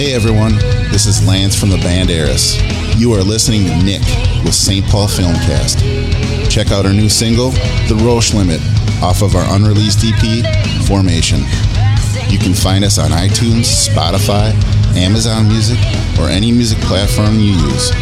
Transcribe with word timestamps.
Hey 0.00 0.14
everyone, 0.14 0.54
this 0.90 1.04
is 1.04 1.22
Lance 1.28 1.54
from 1.54 1.68
the 1.68 1.76
band 1.76 2.08
Eris. 2.08 2.56
You 2.98 3.12
are 3.12 3.22
listening 3.22 3.66
to 3.66 3.84
Nick 3.84 4.00
with 4.42 4.54
St. 4.54 4.82
Paul 4.86 5.06
Filmcast. 5.06 6.50
Check 6.50 6.72
out 6.72 6.86
our 6.86 6.92
new 6.94 7.10
single, 7.10 7.50
The 7.86 8.00
Roche 8.02 8.32
Limit, 8.32 8.62
off 9.02 9.20
of 9.20 9.34
our 9.34 9.44
unreleased 9.54 10.00
EP, 10.02 10.86
Formation. 10.86 11.40
You 12.32 12.38
can 12.38 12.54
find 12.54 12.82
us 12.82 12.96
on 12.96 13.10
iTunes, 13.10 13.68
Spotify, 13.68 14.56
Amazon 14.96 15.48
Music, 15.48 15.76
or 16.18 16.30
any 16.30 16.50
music 16.50 16.78
platform 16.78 17.34
you 17.34 17.52
use. 17.52 17.92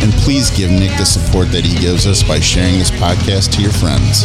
And 0.00 0.12
please 0.22 0.48
give 0.48 0.70
Nick 0.70 0.96
the 0.96 1.04
support 1.04 1.50
that 1.50 1.64
he 1.64 1.76
gives 1.76 2.06
us 2.06 2.22
by 2.22 2.38
sharing 2.38 2.78
this 2.78 2.92
podcast 2.92 3.50
to 3.56 3.62
your 3.62 3.72
friends. 3.72 4.22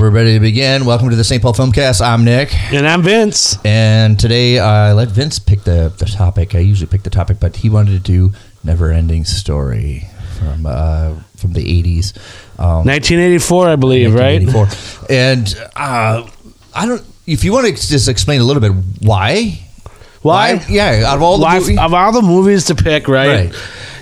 We're 0.00 0.10
ready 0.10 0.32
to 0.34 0.40
begin. 0.40 0.86
Welcome 0.86 1.10
to 1.10 1.16
the 1.16 1.24
St. 1.24 1.42
Paul 1.42 1.52
Filmcast. 1.52 2.00
I'm 2.00 2.24
Nick, 2.24 2.54
And 2.72 2.88
I'm 2.88 3.02
Vince. 3.02 3.58
and 3.66 4.18
today 4.18 4.58
uh, 4.58 4.64
I 4.64 4.92
let 4.92 5.08
Vince 5.08 5.38
pick 5.38 5.64
the, 5.64 5.92
the 5.98 6.06
topic. 6.06 6.54
I 6.54 6.58
usually 6.60 6.86
pick 6.88 7.02
the 7.02 7.10
topic, 7.10 7.38
but 7.38 7.56
he 7.56 7.68
wanted 7.68 7.92
to 7.92 7.98
do 7.98 8.32
"Never 8.64 8.90
Ending 8.92 9.24
Story" 9.24 10.06
from 10.38 10.64
uh, 10.66 11.14
from 11.36 11.52
the 11.52 11.60
'80s, 11.82 12.16
um, 12.58 12.86
1984, 12.86 13.68
I 13.68 13.76
believe, 13.76 14.14
right? 14.14 14.40
And 15.10 15.54
uh, 15.76 16.26
I 16.74 16.86
don't. 16.86 17.02
If 17.26 17.44
you 17.44 17.52
want 17.52 17.66
to 17.66 17.72
just 17.72 18.08
explain 18.08 18.40
a 18.40 18.44
little 18.44 18.62
bit 18.62 18.72
why, 19.00 19.60
Why? 20.22 20.64
Yeah, 20.68 21.04
out 21.06 21.16
of 21.16 21.22
all 21.22 21.36
the 21.38 21.44
Why- 21.44 21.58
movie- 21.58 21.78
of 21.78 21.92
all 21.94 22.12
the 22.12 22.22
movies 22.22 22.66
to 22.66 22.74
pick, 22.74 23.06
right? 23.06 23.50
Right. 23.50 23.54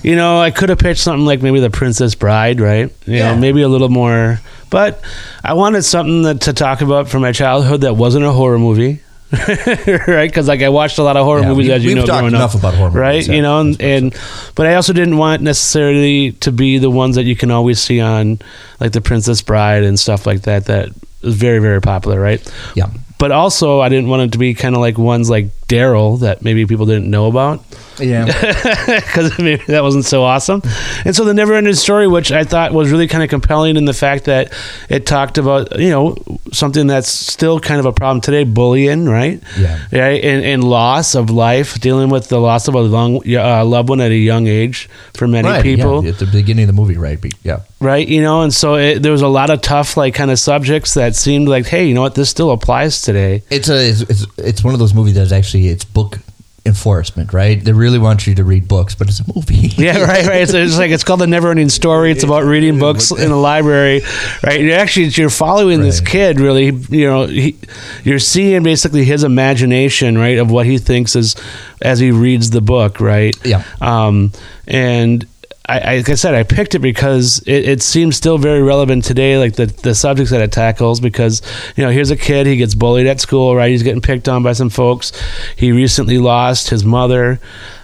You 0.05 0.15
know, 0.15 0.39
I 0.41 0.53
could 0.53 0.69
have 0.69 0.79
picked 0.79 1.01
something 1.01 1.27
like 1.27 1.43
maybe 1.43 1.59
The 1.59 1.71
Princess 1.71 2.15
Bride, 2.15 2.61
right? 2.61 2.89
You 3.05 3.17
Yeah. 3.17 3.33
know, 3.35 3.41
maybe 3.41 3.63
a 3.63 3.69
little 3.69 3.89
more. 3.89 4.41
But 4.71 5.01
I 5.45 5.55
wanted 5.55 5.83
something 5.83 6.23
that, 6.23 6.43
to 6.43 6.53
talk 6.53 6.81
about 6.81 7.09
from 7.09 7.23
my 7.23 7.33
childhood 7.33 7.81
that 7.83 7.95
wasn't 7.95 8.25
a 8.25 8.33
horror 8.33 8.59
movie. 8.59 9.01
right, 9.33 10.31
because 10.31 10.49
like 10.49 10.63
I 10.63 10.71
watched 10.71 10.97
a 10.99 11.03
lot 11.03 11.17
of 11.19 11.25
horror 11.25 11.43
Yeah, 11.43 11.49
movies, 11.49 11.67
we- 11.69 11.73
as 11.75 11.85
you 11.85 11.89
we've 11.91 11.97
know, 11.99 12.07
talked 12.07 12.21
growing 12.21 12.35
enough 12.35 12.55
up, 12.55 12.61
about 12.61 12.75
horror 12.75 12.89
movies, 12.91 13.01
right? 13.01 13.27
yeah. 13.27 13.35
You 13.35 13.43
know, 13.43 13.61
and, 13.61 13.81
and 13.83 14.17
but 14.55 14.67
I 14.67 14.75
also 14.77 14.93
didn't 14.95 15.19
want 15.19 15.43
necessarily 15.43 16.33
to 16.41 16.51
be 16.53 16.79
the 16.79 16.89
ones 16.91 17.17
that 17.17 17.25
you 17.25 17.37
can 17.37 17.51
always 17.51 17.79
see 17.81 18.01
on 18.01 18.39
like 18.81 18.93
The 18.93 19.03
Princess 19.03 19.43
Bride 19.43 19.85
and 19.85 19.99
stuff 20.01 20.25
like 20.27 20.43
that. 20.43 20.65
That 20.67 20.89
is 21.23 21.35
very, 21.35 21.59
very 21.59 21.81
popular, 21.83 22.19
right? 22.19 22.41
yeah, 22.75 22.87
but 23.19 23.31
also 23.31 23.81
I 23.81 23.91
didn't 23.91 24.09
want 24.09 24.23
it 24.23 24.33
to 24.33 24.39
be 24.39 24.55
kind 24.55 24.75
of 24.75 24.81
like 24.81 24.97
ones 24.97 25.29
like 25.29 25.49
Daryl 25.69 26.21
that 26.21 26.43
maybe 26.43 26.67
people 26.67 26.87
didn't 26.87 27.11
know 27.11 27.27
about 27.27 27.63
yeah. 28.01 28.27
because 28.87 29.39
maybe 29.39 29.63
that 29.67 29.83
wasn't 29.83 30.05
so 30.05 30.23
awesome. 30.23 30.63
And 31.05 31.15
so 31.15 31.25
the 31.25 31.35
never 31.35 31.55
ending 31.55 31.75
story, 31.75 32.07
which 32.07 32.33
I 32.33 32.45
thought 32.45 32.73
was 32.73 32.91
really 32.91 33.07
kind 33.07 33.23
of 33.23 33.31
compelling 33.31 33.77
in 33.77 33.85
the 33.85 33.93
fact 33.93 34.25
that 34.25 34.53
it 34.89 35.07
talked 35.07 35.39
about 35.39 35.79
you 35.79 35.91
know 35.91 36.17
something 36.53 36.87
that's 36.87 37.09
still 37.09 37.61
kind 37.61 37.81
of 37.81 37.87
a 37.87 37.93
problem 37.93 38.21
today, 38.21 38.45
bullying, 38.45 39.07
right? 39.09 39.43
Yeah. 39.59 39.79
right, 39.93 40.23
and, 40.23 40.45
and 40.45 40.65
loss 40.65 41.15
of 41.15 41.31
life, 41.31 41.81
dealing 41.81 42.11
with 42.11 42.29
the 42.29 42.41
loss 42.41 42.69
of 42.69 42.75
a 42.75 42.81
long, 42.81 43.23
uh, 43.29 43.65
loved 43.65 43.89
one 43.89 44.01
at 44.01 44.11
a 44.11 44.17
young 44.17 44.47
age 44.47 44.89
for 45.15 45.27
many 45.27 45.49
Right, 45.49 45.63
people 45.63 46.05
yeah, 46.05 46.11
at 46.11 46.19
the 46.19 46.27
beginning 46.27 46.69
of 46.69 46.75
the 46.75 46.81
movie, 46.81 46.97
right? 46.97 47.19
Yeah, 47.43 47.61
right 47.81 48.09
you 48.09 48.21
know 48.21 48.43
and 48.43 48.53
so 48.53 48.75
it, 48.75 49.03
there 49.03 49.13
was 49.13 49.23
a 49.23 49.29
lot 49.29 49.51
of 49.51 49.61
tough 49.61 49.97
like 49.97 50.15
kind 50.15 50.31
of 50.31 50.39
subjects 50.39 50.95
that 50.95 51.15
seemed 51.15 51.49
like 51.49 51.67
hey 51.67 51.87
you 51.87 51.95
know 51.95 52.01
what 52.01 52.15
this 52.15 52.29
still 52.29 52.51
applies 52.51 53.03
today 53.03 53.43
it's 53.51 53.69
a 53.69 53.89
it's, 53.89 54.01
it's 54.03 54.27
it's 54.39 54.65
one 54.65 54.75
of 54.75 54.81
those 54.81 54.95
movies 54.95 55.15
that's 55.15 55.33
actually 55.33 55.58
it's 55.67 55.85
book 55.85 56.21
enforcement, 56.65 57.33
right? 57.33 57.65
They 57.65 57.73
really 57.73 57.99
want 57.99 58.27
you 58.27 58.35
to 58.35 58.45
read 58.45 58.69
books, 58.69 58.95
but 58.95 59.09
it's 59.09 59.21
a 59.21 59.25
movie. 59.35 59.55
yeah 59.83 59.99
right 60.03 60.27
right 60.27 60.43
it's, 60.43 60.53
it's 60.53 60.77
like 60.79 60.91
it's 60.91 61.03
called 61.03 61.21
the 61.21 61.27
never 61.27 61.51
ending 61.51 61.69
story 61.71 62.13
it's 62.13 62.23
about 62.25 62.45
reading 62.45 62.79
books 62.79 63.11
in 63.11 63.31
a 63.31 63.37
library 63.41 64.03
right 64.45 64.61
you're 64.61 64.77
actually 64.79 65.07
you're 65.07 65.31
following 65.31 65.81
this 65.81 66.01
kid 66.01 66.41
really 66.41 66.67
you 66.67 67.07
know 67.07 67.27
he, 67.27 67.57
you're 68.05 68.19
seeing 68.19 68.63
basically 68.63 69.05
his 69.05 69.25
imagination 69.25 70.19
right 70.19 70.39
of 70.39 70.51
what 70.51 70.67
he 70.67 70.79
thinks 70.79 71.17
is 71.17 71.37
as 71.81 71.99
he 72.01 72.11
reads 72.11 72.51
the 72.51 72.61
book 72.61 73.01
right 73.01 73.35
Yeah. 73.45 73.63
um 73.81 74.33
and 74.67 75.27
I, 75.69 75.97
like 75.99 76.09
I 76.09 76.15
said, 76.15 76.35
I 76.35 76.45
picked 76.45 76.75
it 76.75 76.79
because 76.79 77.41
it, 77.41 77.69
it 77.69 77.83
seems 77.83 78.17
still 78.17 78.39
very 78.39 78.63
relevant 78.63 79.05
today, 79.05 79.37
like 79.37 79.55
the, 79.55 79.67
the 79.67 79.95
subjects 79.95 80.31
that 80.31 80.41
it 80.41 80.51
tackles. 80.51 80.99
Because, 80.99 81.43
you 81.77 81.85
know, 81.85 81.91
here's 81.91 82.11
a 82.11 82.17
kid, 82.17 82.47
he 82.47 82.57
gets 82.57 82.75
bullied 82.75 83.07
at 83.07 83.21
school, 83.21 83.55
right? 83.55 83.71
He's 83.71 83.83
getting 83.83 84.01
picked 84.01 84.29
on 84.29 84.43
by 84.43 84.55
some 84.55 84.71
folks. 84.71 85.13
He 85.57 85.73
recently 85.73 86.19
lost 86.19 86.71
his 86.71 86.85
mother. 86.85 87.39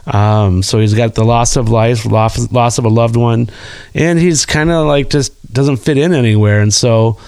Um, 0.06 0.62
so 0.62 0.80
he's 0.80 0.94
got 0.94 1.14
the 1.14 1.24
loss 1.24 1.56
of 1.56 1.68
life, 1.68 2.06
loss, 2.06 2.50
loss 2.50 2.78
of 2.78 2.86
a 2.86 2.88
loved 2.88 3.16
one. 3.16 3.50
And 3.92 4.18
he's 4.18 4.46
kind 4.46 4.70
of 4.70 4.86
like 4.86 5.10
just 5.10 5.52
doesn't 5.52 5.76
fit 5.76 5.98
in 5.98 6.14
anywhere. 6.14 6.60
And 6.60 6.72
so, 6.72 7.18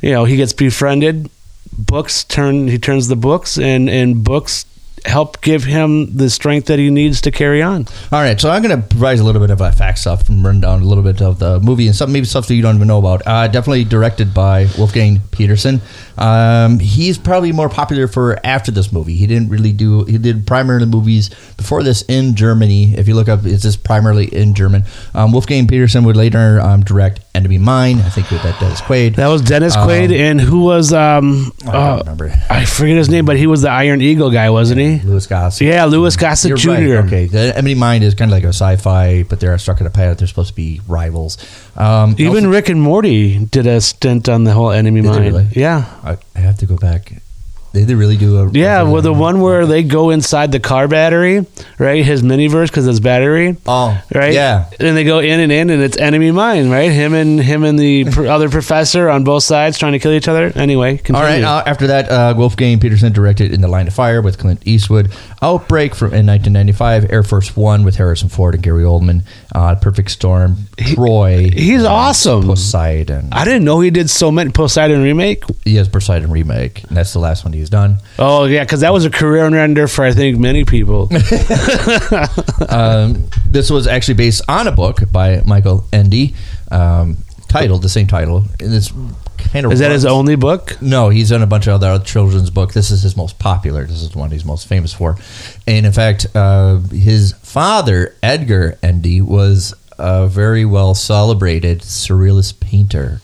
you 0.00 0.12
know, 0.12 0.24
he 0.24 0.36
gets 0.36 0.54
befriended. 0.54 1.28
Books 1.76 2.24
turn, 2.24 2.68
he 2.68 2.78
turns 2.78 3.08
the 3.08 3.16
books, 3.16 3.58
and, 3.58 3.90
and 3.90 4.24
books 4.24 4.64
help 5.06 5.40
give 5.40 5.64
him 5.64 6.16
the 6.16 6.28
strength 6.28 6.66
that 6.66 6.78
he 6.78 6.90
needs 6.90 7.20
to 7.22 7.30
carry 7.30 7.62
on. 7.62 7.86
All 8.12 8.20
right, 8.20 8.38
so 8.40 8.50
I'm 8.50 8.62
going 8.62 8.80
to 8.80 8.86
provide 8.86 9.18
a 9.18 9.22
little 9.24 9.40
bit 9.40 9.50
of 9.50 9.62
uh, 9.62 9.70
fact 9.70 9.98
stuff 9.98 10.28
and 10.28 10.44
run 10.44 10.60
down 10.60 10.82
a 10.82 10.84
little 10.84 11.04
bit 11.04 11.22
of 11.22 11.38
the 11.38 11.60
movie 11.60 11.86
and 11.86 11.94
some 11.96 12.12
maybe 12.12 12.26
stuff 12.26 12.46
that 12.48 12.54
you 12.54 12.62
don't 12.62 12.76
even 12.76 12.88
know 12.88 12.98
about. 12.98 13.22
Uh, 13.26 13.46
definitely 13.48 13.84
directed 13.84 14.34
by 14.34 14.66
Wolfgang 14.76 15.20
Petersen. 15.30 15.80
Um, 16.18 16.78
he's 16.78 17.18
probably 17.18 17.52
more 17.52 17.68
popular 17.68 18.08
for 18.08 18.38
after 18.44 18.70
this 18.72 18.92
movie. 18.92 19.16
He 19.16 19.26
didn't 19.26 19.48
really 19.48 19.72
do. 19.72 20.04
He 20.04 20.18
did 20.18 20.46
primarily 20.46 20.86
movies 20.86 21.28
before 21.56 21.82
this 21.82 22.02
in 22.02 22.34
Germany. 22.34 22.94
If 22.96 23.06
you 23.06 23.14
look 23.14 23.28
up, 23.28 23.44
it's 23.44 23.62
just 23.62 23.84
primarily 23.84 24.26
in 24.26 24.54
German. 24.54 24.84
Um, 25.14 25.32
Wolfgang 25.32 25.66
Petersen 25.66 26.04
would 26.04 26.16
later 26.16 26.60
um, 26.60 26.82
direct 26.82 27.20
Enemy 27.34 27.58
Mine. 27.58 27.98
I 28.00 28.08
think 28.08 28.30
with 28.30 28.42
that 28.42 28.58
Dennis 28.60 28.80
Quaid. 28.80 29.16
That 29.16 29.28
was 29.28 29.42
Dennis 29.42 29.76
Um, 29.76 29.88
Quaid, 29.88 30.16
and 30.18 30.40
who 30.40 30.60
was 30.64 30.92
um? 30.92 31.52
I 31.66 31.72
don't 31.72 31.74
uh, 31.74 31.98
remember. 31.98 32.32
I 32.48 32.64
forget 32.64 32.96
his 32.96 33.08
name, 33.10 33.26
but 33.26 33.36
he 33.36 33.46
was 33.46 33.60
the 33.62 33.70
Iron 33.70 34.00
Eagle 34.00 34.30
guy, 34.30 34.48
wasn't 34.50 34.80
he? 34.80 34.95
Louis 35.04 35.26
Gossett. 35.26 35.66
Yeah, 35.66 35.84
Louis 35.84 36.16
Gossett 36.16 36.48
You're 36.50 36.58
Jr. 36.58 36.70
right. 36.70 37.04
Okay, 37.06 37.26
the 37.26 37.56
Enemy 37.56 37.74
Mine 37.74 38.02
is 38.02 38.14
kind 38.14 38.30
of 38.30 38.32
like 38.32 38.44
a 38.44 38.48
sci-fi, 38.48 39.22
but 39.24 39.40
they're 39.40 39.56
stuck 39.58 39.80
in 39.80 39.86
a 39.86 39.90
pilot. 39.90 40.18
They're 40.18 40.28
supposed 40.28 40.50
to 40.50 40.54
be 40.54 40.80
rivals. 40.88 41.38
Um, 41.76 42.14
Even 42.18 42.48
Rick 42.48 42.68
and 42.68 42.80
Morty 42.80 43.44
did 43.44 43.66
a 43.66 43.80
stint 43.80 44.28
on 44.28 44.44
the 44.44 44.52
whole 44.52 44.70
enemy 44.70 45.02
Did 45.02 45.12
they 45.12 45.18
mine. 45.18 45.32
really? 45.32 45.48
Yeah, 45.52 45.84
I, 46.02 46.18
I 46.34 46.38
have 46.40 46.58
to 46.58 46.66
go 46.66 46.76
back. 46.76 47.12
They, 47.76 47.84
they 47.84 47.94
really 47.94 48.16
do 48.16 48.38
a 48.38 48.50
yeah. 48.52 48.84
Well, 48.84 49.02
the 49.02 49.12
one 49.12 49.42
where 49.42 49.66
they 49.66 49.82
go 49.82 50.08
inside 50.08 50.50
the 50.50 50.60
car 50.60 50.88
battery, 50.88 51.44
right? 51.78 52.02
His 52.02 52.22
miniverse 52.22 52.68
because 52.68 52.86
it's 52.86 53.00
battery, 53.00 53.54
oh 53.66 54.02
right? 54.14 54.32
yeah 54.32 54.70
And 54.80 54.96
they 54.96 55.04
go 55.04 55.18
in 55.18 55.40
and 55.40 55.52
in, 55.52 55.68
and 55.68 55.82
it's 55.82 55.98
enemy 55.98 56.30
mine, 56.30 56.70
right? 56.70 56.90
Him 56.90 57.12
and 57.12 57.38
him 57.38 57.64
and 57.64 57.78
the 57.78 58.06
other 58.30 58.48
professor 58.48 59.10
on 59.10 59.24
both 59.24 59.42
sides 59.42 59.78
trying 59.78 59.92
to 59.92 59.98
kill 59.98 60.12
each 60.12 60.26
other. 60.26 60.50
Anyway, 60.54 60.96
continue. 60.96 61.18
all 61.20 61.22
right 61.22 61.42
uh, 61.44 61.62
after 61.66 61.86
that 61.88 62.08
uh, 62.10 62.32
Wolfgang 62.34 62.80
Petersen 62.80 63.12
directed 63.12 63.52
In 63.52 63.60
the 63.60 63.68
Line 63.68 63.86
of 63.88 63.92
Fire 63.94 64.22
with 64.22 64.38
Clint 64.38 64.62
Eastwood 64.64 65.12
Outbreak 65.42 65.94
from 65.94 66.08
in 66.14 66.26
1995 66.26 67.10
Air 67.12 67.22
Force 67.22 67.56
One 67.56 67.84
with 67.84 67.96
Harrison 67.96 68.28
Ford 68.28 68.54
and 68.54 68.62
Gary 68.62 68.84
Oldman 68.84 69.22
uh, 69.54 69.74
Perfect 69.76 70.10
Storm 70.10 70.56
Troy 70.76 71.50
he's 71.52 71.84
uh, 71.84 71.92
awesome. 71.92 72.44
Poseidon 72.44 73.28
I 73.32 73.44
didn't 73.44 73.64
know 73.64 73.80
he 73.80 73.90
did 73.90 74.08
so 74.10 74.30
many 74.30 74.50
Poseidon 74.50 75.02
remake. 75.02 75.44
he 75.64 75.76
has 75.76 75.88
Poseidon 75.88 76.30
remake 76.30 76.84
and 76.84 76.96
that's 76.96 77.12
the 77.12 77.18
last 77.18 77.44
one 77.44 77.52
he's 77.52 77.70
done 77.70 77.98
Oh 78.18 78.44
yeah, 78.44 78.64
because 78.64 78.80
that 78.80 78.92
was 78.92 79.04
a 79.04 79.10
career 79.10 79.44
ender 79.54 79.88
for 79.88 80.04
I 80.04 80.12
think 80.12 80.38
many 80.38 80.64
people. 80.64 81.10
um, 82.68 83.28
this 83.46 83.70
was 83.70 83.86
actually 83.86 84.14
based 84.14 84.42
on 84.48 84.66
a 84.66 84.72
book 84.72 85.00
by 85.12 85.42
Michael 85.44 85.86
Ende 85.92 86.34
um, 86.70 87.18
titled 87.48 87.82
the 87.82 87.88
same 87.88 88.06
title 88.06 88.44
and 88.60 88.74
it's 88.74 88.92
kind 89.38 89.66
of 89.66 89.72
Is 89.72 89.80
that 89.80 89.90
his 89.90 90.04
only 90.04 90.36
book? 90.36 90.80
No, 90.80 91.08
he's 91.08 91.30
done 91.30 91.42
a 91.42 91.46
bunch 91.46 91.66
of 91.66 91.82
other 91.82 92.02
children's 92.04 92.50
books. 92.50 92.74
This 92.74 92.90
is 92.90 93.02
his 93.02 93.16
most 93.16 93.38
popular. 93.38 93.84
This 93.84 94.02
is 94.02 94.10
the 94.10 94.18
one 94.18 94.30
he's 94.30 94.44
most 94.44 94.66
famous 94.66 94.92
for. 94.92 95.16
And 95.66 95.86
in 95.86 95.92
fact, 95.92 96.26
uh, 96.34 96.78
his 96.78 97.32
father, 97.42 98.14
Edgar 98.22 98.78
Ende, 98.82 99.22
was 99.22 99.74
a 99.98 100.26
very 100.26 100.64
well 100.64 100.94
celebrated 100.94 101.80
surrealist 101.80 102.60
painter 102.60 103.20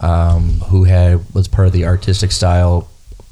um, 0.00 0.60
who 0.68 0.84
had 0.84 1.34
was 1.34 1.48
part 1.48 1.66
of 1.66 1.72
the 1.72 1.86
artistic 1.86 2.32
style 2.32 2.88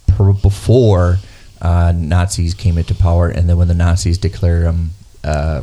per- 0.06 0.32
before 0.32 1.18
uh, 1.60 1.92
Nazis 1.96 2.54
came 2.54 2.78
into 2.78 2.94
power, 2.94 3.28
and 3.28 3.48
then 3.48 3.56
when 3.56 3.68
the 3.68 3.74
Nazis 3.74 4.18
declared 4.18 4.64
him. 4.64 4.90
Uh, 5.24 5.62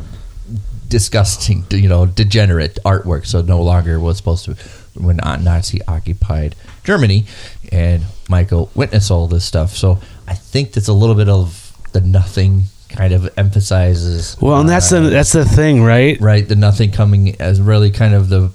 disgusting, 0.86 1.64
you 1.70 1.88
know, 1.88 2.06
degenerate 2.06 2.78
artwork. 2.84 3.26
So 3.26 3.42
no 3.42 3.62
longer 3.62 3.98
was 3.98 4.16
supposed 4.16 4.44
to 4.44 4.54
when 4.94 5.16
Nazi 5.16 5.80
occupied 5.86 6.54
Germany, 6.84 7.26
and 7.72 8.04
Michael 8.28 8.70
witnessed 8.74 9.10
all 9.10 9.26
this 9.26 9.44
stuff. 9.44 9.70
So 9.76 9.98
I 10.28 10.34
think 10.34 10.72
that's 10.72 10.88
a 10.88 10.92
little 10.92 11.14
bit 11.14 11.28
of 11.28 11.72
the 11.92 12.00
nothing 12.00 12.64
kind 12.88 13.12
of 13.12 13.28
emphasizes. 13.36 14.36
Well, 14.40 14.60
and 14.60 14.68
that's 14.68 14.92
uh, 14.92 15.00
the 15.00 15.08
that's 15.10 15.32
the 15.32 15.44
thing, 15.44 15.82
right? 15.82 16.20
right. 16.20 16.46
The 16.46 16.56
nothing 16.56 16.90
coming 16.92 17.40
as 17.40 17.60
really 17.60 17.90
kind 17.90 18.14
of 18.14 18.28
the 18.28 18.50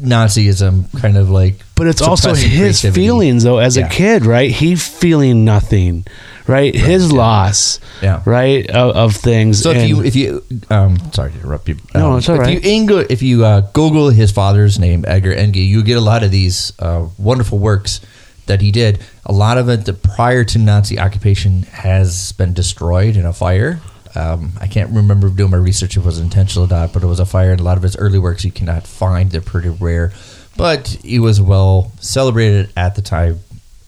Nazism, 0.00 0.84
kind 1.00 1.16
of 1.16 1.30
like. 1.30 1.56
But 1.74 1.86
it's 1.86 2.02
also 2.02 2.34
his 2.34 2.48
creativity. 2.80 3.00
feelings 3.00 3.42
though 3.44 3.58
as 3.58 3.76
Yeah. 3.76 3.86
a 3.86 3.90
kid, 3.90 4.24
right? 4.26 4.50
He 4.50 4.76
feeling 4.76 5.44
nothing, 5.44 6.06
right? 6.46 6.74
His 6.74 7.12
loss, 7.12 7.78
Yeah. 8.02 8.22
right, 8.24 8.68
of, 8.70 8.96
of 8.96 9.16
things. 9.16 9.62
So 9.62 9.70
if 9.70 9.76
And- 9.78 9.88
you 9.88 10.02
if 10.02 10.16
you 10.16 10.42
um 10.70 10.98
sorry 11.12 11.32
to 11.32 11.38
interrupt 11.38 11.68
you. 11.68 11.76
No, 11.94 12.12
Um, 12.12 12.18
it's 12.18 12.28
all 12.28 12.36
if 12.36 12.40
right. 12.42 12.62
you 12.64 12.86
Ingo, 12.86 13.06
if 13.10 13.22
you 13.22 13.44
uh, 13.44 13.60
Google 13.72 14.10
his 14.10 14.30
father's 14.30 14.78
name, 14.78 15.04
Edgar 15.06 15.32
Ende, 15.32 15.56
you 15.56 15.82
get 15.82 15.96
a 15.96 16.00
lot 16.00 16.22
of 16.22 16.30
these 16.30 16.72
uh, 16.78 17.06
wonderful 17.18 17.58
works 17.58 18.00
that 18.46 18.60
he 18.60 18.70
did. 18.72 18.98
A 19.26 19.32
lot 19.32 19.58
of 19.58 19.68
it 19.68 19.84
that 19.84 20.02
prior 20.02 20.42
to 20.44 20.58
Nazi 20.58 20.98
occupation 20.98 21.62
has 21.72 22.32
been 22.32 22.52
destroyed 22.52 23.16
in 23.16 23.24
a 23.24 23.32
fire. 23.32 23.80
Um, 24.16 24.54
I 24.60 24.66
can't 24.66 24.90
remember 24.90 25.28
doing 25.28 25.52
my 25.52 25.56
research 25.56 25.96
if 25.96 26.02
it 26.02 26.06
was 26.06 26.18
intentional 26.18 26.64
or 26.64 26.68
not, 26.68 26.92
but 26.92 27.04
it 27.04 27.06
was 27.06 27.20
a 27.20 27.26
fire, 27.26 27.52
and 27.52 27.60
a 27.60 27.62
lot 27.62 27.76
of 27.76 27.84
his 27.84 27.96
early 27.96 28.18
works 28.18 28.44
you 28.44 28.50
cannot 28.50 28.84
find. 28.88 29.30
They're 29.30 29.40
pretty 29.40 29.68
rare, 29.68 30.12
but 30.56 30.98
he 31.04 31.20
was 31.20 31.40
well 31.40 31.92
celebrated 32.00 32.70
at 32.76 32.96
the 32.96 33.02
time 33.02 33.38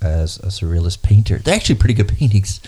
as 0.02 0.38
a 0.38 0.46
surrealist 0.48 1.02
painter. 1.02 1.38
They're 1.38 1.54
actually 1.54 1.76
pretty 1.76 1.94
good 1.94 2.08
paintings, 2.08 2.60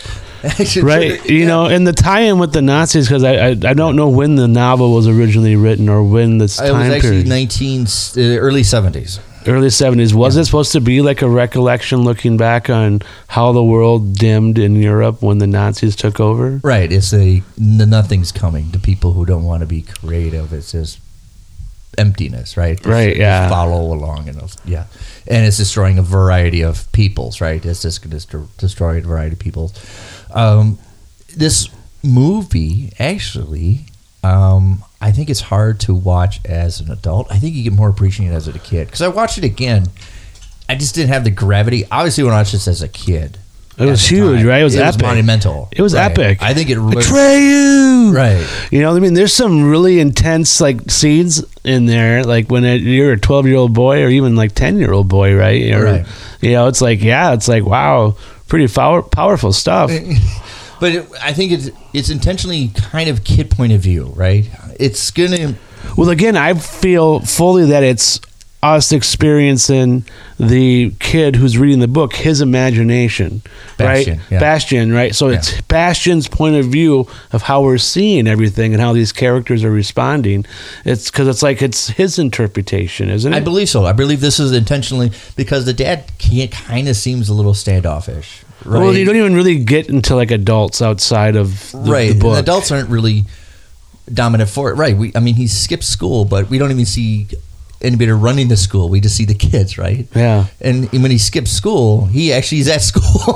right 0.82 1.19
pretty- 1.20 1.34
you 1.34 1.46
know 1.46 1.66
and 1.66 1.86
the 1.86 1.92
tie-in 1.92 2.38
with 2.38 2.52
the 2.52 2.62
nazis 2.62 3.08
because 3.08 3.25
I, 3.25 3.34
I 3.34 3.48
i 3.50 3.75
don't 3.75 3.96
know 3.96 4.08
when 4.08 4.34
the 4.36 4.46
novel 4.48 4.94
was 4.94 5.08
originally 5.08 5.56
written 5.56 5.88
or 5.88 6.02
when 6.02 6.38
this 6.38 6.60
It 6.60 6.64
was 6.72 6.88
time 6.88 7.00
period 7.00 7.26
19 7.26 7.82
uh, 7.82 8.20
early 8.38 8.62
70s. 8.62 9.20
early 9.46 9.69
70s 9.69 10.12
was 10.14 10.36
it 10.36 10.44
supposed 10.44 10.72
to 10.72 10.81
be 10.81 11.00
like 11.02 11.22
a 11.22 11.28
recollection 11.28 12.00
looking 12.02 12.36
back 12.36 12.69
on 12.70 13.00
how 13.28 13.52
the 13.52 13.64
world 13.64 14.14
dimmed 14.16 14.58
in 14.58 14.76
europe 14.76 15.22
when 15.22 15.38
the 15.38 15.46
nazis 15.46 15.96
took 15.96 16.20
over 16.20 16.60
Right. 16.62 16.90
It's 16.92 17.12
a 17.14 17.42
nothing's 17.58 18.32
coming 18.32 18.70
to 18.72 18.78
people 18.78 19.12
who 19.14 19.25
don't 19.25 19.44
want 19.44 19.60
to 19.60 19.66
be 19.66 19.82
creative. 19.82 20.52
It's 20.52 20.72
just 20.72 20.98
emptiness, 21.99 22.56
right? 22.56 22.76
It's 22.79 22.87
Right, 22.87 23.17
yeah. 23.17 23.49
follow 23.49 23.93
along 23.93 24.29
and 24.29 24.41
yeah, 24.64 24.87
and 25.26 25.46
it's 25.46 25.56
destroying 25.56 25.99
a 25.99 26.02
variety 26.02 26.62
of 26.62 26.91
peoples, 26.93 27.41
right? 27.41 27.64
It's 27.64 27.82
just 27.82 28.02
going 28.02 28.19
to 28.19 28.49
destroy 28.58 28.99
a 28.99 29.00
variety 29.00 29.35
of 29.35 29.38
peoples. 29.41 29.73
Um, 30.32 30.79
this 31.37 31.69
movie 32.02 32.93
actually. 32.99 33.87
Um, 34.23 34.82
I 35.02 35.12
think 35.12 35.29
it's 35.29 35.43
hard 35.43 35.81
to 35.81 35.94
watch 35.94 36.41
as 36.46 36.81
an 36.81 36.91
adult. 36.91 37.31
I 37.31 37.38
think 37.38 37.55
you 37.55 37.62
get 37.62 37.75
more 37.75 37.91
appreciated 37.91 38.35
as 38.35 38.49
a 38.49 38.58
kid 38.58 38.87
because 38.87 39.02
I 39.02 39.08
watched 39.08 39.37
it 39.37 39.44
again. 39.44 39.88
I 40.67 40.76
just 40.76 40.94
didn't 40.94 41.11
have 41.11 41.25
the 41.25 41.31
gravity. 41.31 41.85
Obviously, 41.90 42.25
when 42.25 42.32
I 42.32 42.38
watched 42.38 42.52
this 42.52 42.67
as 42.67 42.81
a 42.81 42.88
kid, 42.88 43.37
It 43.76 43.87
was 43.87 44.09
huge, 44.09 44.38
time, 44.41 44.47
right? 44.49 44.61
It 44.61 44.65
was 44.65 44.76
epic. 44.76 45.03
monumental. 45.03 45.69
It 45.73 45.82
was 45.82 45.94
Right. 45.94 46.11
epic. 46.11 46.38
I 46.43 46.55
think 46.55 46.71
it 46.71 46.79
really, 46.79 47.03
Atreyu! 47.03 48.15
right. 48.15 48.47
You 48.71 48.81
know, 48.82 48.91
what 48.93 48.97
I 48.97 49.00
mean, 49.00 49.15
there's 49.15 49.32
some 49.35 49.69
really 49.69 49.99
intense 50.00 50.61
like 50.61 50.91
scenes 50.91 51.44
in 51.65 51.87
there, 51.87 52.23
like 52.25 52.50
when 52.50 52.65
it, 52.65 52.82
you're 52.82 53.12
a 53.12 53.19
12 53.19 53.47
year 53.47 53.56
old 53.56 53.73
boy 53.75 54.03
or 54.03 54.09
even 54.09 54.37
like 54.37 54.53
10 54.55 54.79
year 54.79 54.93
old 54.93 55.09
boy, 55.09 55.35
right? 55.35 55.73
Or, 55.73 55.85
Right. 55.85 56.06
You 56.41 56.53
know, 56.53 56.69
it's 56.69 56.81
like, 56.81 57.03
yeah, 57.03 57.32
it's 57.32 57.49
like, 57.49 57.65
wow, 57.65 58.17
pretty 58.49 58.69
power, 58.69 59.03
powerful 59.03 59.53
stuff. 59.53 59.91
But 60.81 60.93
it, 60.93 61.06
I 61.23 61.32
think 61.32 61.53
it's 61.53 61.71
it's 61.94 62.11
intentionally 62.11 62.69
kind 62.75 63.09
of 63.09 63.23
kid 63.25 63.49
point 63.50 63.73
of 63.73 63.81
view, 63.81 64.12
right? 64.17 64.44
It's 64.79 65.11
gonna 65.12 65.55
Well, 65.97 66.11
again, 66.11 66.37
I 66.37 66.53
feel 66.55 67.21
fully 67.21 67.67
that 67.67 67.82
it's 67.85 68.21
us 68.64 68.93
experiencing 68.93 70.05
the 70.38 70.90
kid 70.99 71.37
who's 71.37 71.58
reading 71.58 71.81
the 71.81 71.88
book, 71.88 72.14
his 72.14 72.40
imagination, 72.40 73.43
Bastian, 73.76 74.19
right? 74.19 74.31
yeah. 74.31 74.40
Bastian, 74.40 74.93
right? 74.93 75.14
So 75.14 75.28
it's 75.28 75.61
Bastian's 75.62 76.28
point 76.28 76.56
of 76.56 76.66
view 76.66 77.06
of 77.32 77.43
how 77.43 77.62
we're 77.62 77.76
seeing 77.76 78.26
everything 78.26 78.72
and 78.72 78.81
how 78.81 78.94
these 78.94 79.12
characters 79.12 79.62
are 79.64 79.70
responding. 79.70 80.46
It's 80.87 81.11
because 81.11 81.28
it's 81.28 81.43
like 81.43 81.61
it's 81.61 81.88
his 81.88 82.19
interpretation, 82.19 83.11
isn't 83.11 83.32
it? 83.32 83.37
I 83.37 83.40
believe 83.40 83.69
so. 83.69 83.84
I 83.84 83.93
believe 83.93 84.20
this 84.20 84.40
is 84.40 84.52
intentionally 84.52 85.12
because 85.37 85.66
the 85.66 85.75
dad 85.75 86.11
kind 86.58 86.88
of 86.88 86.96
seems 86.96 87.28
a 87.28 87.34
little 87.34 87.55
standoffish, 87.55 88.44
right? 88.64 88.81
Well, 88.81 88.96
you 88.96 89.05
don't 89.05 89.16
even 89.16 89.34
really 89.34 89.62
get 89.62 89.90
into 89.90 90.16
like 90.16 90.31
adults 90.31 90.81
outside 90.81 91.37
of 91.37 91.70
the, 91.72 91.78
right. 91.78 92.19
the 92.19 92.28
and 92.28 92.38
adults 92.38 92.72
aren't 92.72 92.88
really 92.88 93.25
dominant 94.12 94.50
for 94.50 94.70
it, 94.70 94.75
right? 94.75 94.96
We, 94.96 95.12
I 95.14 95.20
mean, 95.20 95.34
he 95.34 95.46
skips 95.46 95.87
school, 95.87 96.25
but 96.25 96.50
we 96.50 96.58
don't 96.58 96.70
even 96.70 96.84
see 96.87 97.28
anybody 97.84 98.10
running 98.10 98.48
the 98.48 98.56
school. 98.56 98.88
We 98.88 99.00
just 99.00 99.16
see 99.16 99.25
the 99.25 99.34
kids, 99.34 99.78
right? 99.78 100.06
Yeah. 100.14 100.46
And 100.60 100.90
when 100.90 101.10
he 101.10 101.19
skips 101.19 101.50
school, 101.50 102.06
he 102.06 102.32
actually 102.32 102.60
is 102.60 102.69
at 102.69 102.82
school. 102.82 103.34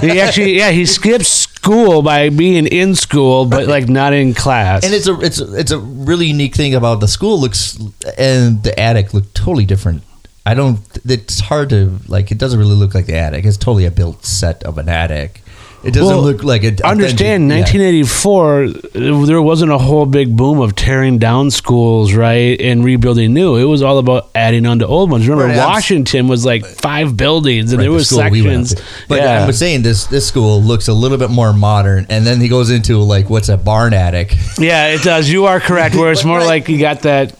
he 0.00 0.20
actually, 0.20 0.56
yeah, 0.56 0.70
he 0.70 0.86
skips 0.86 1.28
school 1.28 2.02
by 2.02 2.30
being 2.30 2.66
in 2.66 2.94
school, 2.94 3.46
but 3.46 3.68
like 3.68 3.88
not 3.88 4.12
in 4.12 4.34
class. 4.34 4.84
and 4.84 4.92
it's 4.94 5.06
a 5.06 5.18
it's 5.20 5.40
a, 5.40 5.54
it's 5.54 5.70
a 5.70 5.78
really 5.78 6.26
unique 6.26 6.54
thing 6.54 6.74
about 6.74 7.00
the 7.00 7.08
school 7.08 7.40
looks 7.40 7.78
and 8.18 8.62
the 8.62 8.78
attic 8.78 9.14
look 9.14 9.32
totally 9.34 9.66
different. 9.66 10.02
I 10.46 10.54
don't. 10.54 10.78
It's 11.06 11.40
hard 11.40 11.70
to 11.70 11.98
like. 12.06 12.30
It 12.30 12.38
doesn't 12.38 12.58
really 12.58 12.74
look 12.74 12.94
like 12.94 13.06
the 13.06 13.16
attic. 13.16 13.44
It's 13.46 13.56
totally 13.56 13.86
a 13.86 13.90
built 13.90 14.26
set 14.26 14.62
of 14.64 14.76
an 14.76 14.88
attic. 14.88 15.40
It 15.84 15.92
doesn't 15.92 16.06
Well, 16.06 16.22
look 16.22 16.42
like 16.44 16.64
it. 16.64 16.80
understand 16.82 17.48
1984 17.48 18.64
uh, 18.64 19.26
there 19.26 19.42
wasn't 19.42 19.70
a 19.70 19.78
whole 19.78 20.06
big 20.06 20.36
boom 20.36 20.60
of 20.60 20.74
tearing 20.74 21.18
down 21.18 21.50
schools 21.50 22.12
right 22.14 22.60
and 22.60 22.84
rebuilding 22.84 23.34
new 23.34 23.56
it 23.56 23.64
was 23.64 23.82
all 23.82 23.98
about 23.98 24.30
adding 24.34 24.66
on 24.66 24.78
to 24.80 24.86
old 24.86 25.10
ones 25.10 25.28
remember 25.28 25.52
Right, 25.54 25.58
washington 25.66 26.28
was 26.28 26.44
like 26.44 26.64
five 26.64 27.16
buildings 27.16 27.72
and 27.72 27.78
Right, 27.78 27.84
there 27.84 27.90
the 27.90 27.96
was 27.96 28.10
we 28.12 28.16
sections 28.18 28.72
up. 28.74 28.80
But 29.08 29.18
yeah. 29.20 29.44
I'm 29.44 29.52
saying 29.52 29.82
this 29.82 30.06
this 30.06 30.26
school 30.26 30.62
looks 30.62 30.88
a 30.88 30.94
little 30.94 31.18
bit 31.18 31.30
more 31.30 31.52
modern, 31.52 32.06
and 32.08 32.26
then 32.26 32.40
he 32.40 32.48
goes 32.48 32.70
into 32.70 32.98
like 32.98 33.28
what's 33.30 33.48
a 33.48 33.56
barn 33.56 33.92
attic. 33.94 34.34
yeah 34.58 34.88
it 34.88 35.02
does 35.02 35.28
you 35.30 35.46
are 35.46 35.60
correct 35.60 35.94
where 35.94 36.10
it's 36.12 36.24
more 36.24 36.38
right. 36.38 36.46
like 36.46 36.68
you 36.68 36.78
got 36.78 37.00
that 37.02 37.34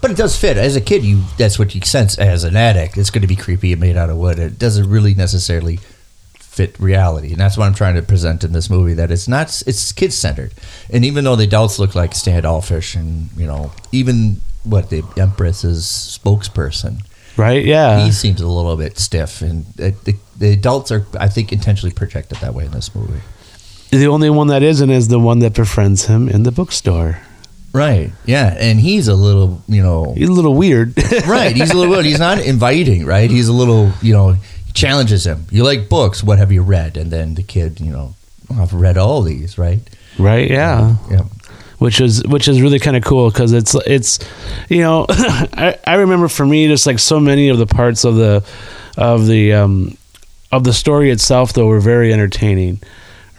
But 0.00 0.10
it 0.10 0.16
does 0.18 0.36
fit. 0.38 0.56
As 0.56 0.76
a 0.76 0.80
kid, 0.80 1.02
you 1.04 1.22
that's 1.38 1.58
what 1.58 1.74
you 1.74 1.80
sense 1.80 2.18
as 2.18 2.44
an 2.44 2.54
attic. 2.56 2.96
It's 2.96 3.10
going 3.10 3.22
to 3.22 3.26
be 3.28 3.34
creepy 3.36 3.72
and 3.72 3.80
made 3.80 3.96
out 3.96 4.10
of 4.10 4.18
wood. 4.18 4.38
It 4.38 4.58
doesn't 4.58 4.88
really 4.88 5.14
necessarily 5.14 5.78
fit 6.56 6.78
reality, 6.80 7.32
and 7.32 7.36
that's 7.36 7.58
what 7.58 7.66
I'm 7.66 7.74
trying 7.74 7.96
to 7.96 8.02
present 8.02 8.42
in 8.42 8.52
this 8.52 8.70
movie. 8.70 8.94
That 8.94 9.10
it's 9.10 9.28
not. 9.28 9.62
It's 9.66 9.92
kid 9.92 10.12
centered, 10.12 10.54
and 10.90 11.04
even 11.04 11.24
though 11.24 11.36
the 11.36 11.44
adults 11.44 11.78
look 11.78 11.94
like 11.94 12.14
standoffish, 12.14 12.94
and 12.94 13.28
you 13.36 13.46
know, 13.46 13.72
even 13.92 14.40
what 14.64 14.88
the 14.88 15.02
Empress's 15.16 15.84
spokesperson, 15.84 17.04
right 17.36 17.64
yeah 17.64 18.04
he 18.04 18.10
seems 18.10 18.40
a 18.40 18.46
little 18.48 18.76
bit 18.76 18.98
stiff, 18.98 19.42
and 19.42 19.66
it, 19.78 20.02
the, 20.04 20.16
the 20.38 20.52
adults 20.52 20.90
are, 20.90 21.06
I 21.20 21.28
think, 21.28 21.52
intentionally 21.52 21.94
projected 21.94 22.38
that 22.38 22.54
way 22.54 22.64
in 22.64 22.72
this 22.72 22.94
movie. 22.94 23.20
the 23.90 24.06
only 24.06 24.30
one 24.30 24.48
that 24.48 24.62
isn't 24.62 24.90
is 24.90 25.08
the 25.08 25.20
one 25.20 25.40
that 25.40 25.54
befriends 25.54 26.06
him 26.06 26.28
in 26.28 26.42
the 26.42 26.52
bookstore 26.52 27.20
Right. 27.76 28.10
Yeah, 28.24 28.56
and 28.58 28.80
he's 28.80 29.06
a 29.06 29.14
little, 29.14 29.62
you 29.68 29.82
know, 29.82 30.14
he's 30.16 30.30
a 30.30 30.32
little 30.32 30.54
weird 30.54 30.96
right. 31.26 31.54
He's 31.54 31.70
a 31.70 31.76
little. 31.76 31.92
weird. 31.92 32.06
He's 32.06 32.18
not 32.18 32.38
inviting. 32.38 33.04
Right. 33.04 33.30
He's 33.30 33.48
a 33.48 33.52
little. 33.52 33.92
You 34.00 34.14
know, 34.14 34.36
challenges 34.76 35.26
him. 35.26 35.46
You 35.50 35.64
like 35.64 35.88
books? 35.88 36.22
What 36.22 36.38
have 36.38 36.52
you 36.52 36.62
read? 36.62 36.96
And 36.96 37.10
then 37.10 37.34
the 37.34 37.42
kid, 37.42 37.80
you 37.80 37.90
know, 37.90 38.14
"Oh, 38.50 38.62
I've 38.62 38.72
read 38.74 38.96
all 38.98 39.22
these. 39.22 39.58
Right. 39.58 39.80
right 40.18 40.48
yeah 40.50 40.96
Yeah. 41.10 41.24
which 41.78 42.00
is 42.00 42.22
which 42.26 42.48
is 42.48 42.62
really 42.62 42.78
kind 42.78 42.96
of 42.96 43.04
cool 43.04 43.28
because 43.30 43.52
it's 43.52 43.74
it's 43.86 44.18
you 44.70 44.80
know 44.80 45.04
I, 45.10 45.76
I 45.86 45.94
remember 45.96 46.28
for 46.28 46.46
me 46.46 46.68
just 46.68 46.86
like 46.86 46.98
so 46.98 47.20
many 47.20 47.48
of 47.50 47.58
the 47.58 47.66
parts 47.66 48.04
of 48.04 48.14
the 48.16 48.42
of 48.96 49.26
the 49.26 49.52
um 49.52 49.96
of 50.52 50.64
the 50.64 50.72
story 50.72 51.10
itself 51.10 51.52
though 51.52 51.66
were 51.66 51.80
very 51.80 52.12
entertaining 52.14 52.80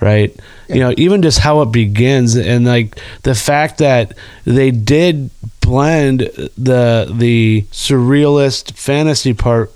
right 0.02 0.36
you 0.70 0.80
know 0.82 0.94
even 0.98 1.24
just 1.24 1.40
how 1.40 1.62
it 1.64 1.72
begins 1.72 2.36
and 2.36 2.64
like 2.66 3.00
the 3.24 3.34
fact 3.34 3.80
that 3.80 4.14
they 4.46 4.70
did 4.70 5.32
blend 5.62 6.20
the 6.58 7.12
the 7.12 7.66
surrealist 7.72 8.74
fantasy 8.78 9.34
part 9.34 9.72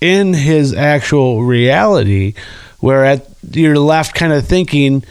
in 0.00 0.34
his 0.34 0.74
actual 0.74 1.42
reality 1.44 2.34
where 2.80 3.04
at 3.04 3.26
you're 3.50 3.78
left 3.78 4.14
kind 4.14 4.32
of 4.32 4.46
thinking 4.46 5.04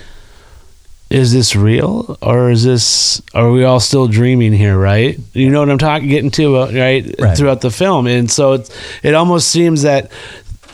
is 1.09 1.31
this 1.31 1.55
real? 1.55 2.17
Or 2.21 2.49
is 2.49 2.63
this 2.63 3.21
are 3.33 3.51
we 3.51 3.63
all 3.63 3.79
still 3.79 4.07
dreaming 4.07 4.53
here 4.53 4.77
right? 4.77 5.19
You 5.33 5.49
know 5.49 5.59
what 5.59 5.69
i'm 5.69 5.77
talking 5.77 6.09
getting 6.09 6.31
to 6.31 6.57
uh, 6.57 6.71
right, 6.73 7.15
Right. 7.19 7.37
throughout 7.37 7.61
the 7.61 7.71
film. 7.71 8.07
And 8.07 8.29
so 8.31 8.53
it's, 8.53 8.69
it 9.03 9.13
almost 9.13 9.49
seems 9.49 9.83
that 9.83 10.11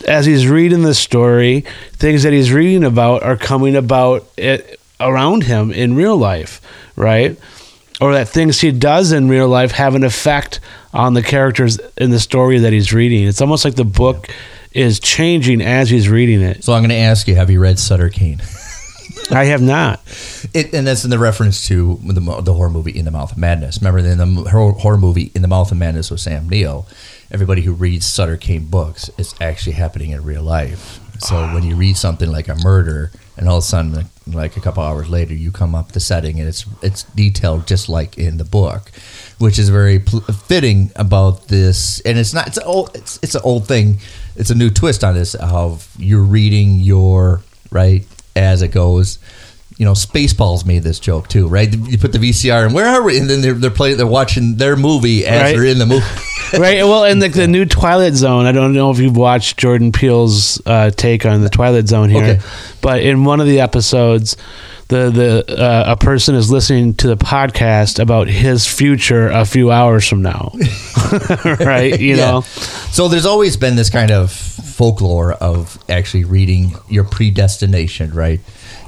as 0.07 0.25
he's 0.25 0.47
reading 0.47 0.81
the 0.83 0.93
story 0.93 1.65
things 1.93 2.23
that 2.23 2.31
he's 2.31 2.53
reading 2.53 2.85
about 2.85 3.21
are 3.23 3.35
coming 3.35 3.75
about 3.75 4.25
it, 4.37 4.79
around 4.99 5.43
him 5.43 5.71
in 5.71 5.95
real 5.95 6.15
life 6.17 6.61
right? 6.95 7.37
Or 8.01 8.13
that 8.13 8.29
things 8.29 8.61
he 8.61 8.71
does 8.71 9.11
in 9.11 9.27
real 9.29 9.47
life 9.49 9.71
have 9.71 9.93
an 9.95 10.03
effect 10.05 10.59
on 10.93 11.13
the 11.13 11.23
characters 11.23 11.79
in 11.97 12.09
the 12.09 12.19
story 12.19 12.59
that 12.59 12.73
he's 12.73 12.93
reading 12.93 13.27
it's 13.27 13.41
almost 13.41 13.65
like 13.65 13.75
the 13.75 13.85
book 13.85 14.29
is 14.71 14.99
changing 14.99 15.61
as 15.61 15.89
he's 15.89 16.09
reading 16.09 16.41
it 16.41 16.63
So 16.63 16.73
I'm 16.73 16.81
going 16.81 16.89
to 16.89 16.95
ask 16.95 17.27
you: 17.27 17.35
Have 17.35 17.49
you 17.49 17.59
read 17.59 17.79
Sutter 17.79 18.09
Kane? 18.09 18.41
i 19.31 19.45
have 19.45 19.61
not 19.61 20.01
It, 20.53 20.73
and 20.73 20.87
that's 20.87 21.03
in 21.03 21.09
the 21.09 21.19
reference 21.19 21.67
to 21.67 21.99
the, 22.03 22.41
the 22.41 22.53
horror 22.53 22.69
movie 22.69 22.97
In 22.97 23.05
the 23.05 23.11
Mouth 23.11 23.31
of 23.31 23.37
Madness. 23.37 23.79
Remember, 23.81 23.99
in 23.99 24.17
the 24.17 24.49
horror, 24.49 24.97
movie 24.97 25.31
In 25.35 25.41
the 25.41 25.47
Mouth 25.47 25.71
of 25.71 25.77
Madness 25.77 26.09
with 26.09 26.19
Sam 26.19 26.49
Neill, 26.49 26.87
everybody 27.31 27.61
who 27.61 27.73
reads 27.73 28.05
Sutter 28.05 28.37
Kane 28.37 28.65
books, 28.65 29.09
it's 29.17 29.35
actually 29.39 29.73
happening 29.73 30.11
in 30.11 30.23
real 30.23 30.43
life. 30.43 30.99
So 31.19 31.35
when 31.53 31.63
you 31.63 31.75
read 31.75 31.97
something 31.97 32.31
like 32.31 32.47
a 32.47 32.55
murder, 32.55 33.11
and 33.37 33.47
all 33.47 33.57
of 33.57 33.63
a 33.63 33.67
sudden, 33.67 33.93
like, 33.93 34.05
like 34.27 34.57
a 34.57 34.61
couple 34.61 34.83
hours 34.83 35.09
later, 35.09 35.33
you 35.33 35.51
come 35.51 35.75
up 35.75 35.91
the 35.91 35.99
setting, 35.99 36.39
and 36.39 36.47
it's 36.47 36.65
it's 36.81 37.03
detailed 37.03 37.67
just 37.67 37.89
like 37.89 38.17
in 38.17 38.37
the 38.37 38.45
book, 38.45 38.91
which 39.39 39.57
is 39.57 39.69
very 39.69 39.99
pl- 39.99 40.21
fitting 40.21 40.91
about 40.95 41.47
this. 41.47 41.99
And 42.01 42.17
it's 42.17 42.33
not 42.33 42.47
it's 42.47 42.57
an 42.57 42.63
old 42.65 42.95
it's 42.95 43.19
it's 43.23 43.35
an 43.35 43.41
old 43.43 43.67
thing. 43.67 43.99
It's 44.35 44.51
a 44.51 44.55
new 44.55 44.69
twist 44.69 45.03
on 45.03 45.15
this 45.15 45.33
of 45.35 45.89
you're 45.97 46.23
reading 46.23 46.79
your 46.79 47.41
right? 47.71 48.05
As 48.35 48.61
it 48.61 48.69
goes. 48.69 49.17
You 49.79 49.85
know, 49.85 49.93
Spaceballs 49.93 50.65
made 50.65 50.83
this 50.83 50.99
joke 50.99 51.29
too, 51.29 51.47
right? 51.47 51.73
You 51.73 51.97
put 51.97 52.11
the 52.11 52.19
VCR 52.19 52.65
and 52.65 52.73
where 52.75 52.85
are 52.85 53.01
we? 53.01 53.17
And 53.17 53.29
then 53.29 53.39
they're, 53.41 53.53
they're 53.53 53.71
playing, 53.71 53.95
they're 53.95 54.05
watching 54.05 54.57
their 54.57 54.75
movie 54.75 55.25
as 55.25 55.41
Right. 55.41 55.55
they're 55.55 55.65
in 55.65 55.79
the 55.79 55.85
movie. 55.85 56.05
right. 56.59 56.83
Well, 56.83 57.05
and 57.05 57.21
the, 57.21 57.29
the 57.29 57.47
new 57.47 57.63
Twilight 57.65 58.13
Zone. 58.13 58.45
I 58.45 58.51
don't 58.51 58.73
know 58.73 58.91
if 58.91 58.99
you've 58.99 59.15
watched 59.15 59.57
Jordan 59.57 59.93
Peele's 59.93 60.61
uh, 60.65 60.91
take 60.91 61.25
on 61.25 61.41
the 61.41 61.49
Twilight 61.49 61.87
Zone 61.87 62.09
here, 62.09 62.23
Okay. 62.23 62.41
but 62.81 63.01
in 63.01 63.23
one 63.23 63.39
of 63.39 63.47
the 63.47 63.61
episodes, 63.61 64.35
the 64.89 65.11
the 65.11 65.45
uh, 65.63 65.93
a 65.93 65.95
person 65.95 66.35
is 66.35 66.51
listening 66.51 66.95
to 66.95 67.07
the 67.07 67.15
podcast 67.15 67.99
about 67.99 68.27
his 68.27 68.65
future 68.67 69.29
a 69.29 69.45
few 69.45 69.71
hours 69.71 70.05
from 70.05 70.21
now. 70.23 70.51
right. 71.45 71.97
You 71.99 72.15
Yeah. 72.17 72.31
know. 72.31 72.41
So 72.91 73.07
there's 73.07 73.25
always 73.25 73.55
been 73.55 73.75
this 73.77 73.89
kind 73.89 74.11
of 74.11 74.31
folklore 74.31 75.33
of 75.33 75.77
actually 75.89 76.23
reading 76.25 76.73
your 76.89 77.03
predestination, 77.03 78.11
right? 78.13 78.39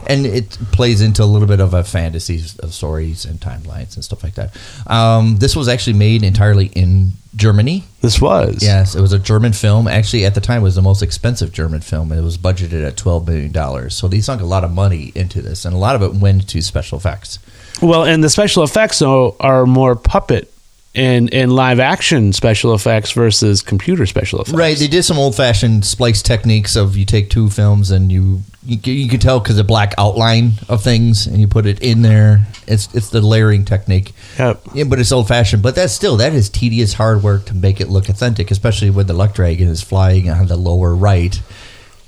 And 0.07 0.25
it 0.25 0.57
plays 0.71 1.01
into 1.01 1.23
a 1.23 1.25
little 1.25 1.47
bit 1.47 1.59
of 1.59 1.73
a 1.73 1.83
fantasy 1.83 2.43
of 2.59 2.73
stories 2.73 3.25
and 3.25 3.39
timelines 3.39 3.95
and 3.95 4.03
stuff 4.03 4.23
like 4.23 4.35
that. 4.35 4.55
Um, 4.87 5.37
this 5.37 5.55
was 5.55 5.67
actually 5.67 5.93
made 5.93 6.23
entirely 6.23 6.67
in 6.67 7.13
Germany. 7.35 7.85
This 8.01 8.19
was. 8.19 8.61
Yes, 8.61 8.95
it 8.95 9.01
was 9.01 9.13
a 9.13 9.19
German 9.19 9.53
film. 9.53 9.87
Actually, 9.87 10.25
at 10.25 10.35
the 10.35 10.41
time, 10.41 10.61
it 10.61 10.63
was 10.63 10.75
the 10.75 10.81
most 10.81 11.01
expensive 11.01 11.53
German 11.53 11.81
film. 11.81 12.11
It 12.11 12.21
was 12.21 12.37
budgeted 12.37 12.85
at 12.85 12.97
twelve 12.97 13.27
million 13.27 13.51
dollars. 13.51 13.95
So 13.95 14.07
they 14.07 14.19
sunk 14.19 14.41
a 14.41 14.45
lot 14.45 14.63
of 14.63 14.71
money 14.71 15.11
into 15.15 15.41
this, 15.41 15.63
and 15.63 15.73
a 15.73 15.77
lot 15.77 15.95
of 15.95 16.01
it 16.01 16.19
went 16.19 16.49
to 16.49 16.61
special 16.61 16.97
effects. 16.97 17.39
Well, 17.81 18.03
and 18.03 18.23
the 18.23 18.29
special 18.29 18.63
effects 18.63 18.99
though 18.99 19.35
are 19.39 19.65
more 19.65 19.95
puppet 19.95 20.50
and 20.93 21.33
and 21.33 21.53
live 21.53 21.79
action 21.79 22.33
special 22.33 22.73
effects 22.73 23.11
versus 23.11 23.61
computer 23.61 24.05
special 24.05 24.41
effects. 24.41 24.57
Right, 24.57 24.77
they 24.77 24.87
did 24.87 25.03
some 25.03 25.17
old-fashioned 25.17 25.85
splice 25.85 26.21
techniques 26.21 26.75
of 26.75 26.97
you 26.97 27.05
take 27.05 27.29
two 27.29 27.49
films 27.49 27.91
and 27.91 28.11
you 28.11 28.41
you, 28.63 28.77
you 28.83 29.09
can 29.09 29.19
tell 29.19 29.39
because 29.39 29.55
the 29.55 29.63
black 29.63 29.93
outline 29.97 30.53
of 30.69 30.83
things 30.83 31.25
and 31.27 31.39
you 31.39 31.47
put 31.47 31.65
it 31.65 31.81
in 31.81 32.01
there. 32.01 32.45
It's 32.67 32.93
it's 32.93 33.09
the 33.09 33.21
layering 33.21 33.65
technique. 33.65 34.13
Yep. 34.37 34.61
Yeah, 34.73 34.83
but 34.83 34.99
it's 34.99 35.11
old-fashioned. 35.11 35.63
But 35.63 35.75
that's 35.75 35.93
still 35.93 36.17
that 36.17 36.33
is 36.33 36.49
tedious 36.49 36.93
hard 36.93 37.23
work 37.23 37.45
to 37.45 37.55
make 37.55 37.79
it 37.79 37.89
look 37.89 38.09
authentic, 38.09 38.51
especially 38.51 38.89
when 38.89 39.07
the 39.07 39.13
luck 39.13 39.33
dragon 39.33 39.67
is 39.67 39.81
flying 39.81 40.29
on 40.29 40.47
the 40.47 40.57
lower 40.57 40.93
right. 40.93 41.41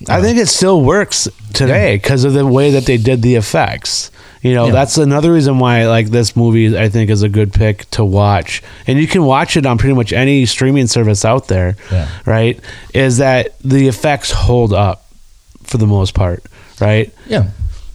I 0.09 0.21
think 0.21 0.37
it 0.37 0.47
still 0.47 0.81
works 0.81 1.29
today 1.53 1.95
because 1.95 2.25
of 2.25 2.33
the 2.33 2.45
way 2.45 2.71
that 2.71 2.85
they 2.85 2.97
did 2.97 3.21
the 3.21 3.35
effects. 3.35 4.11
You 4.43 4.53
know, 4.53 4.65
Yeah. 4.67 4.71
that's 4.73 4.97
another 4.97 5.31
reason 5.33 5.57
why 5.57 5.88
like 5.88 6.07
this 6.09 6.35
movie 6.35 6.77
I 6.77 6.89
think 6.89 7.09
is 7.09 7.23
a 7.23 7.29
good 7.29 7.53
pick 7.53 7.89
to 7.91 8.03
watch. 8.05 8.62
And 8.85 9.00
you 9.00 9.07
can 9.07 9.23
watch 9.23 9.55
it 9.57 9.65
on 9.65 9.77
pretty 9.77 9.95
much 9.95 10.13
any 10.13 10.45
streaming 10.45 10.85
service 10.88 11.23
out 11.25 11.47
there. 11.47 11.75
Yeah. 11.91 12.07
Right? 12.25 12.59
Is 12.93 13.17
that 13.17 13.57
the 13.63 13.88
effects 13.88 14.29
hold 14.31 14.73
up 14.73 15.05
for 15.63 15.77
the 15.77 15.88
most 15.88 16.13
part, 16.13 16.43
right? 16.81 17.12
Yeah. 17.27 17.45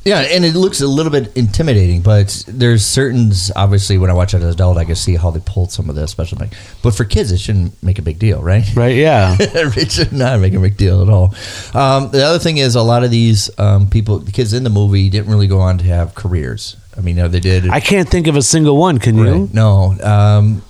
Yeah, 0.09 0.21
and 0.21 0.43
it 0.43 0.55
looks 0.55 0.81
a 0.81 0.87
little 0.87 1.13
bit 1.13 1.37
intimidating, 1.37 2.01
but 2.01 2.43
there's 2.49 2.83
certain 2.83 3.31
obviously 3.55 3.99
when 3.99 4.09
I 4.09 4.15
watch 4.15 4.33
it 4.33 4.39
as 4.39 4.45
an 4.45 4.51
adult, 4.51 4.79
I 4.79 4.87
can 4.87 4.95
see 4.95 5.17
how 5.17 5.31
they 5.31 5.41
pulled 5.41 5.71
some 5.71 5.91
of 5.91 5.97
the 5.97 6.09
special 6.09 6.39
things. 6.39 6.55
But 6.83 6.95
for 6.95 7.05
kids, 7.05 7.31
it 7.31 7.39
shouldn't 7.39 7.83
make 7.83 7.99
a 7.99 8.03
big 8.03 8.19
deal, 8.19 8.41
right? 8.41 8.65
Right? 8.75 8.97
Yeah. 8.97 9.37
it 9.39 9.93
should 9.93 10.15
not 10.15 10.41
make 10.41 10.55
a 10.55 10.61
big 10.61 10.79
deal 10.79 11.03
at 11.03 11.11
all. 11.11 11.35
Um, 11.75 12.11
the 12.11 12.25
other 12.25 12.39
thing 12.39 12.57
is, 12.57 12.75
a 12.75 12.81
lot 12.81 13.05
of 13.05 13.11
these 13.11 13.51
um, 13.59 13.91
people, 13.91 14.21
the 14.21 14.33
kids 14.33 14.55
in 14.55 14.65
the 14.65 14.71
movie, 14.71 15.11
didn't 15.11 15.31
really 15.31 15.47
go 15.47 15.61
on 15.61 15.77
to 15.77 15.85
have 15.85 16.15
careers. 16.15 16.77
I 16.97 17.03
mean, 17.03 17.17
no, 17.17 17.29
they 17.29 17.41
did. 17.41 17.69
I 17.69 17.81
can't 17.81 18.09
think 18.09 18.29
of 18.29 18.37
a 18.37 18.43
single 18.43 18.79
one, 18.79 18.99
can 18.99 19.19
you? 19.19 19.51
No, 19.53 19.95
um, 20.03 20.63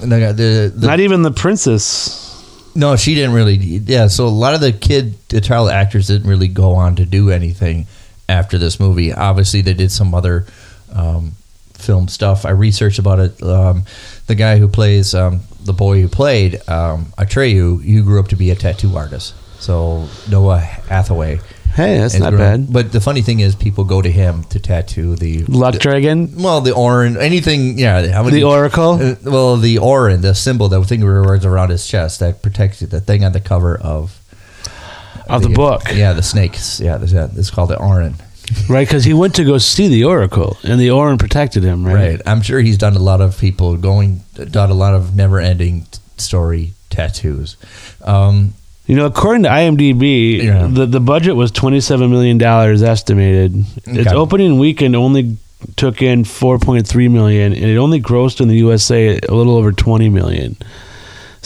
the, 0.00 0.06
the, 0.06 0.72
the 0.74 0.86
Not 0.86 1.00
even 1.00 1.22
the 1.22 1.32
princess. 1.32 2.74
no, 2.74 2.94
she 2.96 3.14
didn't 3.14 3.32
really. 3.32 3.54
Yeah, 3.54 4.08
so 4.08 4.26
a 4.26 4.28
lot 4.28 4.52
of 4.52 4.60
the 4.60 4.72
kid, 4.72 5.14
the 5.30 5.40
child 5.40 5.70
actors 5.70 6.08
didn't 6.08 6.28
really 6.28 6.48
go 6.48 6.74
on 6.74 6.96
to 6.96 7.06
do 7.06 7.30
anything 7.30 7.86
after 8.28 8.58
this 8.58 8.80
movie. 8.80 9.12
Obviously, 9.12 9.60
they 9.62 9.74
did 9.74 9.90
some 9.92 10.14
other 10.14 10.46
um, 10.92 11.32
film 11.74 12.08
stuff. 12.08 12.44
I 12.44 12.50
researched 12.50 12.98
about 12.98 13.18
it. 13.20 13.42
Um, 13.42 13.84
the 14.26 14.34
guy 14.34 14.58
who 14.58 14.68
plays 14.68 15.14
um, 15.14 15.40
the 15.64 15.72
boy 15.72 16.00
who 16.00 16.08
played 16.08 16.56
um, 16.68 17.06
Atreyu, 17.18 17.82
he 17.82 18.00
grew 18.02 18.20
up 18.20 18.28
to 18.28 18.36
be 18.36 18.50
a 18.50 18.54
tattoo 18.54 18.96
artist. 18.96 19.34
So 19.60 20.08
Noah 20.30 20.58
Hathaway. 20.58 21.40
Hey, 21.74 21.98
that's 21.98 22.18
not 22.18 22.30
grown- 22.30 22.64
bad. 22.64 22.72
But 22.72 22.92
the 22.92 23.02
funny 23.02 23.20
thing 23.20 23.40
is, 23.40 23.54
people 23.54 23.84
go 23.84 24.00
to 24.00 24.10
him 24.10 24.44
to 24.44 24.58
tattoo 24.58 25.14
the 25.14 25.44
Luck 25.44 25.74
Dragon, 25.78 26.42
well, 26.42 26.62
the 26.62 26.72
orange, 26.72 27.18
anything. 27.18 27.78
Yeah, 27.78 28.06
how 28.12 28.22
many? 28.22 28.36
the 28.36 28.44
Oracle. 28.44 28.92
Uh, 28.92 29.14
well, 29.22 29.56
the 29.58 29.76
Auryn, 29.76 30.22
the 30.22 30.34
symbol, 30.34 30.68
the 30.68 30.82
thing 30.84 31.04
was 31.04 31.44
around 31.44 31.68
his 31.68 31.86
chest 31.86 32.20
that 32.20 32.40
protects 32.40 32.80
you, 32.80 32.86
the 32.86 33.00
thing 33.00 33.24
on 33.24 33.32
the 33.32 33.40
cover 33.40 33.76
of 33.76 34.15
Of 35.28 35.42
the 35.42 35.48
book. 35.48 35.82
Yeah, 35.92 36.12
the 36.12 36.22
snakes. 36.22 36.80
Yeah, 36.80 36.96
this- 36.98 37.12
yeah, 37.12 37.28
it's 37.36 37.50
called 37.50 37.70
the 37.70 37.76
Auryn. 37.76 38.14
Right, 38.68 38.86
because 38.86 39.02
he 39.02 39.12
went 39.12 39.34
to 39.36 39.44
go 39.44 39.58
see 39.58 39.88
the 39.88 40.04
Oracle, 40.04 40.56
and 40.62 40.78
the 40.80 40.86
Auryn 40.88 41.18
protected 41.18 41.64
him. 41.64 41.84
Right. 41.84 41.94
Right. 42.10 42.20
I'm 42.26 42.42
sure 42.42 42.60
he's 42.60 42.78
done 42.78 42.94
a 42.94 43.00
lot 43.00 43.20
of 43.20 43.36
people 43.38 43.76
going, 43.76 44.20
done 44.34 44.70
a 44.70 44.74
lot 44.74 44.94
of 44.94 45.16
never-ending 45.16 45.86
story 46.16 46.74
tattoos. 46.88 47.56
Um, 48.04 48.54
You 48.86 48.94
know, 48.94 49.06
according 49.06 49.42
to 49.42 49.48
IMDb, 49.48 50.44
Yeah. 50.44 50.68
the 50.70 50.86
the 50.86 51.00
budget 51.00 51.34
was 51.34 51.50
twenty 51.50 51.80
seven 51.80 52.08
million 52.08 52.38
dollars 52.38 52.84
estimated. 52.84 53.64
Its 53.84 54.12
opening 54.12 54.60
weekend 54.60 54.94
only 54.94 55.38
took 55.74 56.00
in 56.00 56.22
four 56.22 56.60
point 56.60 56.86
three 56.86 57.08
million, 57.08 57.52
and 57.52 57.64
it 57.64 57.76
only 57.78 58.00
grossed 58.00 58.40
in 58.40 58.46
the 58.46 58.58
USA 58.58 59.18
a 59.28 59.34
little 59.34 59.56
over 59.56 59.72
twenty 59.72 60.08
million. 60.08 60.56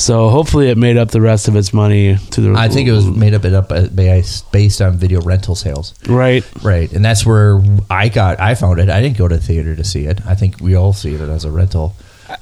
So 0.01 0.31
hopefully, 0.31 0.71
it 0.71 0.79
made 0.79 0.97
up 0.97 1.11
the 1.11 1.21
rest 1.21 1.47
of 1.47 1.57
its 1.57 1.75
money 1.75 2.17
to 2.31 2.41
the. 2.41 2.55
I 2.59 2.69
think 2.69 2.89
it 2.89 2.93
was 2.93 3.05
made 3.05 3.35
up 3.35 3.45
it 3.45 3.53
up 3.53 3.71
uh, 3.71 3.87
based 3.89 4.51
based 4.51 4.81
on 4.81 4.97
video 4.97 5.21
rental 5.21 5.55
sales. 5.55 5.95
right. 6.09 6.43
Right, 6.63 6.91
and 6.91 7.05
that's 7.05 7.27
where 7.27 7.61
I 7.91 8.09
got. 8.09 8.41
I 8.41 8.55
found 8.55 8.81
it. 8.81 8.89
I 8.89 9.03
didn't 9.03 9.19
go 9.19 9.29
to 9.29 9.37
theater 9.37 9.77
to 9.77 9.85
see 9.85 10.07
it. 10.07 10.25
I 10.27 10.35
think 10.35 10.59
we 10.61 10.75
all 10.75 10.95
see 10.95 11.15
it 11.15 11.21
as 11.21 11.45
a 11.45 11.51
rental. 11.51 11.95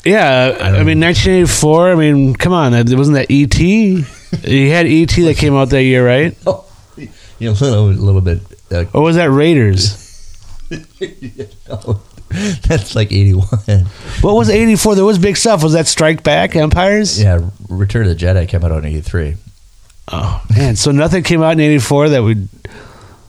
Yeah, 0.04 0.56
I, 0.60 0.84
mean, 0.84 1.00
nineteen 1.00 1.32
eighty 1.32 1.46
four. 1.48 1.90
I 1.90 1.94
mean, 1.96 2.34
come 2.34 2.52
on, 2.52 2.72
that 2.72 2.88
wasn't 2.96 3.16
that 3.16 3.26
ET? 3.30 3.58
you 3.58 4.70
had 4.70 4.86
ET 4.86 5.08
that 5.08 5.36
came 5.36 5.54
out 5.54 5.70
that 5.70 5.82
year, 5.82 6.06
right? 6.06 6.36
Oh, 6.46 6.64
you 6.96 7.08
know, 7.40 7.52
a 7.52 7.52
little, 7.52 7.88
a 7.88 7.92
little 7.92 8.20
bit. 8.20 8.40
Uh, 8.70 8.84
Or 8.92 9.02
was 9.02 9.16
that 9.16 9.30
Raiders? 9.30 10.04
that's 12.68 12.94
like 12.94 13.10
eighty-one. 13.10 13.86
What 14.22 14.34
was 14.34 14.50
eighty 14.50 14.76
four? 14.76 14.94
There 14.94 15.04
was 15.04 15.18
big 15.18 15.36
stuff. 15.36 15.62
Was 15.62 15.72
that 15.74 15.86
Strike 15.86 16.22
Back 16.22 16.56
Empires? 16.56 17.20
Yeah, 17.22 17.40
Return 17.68 18.06
of 18.08 18.18
the 18.18 18.26
Jedi 18.26 18.48
came 18.48 18.64
out 18.64 18.72
in 18.72 18.84
'83. 18.84 19.36
Oh 20.10 20.42
man, 20.56 20.74
so 20.76 20.90
nothing 20.90 21.22
came 21.22 21.42
out 21.42 21.52
in 21.52 21.60
'84 21.60 22.08
that 22.10 22.22
would 22.22 22.48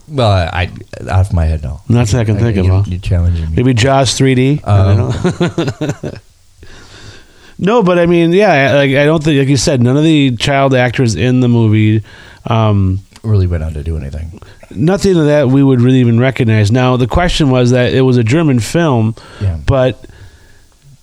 Well, 0.08 0.30
I, 0.30 0.46
I 0.62 1.10
out 1.10 1.26
of 1.26 1.32
my 1.34 1.44
head, 1.44 1.62
no. 1.62 1.80
Nothing 1.88 2.18
I 2.20 2.24
can 2.24 2.38
think 2.38 2.56
of, 2.56 2.64
You, 2.64 2.70
huh? 2.72 2.82
you 2.86 2.98
challenging 2.98 3.50
me. 3.50 3.56
maybe 3.56 3.74
Jaws 3.74 4.18
3D. 4.18 4.66
I 4.66 4.96
don't 4.96 6.14
no, 7.58 7.82
but 7.82 7.98
I 7.98 8.06
mean, 8.06 8.32
yeah, 8.32 8.72
like 8.74 8.90
I 8.92 9.04
don't 9.04 9.22
think, 9.22 9.38
like 9.38 9.48
you 9.48 9.56
said, 9.58 9.82
none 9.82 9.96
of 9.96 10.04
the 10.04 10.36
child 10.36 10.74
actors 10.74 11.14
in 11.14 11.40
the 11.40 11.48
movie, 11.48 12.02
um, 12.46 13.00
really 13.22 13.46
went 13.46 13.62
on 13.62 13.74
to 13.74 13.82
do 13.82 13.96
anything. 13.98 14.40
nothing 14.70 15.16
of 15.18 15.26
that 15.26 15.48
we 15.48 15.62
would 15.62 15.80
really 15.82 15.98
even 16.00 16.18
recognize. 16.18 16.72
Now 16.72 16.96
the 16.96 17.06
question 17.06 17.50
was 17.50 17.72
that 17.72 17.92
it 17.92 18.00
was 18.00 18.16
a 18.16 18.24
German 18.24 18.58
film, 18.60 19.14
Yeah. 19.40 19.58
but 19.66 20.02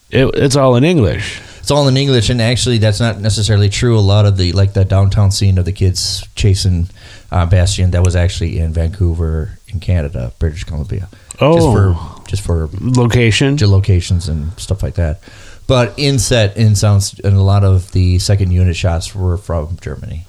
it, 0.10 0.26
it's 0.36 0.56
all 0.56 0.76
in 0.76 0.84
English. 0.84 1.42
It's 1.60 1.72
all 1.72 1.88
in 1.90 1.98
English, 1.98 2.30
and 2.30 2.42
actually, 2.42 2.78
that's 2.78 3.00
not 3.02 3.20
necessarily 3.20 3.68
true. 3.68 3.98
A 3.98 4.00
lot 4.00 4.26
of 4.26 4.38
the 4.38 4.54
like 4.54 4.74
the 4.74 4.86
downtown 4.86 5.32
scene 5.32 5.58
of 5.58 5.66
the 5.66 5.74
kids 5.74 6.26
chasing 6.36 6.88
uh, 7.32 7.46
Bastian 7.46 7.92
that 7.92 8.04
was 8.06 8.16
actually 8.16 8.58
in 8.60 8.72
Vancouver, 8.72 9.60
in 9.68 9.82
Canada, 9.82 10.32
British 10.40 10.64
Columbia. 10.64 11.10
just 11.12 11.42
Oh. 11.42 11.74
for 11.74 12.26
just 12.30 12.42
for 12.44 12.70
Location. 12.80 13.58
just 13.58 13.72
locations 13.72 14.30
and 14.30 14.58
stuff 14.58 14.82
like 14.82 14.96
that. 14.96 15.20
But 15.68 15.94
in 16.00 16.20
set, 16.20 16.56
in 16.56 16.76
sounds, 16.76 17.20
and 17.20 17.36
a 17.36 17.42
lot 17.42 17.66
of 17.66 17.92
the 17.92 18.20
second 18.20 18.52
unit 18.52 18.78
shots 18.78 19.14
were 19.14 19.36
from 19.38 19.78
Germany. 19.82 20.26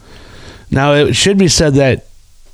Now 0.73 0.95
it 0.95 1.15
should 1.15 1.39
be 1.39 1.47
said 1.47 1.75
that 1.75 2.07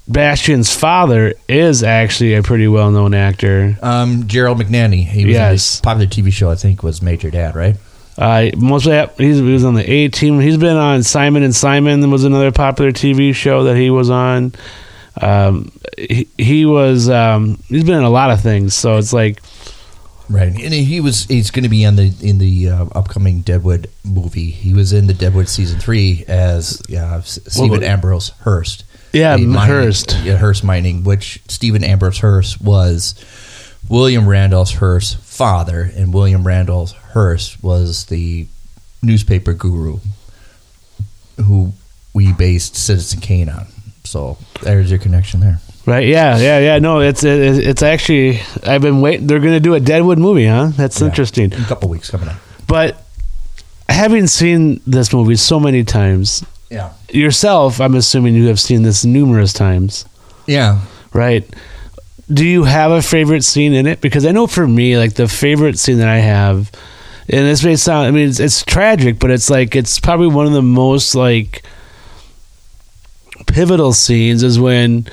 Bastian's 0.06 0.74
father 0.74 1.32
is 1.48 1.82
actually 1.82 2.34
a 2.34 2.42
pretty 2.42 2.68
well-known 2.68 3.14
actor. 3.14 3.78
Um, 3.82 4.26
Gerald 4.26 4.58
McRaney, 4.58 5.04
he 5.06 5.24
was 5.24 5.34
Yes. 5.34 5.78
a 5.78 5.82
popular 5.82 6.06
TV 6.06 6.30
show. 6.32 6.50
I 6.50 6.56
think 6.56 6.82
was 6.82 7.00
Major 7.00 7.30
Dad, 7.30 7.56
right? 7.56 7.76
Uh, 8.16 8.50
mostly 8.56 9.06
he 9.18 9.40
was 9.40 9.64
on 9.64 9.74
the 9.74 9.90
A 9.90 10.08
team. 10.08 10.38
He's 10.40 10.56
been 10.56 10.76
on 10.76 11.02
Simon 11.02 11.42
and 11.42 11.54
Simon 11.54 12.10
was 12.10 12.24
another 12.24 12.52
popular 12.52 12.92
TV 12.92 13.34
show 13.34 13.64
that 13.64 13.76
he 13.76 13.90
was 13.90 14.08
on. 14.10 14.52
Um, 15.20 15.72
he, 15.96 16.28
he 16.38 16.64
was 16.66 17.08
um, 17.08 17.58
he's 17.68 17.84
been 17.84 17.98
in 17.98 18.04
a 18.04 18.10
lot 18.10 18.30
of 18.30 18.40
things. 18.40 18.74
So 18.74 18.98
it's 18.98 19.12
like 19.12 19.40
Right, 20.30 20.48
and 20.48 20.72
he 20.72 21.00
was 21.00 21.24
he's 21.26 21.50
going 21.50 21.64
to 21.64 21.68
be 21.68 21.84
on 21.84 21.96
the 21.96 22.14
in 22.22 22.38
the 22.38 22.70
uh, 22.70 22.86
upcoming 22.94 23.42
Deadwood 23.42 23.90
movie. 24.04 24.50
He 24.50 24.72
was 24.72 24.92
in 24.92 25.06
the 25.06 25.12
Deadwood 25.14 25.48
season 25.48 25.78
three 25.78 26.24
as 26.26 26.80
uh, 26.90 27.20
Stephen 27.22 27.80
but- 27.80 27.82
Ambrose 27.82 28.30
Hearst. 28.40 28.84
Yeah, 29.12 29.36
mining- 29.36 29.52
Hearst. 29.54 30.16
yeah, 30.24 30.36
Hearst 30.38 30.64
Mining, 30.64 31.04
which 31.04 31.40
Stephen 31.48 31.84
Ambrose 31.84 32.18
Hearst 32.18 32.60
was 32.60 33.14
William 33.88 34.26
Randolph 34.28 34.72
Hearst's 34.72 35.14
father, 35.36 35.82
and 35.94 36.12
William 36.12 36.44
Randolph 36.46 36.92
Hearst 37.12 37.62
was 37.62 38.06
the 38.06 38.48
newspaper 39.02 39.52
guru 39.52 39.98
who 41.44 41.72
we 42.14 42.32
based 42.32 42.76
Citizen 42.76 43.20
Kane 43.20 43.48
on. 43.48 43.66
So 44.04 44.38
there's 44.62 44.90
your 44.90 44.98
connection 44.98 45.40
there. 45.40 45.60
Right? 45.86 46.06
Yeah, 46.06 46.38
yeah, 46.38 46.58
yeah. 46.60 46.78
No, 46.78 47.00
it's 47.00 47.24
it, 47.24 47.58
it's 47.66 47.82
actually 47.82 48.40
I've 48.66 48.80
been 48.80 49.00
waiting. 49.02 49.26
They're 49.26 49.38
gonna 49.40 49.60
do 49.60 49.74
a 49.74 49.80
Deadwood 49.80 50.18
movie, 50.18 50.46
huh? 50.46 50.70
That's 50.76 51.00
Yeah. 51.00 51.08
interesting. 51.08 51.52
In 51.52 51.60
a 51.62 51.66
couple 51.66 51.88
weeks 51.90 52.10
coming 52.10 52.28
up. 52.28 52.36
But 52.66 53.02
having 53.88 54.26
seen 54.26 54.80
this 54.86 55.12
movie 55.12 55.36
so 55.36 55.60
many 55.60 55.84
times, 55.84 56.42
Yeah. 56.70 56.90
yourself, 57.10 57.80
I'm 57.82 57.94
assuming 57.94 58.34
you 58.34 58.46
have 58.46 58.58
seen 58.58 58.82
this 58.82 59.04
numerous 59.04 59.52
times, 59.52 60.06
Yeah. 60.46 60.78
right? 61.12 61.44
Do 62.32 62.46
you 62.46 62.64
have 62.64 62.90
a 62.90 63.02
favorite 63.02 63.44
scene 63.44 63.74
in 63.74 63.86
it? 63.86 64.00
Because 64.00 64.24
I 64.24 64.32
know 64.32 64.46
for 64.46 64.66
me, 64.66 64.96
like 64.96 65.14
the 65.14 65.28
favorite 65.28 65.78
scene 65.78 65.98
that 65.98 66.08
I 66.08 66.16
have, 66.20 66.70
and 67.28 67.46
this 67.46 67.62
may 67.62 67.76
sound, 67.76 68.06
I 68.06 68.10
mean, 68.10 68.30
it's, 68.30 68.40
it's 68.40 68.64
tragic, 68.64 69.18
but 69.18 69.30
it's 69.30 69.50
like 69.50 69.76
it's 69.76 70.00
probably 70.00 70.28
one 70.28 70.46
of 70.46 70.54
the 70.54 70.62
most 70.62 71.14
like 71.14 71.62
pivotal 73.46 73.92
scenes 73.92 74.42
is 74.42 74.58
when 74.58 75.06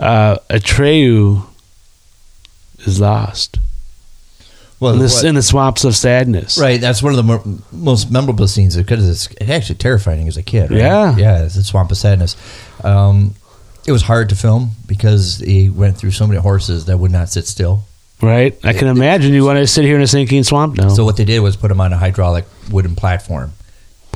uh, 0.00 0.38
Atreyu 0.48 1.44
is 2.86 2.98
lost 3.00 3.58
Well, 4.80 4.94
in 4.94 4.98
the, 5.00 5.04
what- 5.08 5.24
in 5.24 5.34
the 5.34 5.42
swamps 5.42 5.84
of 5.84 5.94
sadness. 5.94 6.58
Right, 6.58 6.80
that's 6.80 7.02
one 7.02 7.12
of 7.12 7.16
the 7.18 7.22
more, 7.22 7.42
most 7.70 8.10
memorable 8.10 8.48
scenes 8.48 8.76
because 8.76 9.08
it's 9.08 9.28
actually 9.50 9.76
terrifying 9.76 10.26
as 10.28 10.36
a 10.36 10.42
kid. 10.42 10.70
Right? 10.70 10.78
Yeah. 10.80 11.16
yeah, 11.16 11.44
it's 11.44 11.54
the 11.56 11.62
swamp 11.64 11.90
of 11.90 11.98
sadness. 11.98 12.34
Um, 12.82 13.34
it 13.86 13.92
was 13.92 14.02
hard 14.02 14.28
to 14.30 14.34
film 14.34 14.70
because 14.86 15.38
he 15.38 15.68
went 15.70 15.96
through 15.98 16.10
so 16.12 16.26
many 16.26 16.40
horses 16.40 16.86
that 16.86 16.98
would 16.98 17.10
not 17.10 17.28
sit 17.28 17.46
still. 17.46 17.84
Right? 18.22 18.58
I 18.64 18.74
can 18.74 18.88
imagine 18.88 19.32
you 19.32 19.44
want 19.46 19.58
to 19.58 19.66
sit 19.66 19.84
here 19.84 19.96
in 19.96 20.02
a 20.02 20.06
sinking 20.06 20.44
swamp 20.44 20.76
now. 20.76 20.88
So 20.90 21.04
what 21.06 21.16
they 21.16 21.24
did 21.24 21.40
was 21.40 21.56
put 21.56 21.70
him 21.70 21.80
on 21.80 21.92
a 21.94 21.96
hydraulic 21.96 22.44
wooden 22.70 22.94
platform, 22.94 23.52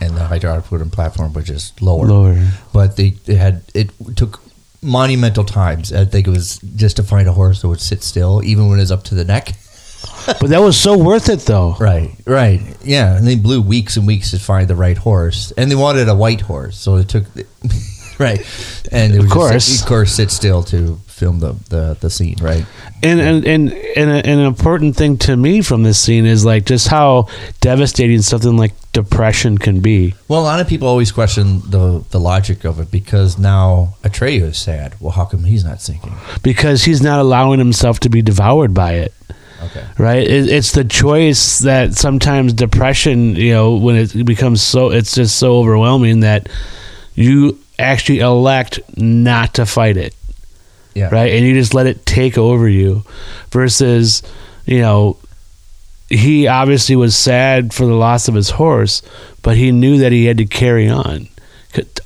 and 0.02 0.14
the 0.14 0.24
hydraulic 0.24 0.70
wooden 0.70 0.90
platform 0.90 1.32
was 1.32 1.46
just 1.46 1.80
lower. 1.80 2.06
Lower. 2.06 2.50
But 2.74 2.96
they, 2.96 3.10
they 3.10 3.36
had 3.36 3.62
it 3.74 3.90
took 4.16 4.40
monumental 4.84 5.44
times. 5.44 5.92
I 5.92 6.04
think 6.04 6.26
it 6.26 6.30
was 6.30 6.58
just 6.76 6.96
to 6.96 7.02
find 7.02 7.26
a 7.26 7.32
horse 7.32 7.62
that 7.62 7.68
would 7.68 7.80
sit 7.80 8.02
still, 8.02 8.42
even 8.44 8.68
when 8.68 8.78
it 8.78 8.82
was 8.82 8.92
up 8.92 9.02
to 9.04 9.14
the 9.14 9.24
neck. 9.24 9.52
But 10.26 10.50
that 10.50 10.60
was 10.60 10.78
so 10.78 10.96
worth 10.98 11.28
it, 11.28 11.40
though. 11.40 11.76
Right, 11.80 12.14
right, 12.26 12.60
yeah. 12.84 13.16
And 13.16 13.26
they 13.26 13.36
blew 13.36 13.60
weeks 13.60 13.96
and 13.96 14.06
weeks 14.06 14.30
to 14.32 14.38
find 14.38 14.68
the 14.68 14.76
right 14.76 14.98
horse, 14.98 15.52
and 15.56 15.70
they 15.70 15.74
wanted 15.74 16.08
a 16.08 16.14
white 16.14 16.42
horse, 16.42 16.76
so 16.76 16.96
it 16.96 17.08
took, 17.08 17.24
right, 18.18 18.40
and 18.92 19.12
it 19.14 19.18
Of 19.18 19.24
was 19.24 19.32
course. 19.32 19.52
just, 19.66 19.82
of 19.82 19.88
course, 19.88 20.12
sit 20.14 20.30
still 20.30 20.62
to 20.64 20.96
film 21.06 21.40
the 21.40 21.52
the, 21.70 21.96
the 22.00 22.10
scene, 22.10 22.36
right? 22.40 22.64
And 23.02 23.20
and 23.20 23.44
and, 23.46 23.72
and, 23.72 24.10
a, 24.10 24.14
and 24.26 24.40
an 24.40 24.46
important 24.46 24.96
thing 24.96 25.18
to 25.18 25.36
me 25.36 25.62
from 25.62 25.82
this 25.82 25.98
scene 25.98 26.26
is 26.26 26.44
like 26.44 26.64
just 26.64 26.88
how 26.88 27.28
devastating 27.60 28.22
something 28.22 28.56
like 28.56 28.72
depression 28.92 29.58
can 29.58 29.80
be. 29.80 30.14
Well, 30.28 30.40
a 30.40 30.42
lot 30.42 30.60
of 30.60 30.68
people 30.68 30.88
always 30.88 31.12
question 31.12 31.60
the 31.70 32.04
the 32.10 32.20
logic 32.20 32.64
of 32.64 32.78
it 32.80 32.90
because 32.90 33.38
now 33.38 33.94
Atreyu 34.02 34.42
is 34.42 34.58
sad. 34.58 34.94
Well, 35.00 35.12
how 35.12 35.24
come 35.24 35.44
he's 35.44 35.64
not 35.64 35.80
sinking? 35.80 36.14
because 36.42 36.84
he's 36.84 37.02
not 37.02 37.18
allowing 37.20 37.58
himself 37.58 38.00
to 38.00 38.08
be 38.08 38.22
devoured 38.22 38.74
by 38.74 38.94
it. 38.94 39.12
Okay, 39.62 39.84
Right? 39.98 40.22
It, 40.28 40.48
it's 40.50 40.72
the 40.72 40.84
choice 40.84 41.60
that 41.60 41.94
sometimes 41.94 42.52
depression, 42.52 43.34
you 43.34 43.52
know, 43.52 43.76
when 43.76 43.96
it 43.96 44.26
becomes 44.26 44.60
so, 44.62 44.90
it's 44.90 45.14
just 45.14 45.36
so 45.38 45.56
overwhelming 45.56 46.20
that 46.20 46.48
you 47.14 47.58
actually 47.78 48.20
elect 48.20 48.80
not 48.96 49.54
to 49.54 49.66
fight 49.66 49.96
it. 49.96 50.14
yeah, 50.94 51.08
right? 51.10 51.32
And 51.32 51.44
you 51.44 51.54
just 51.54 51.74
let 51.74 51.86
it 51.86 52.06
take 52.06 52.38
over 52.38 52.68
you 52.68 53.04
versus, 53.50 54.22
you 54.66 54.80
know, 54.80 55.18
he 56.08 56.46
obviously 56.46 56.96
was 56.96 57.16
sad 57.16 57.72
for 57.72 57.86
the 57.86 57.94
loss 57.94 58.28
of 58.28 58.34
his 58.34 58.50
horse, 58.50 59.02
but 59.42 59.56
he 59.56 59.72
knew 59.72 59.98
that 59.98 60.12
he 60.12 60.26
had 60.26 60.38
to 60.38 60.46
carry 60.46 60.88
on. 60.88 61.28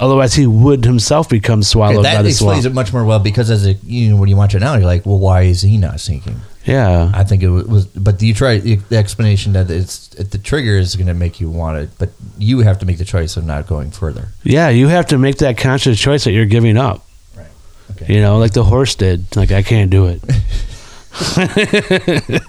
Otherwise, 0.00 0.32
he 0.34 0.46
would 0.46 0.84
himself 0.86 1.28
become 1.28 1.62
swallowed 1.62 1.96
by 1.96 2.14
that 2.14 2.22
the 2.22 2.28
explains 2.30 2.62
swamp. 2.62 2.72
it 2.72 2.74
much 2.74 2.92
more 2.92 3.04
well 3.04 3.18
because 3.18 3.50
as 3.50 3.66
a 3.66 3.74
you 3.84 4.10
know 4.10 4.16
when 4.16 4.28
you 4.30 4.36
watch 4.36 4.54
it 4.54 4.60
now, 4.60 4.74
you're 4.74 4.86
like, 4.86 5.04
well, 5.04 5.18
why 5.18 5.42
is 5.42 5.60
he 5.60 5.76
not 5.76 6.00
sinking? 6.00 6.40
Yeah, 6.68 7.10
I 7.14 7.24
think 7.24 7.42
it 7.42 7.48
was, 7.48 7.86
but 7.86 8.20
you 8.20 8.34
try 8.34 8.58
the 8.58 8.96
explanation 8.96 9.54
that 9.54 9.70
it's 9.70 10.08
the 10.08 10.36
trigger 10.36 10.76
is 10.76 10.96
going 10.96 11.06
to 11.06 11.14
make 11.14 11.40
you 11.40 11.48
want 11.50 11.78
it, 11.78 11.88
but 11.98 12.10
you 12.36 12.58
have 12.60 12.78
to 12.80 12.86
make 12.86 12.98
the 12.98 13.06
choice 13.06 13.38
of 13.38 13.46
not 13.46 13.66
going 13.66 13.90
further. 13.90 14.28
yeah. 14.44 14.68
You 14.68 14.88
have 14.88 15.06
to 15.06 15.16
make 15.18 15.38
that 15.38 15.56
conscious 15.56 15.98
choice 15.98 16.24
that 16.24 16.32
you're 16.32 16.44
giving 16.44 16.76
up. 16.76 17.06
Right. 17.34 17.46
Okay. 17.92 18.12
You 18.14 18.20
know, 18.20 18.36
like 18.38 18.52
the 18.52 18.64
horse 18.64 18.94
did. 18.96 19.34
Like 19.34 19.50
I 19.50 19.62
can't 19.62 19.90
do 19.90 20.08
it. 20.08 20.20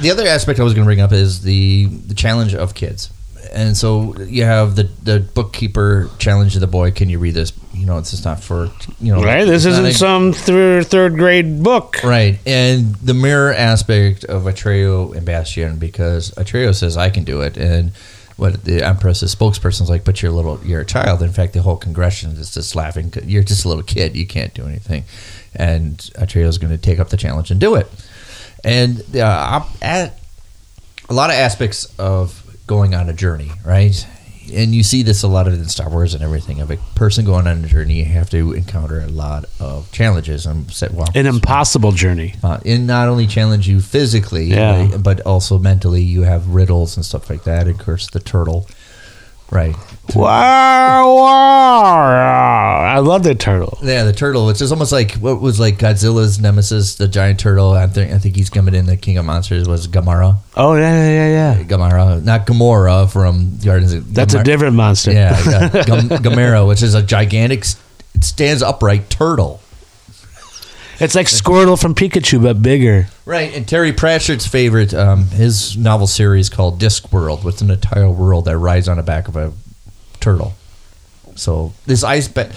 The 0.00 0.10
other 0.10 0.26
aspect 0.26 0.60
I 0.60 0.64
was 0.64 0.74
going 0.74 0.84
to 0.84 0.88
bring 0.88 1.00
up 1.00 1.12
is 1.12 1.42
the 1.42 1.86
the 1.86 2.14
challenge 2.14 2.54
of 2.54 2.74
kids, 2.74 3.10
and 3.52 3.76
so 3.76 4.16
you 4.22 4.44
have 4.44 4.76
the 4.76 4.84
the 5.02 5.20
bookkeeper 5.20 6.10
challenge 6.18 6.54
of 6.54 6.60
the 6.60 6.66
boy. 6.66 6.90
Can 6.90 7.08
you 7.08 7.18
read 7.18 7.34
this? 7.34 7.52
You 7.72 7.86
know, 7.86 7.98
it's 7.98 8.10
just 8.10 8.24
not 8.24 8.42
for 8.42 8.70
you 9.00 9.12
know. 9.14 9.22
Right? 9.22 9.44
This 9.44 9.64
isn't 9.64 9.86
a- 9.86 9.92
some 9.92 10.32
third 10.32 10.86
third 10.86 11.14
grade 11.14 11.62
book. 11.62 12.02
Right, 12.04 12.38
and 12.46 12.94
the 12.96 13.14
mirror 13.14 13.52
aspect 13.52 14.24
of 14.24 14.42
Atreyu 14.44 15.14
and 15.16 15.24
Bastian 15.26 15.78
because 15.78 16.30
Atreyu 16.32 16.74
says 16.74 16.96
I 16.96 17.10
can 17.10 17.24
do 17.24 17.40
it, 17.40 17.56
and 17.56 17.92
what 18.36 18.64
the 18.64 18.82
Empress's 18.82 19.34
spokesperson 19.34 19.82
is 19.82 19.90
like, 19.90 20.04
but 20.04 20.20
you're 20.20 20.32
a 20.32 20.34
little, 20.34 20.58
you're 20.64 20.80
a 20.80 20.84
child. 20.86 21.22
In 21.22 21.30
fact, 21.30 21.52
the 21.52 21.62
whole 21.62 21.76
congression 21.76 22.32
is 22.32 22.52
just 22.52 22.74
laughing. 22.74 23.12
You're 23.24 23.44
just 23.44 23.64
a 23.64 23.68
little 23.68 23.84
kid. 23.84 24.16
You 24.16 24.26
can't 24.26 24.52
do 24.54 24.66
anything, 24.66 25.04
and 25.54 25.98
Atreyu 26.16 26.46
is 26.46 26.58
going 26.58 26.72
to 26.72 26.78
take 26.78 26.98
up 26.98 27.10
the 27.10 27.16
challenge 27.16 27.50
and 27.50 27.60
do 27.60 27.76
it. 27.76 27.86
And 28.64 29.04
uh, 29.16 29.64
at 29.82 30.18
a 31.08 31.14
lot 31.14 31.30
of 31.30 31.36
aspects 31.36 31.86
of 31.98 32.43
going 32.66 32.94
on 32.94 33.08
a 33.08 33.12
journey, 33.12 33.50
right? 33.64 34.06
And 34.52 34.74
you 34.74 34.82
see 34.82 35.02
this 35.02 35.22
a 35.22 35.28
lot 35.28 35.48
of 35.48 35.54
it 35.54 35.60
in 35.60 35.68
Star 35.68 35.88
Wars 35.88 36.12
and 36.12 36.22
everything. 36.22 36.60
Of 36.60 36.70
a 36.70 36.76
person 36.94 37.24
going 37.24 37.46
on 37.46 37.64
a 37.64 37.66
journey, 37.66 37.94
you 37.94 38.04
have 38.04 38.28
to 38.30 38.52
encounter 38.52 39.00
a 39.00 39.06
lot 39.08 39.46
of 39.58 39.90
challenges 39.90 40.44
and 40.44 40.70
set 40.70 40.92
well, 40.92 41.08
An 41.14 41.24
impossible 41.26 41.92
journey. 41.92 42.34
uh, 42.42 42.58
and 42.66 42.86
not 42.86 43.08
only 43.08 43.26
challenge 43.26 43.66
you 43.66 43.80
physically, 43.80 44.44
Yeah. 44.46 44.90
right, 44.90 45.02
but 45.02 45.20
also 45.22 45.58
mentally. 45.58 46.02
You 46.02 46.22
have 46.22 46.46
riddles 46.48 46.96
and 46.96 47.06
stuff 47.06 47.30
like 47.30 47.44
that. 47.44 47.66
And 47.68 47.78
of 47.80 47.84
course, 47.84 48.10
the 48.10 48.20
turtle, 48.20 48.68
right? 49.50 49.74
Wow, 50.14 51.14
wow. 51.16 52.94
I 52.94 52.98
love 52.98 53.22
the 53.22 53.34
turtle. 53.34 53.78
Yeah, 53.82 54.04
the 54.04 54.12
turtle. 54.12 54.50
It's 54.50 54.58
just 54.58 54.72
almost 54.72 54.92
like 54.92 55.12
what 55.14 55.40
was 55.40 55.58
like 55.58 55.78
Godzilla's 55.78 56.38
nemesis, 56.38 56.96
the 56.96 57.08
giant 57.08 57.40
turtle. 57.40 57.72
I 57.72 57.86
think 57.86 58.12
I 58.12 58.18
think 58.18 58.36
he's 58.36 58.50
coming 58.50 58.74
in 58.74 58.86
the 58.86 58.96
King 58.96 59.18
of 59.18 59.24
Monsters 59.24 59.66
was 59.66 59.88
Gamera. 59.88 60.36
Oh 60.56 60.74
yeah, 60.76 61.08
yeah, 61.08 61.54
yeah. 61.56 61.62
Gamera, 61.64 62.22
not 62.22 62.46
Gamora 62.46 63.10
from 63.10 63.58
Guardians. 63.58 63.92
of 63.94 64.14
That's 64.14 64.34
a 64.34 64.44
different 64.44 64.76
monster. 64.76 65.12
Yeah, 65.12 65.40
yeah. 65.48 65.68
Gam- 65.86 66.08
Gamera, 66.08 66.66
which 66.68 66.82
is 66.82 66.94
a 66.94 67.02
gigantic, 67.02 67.64
stands 68.20 68.62
upright 68.62 69.08
turtle. 69.10 69.60
It's 71.00 71.14
like 71.14 71.26
Squirtle 71.26 71.80
from 71.80 71.94
Pikachu, 71.94 72.42
but 72.42 72.62
bigger. 72.62 73.08
Right, 73.24 73.54
and 73.54 73.66
Terry 73.66 73.92
Pratchett's 73.92 74.46
favorite, 74.46 74.94
um, 74.94 75.26
his 75.28 75.76
novel 75.76 76.06
series 76.06 76.48
called 76.48 76.80
Discworld, 76.80 77.42
with 77.44 77.60
an 77.62 77.70
entire 77.70 78.08
world 78.10 78.44
that 78.44 78.56
rides 78.58 78.88
on 78.88 78.96
the 78.98 79.02
back 79.02 79.26
of 79.28 79.36
a 79.36 79.52
turtle. 80.20 80.54
So 81.34 81.72
this 81.86 82.04
ice, 82.04 82.28
ba- 82.28 82.52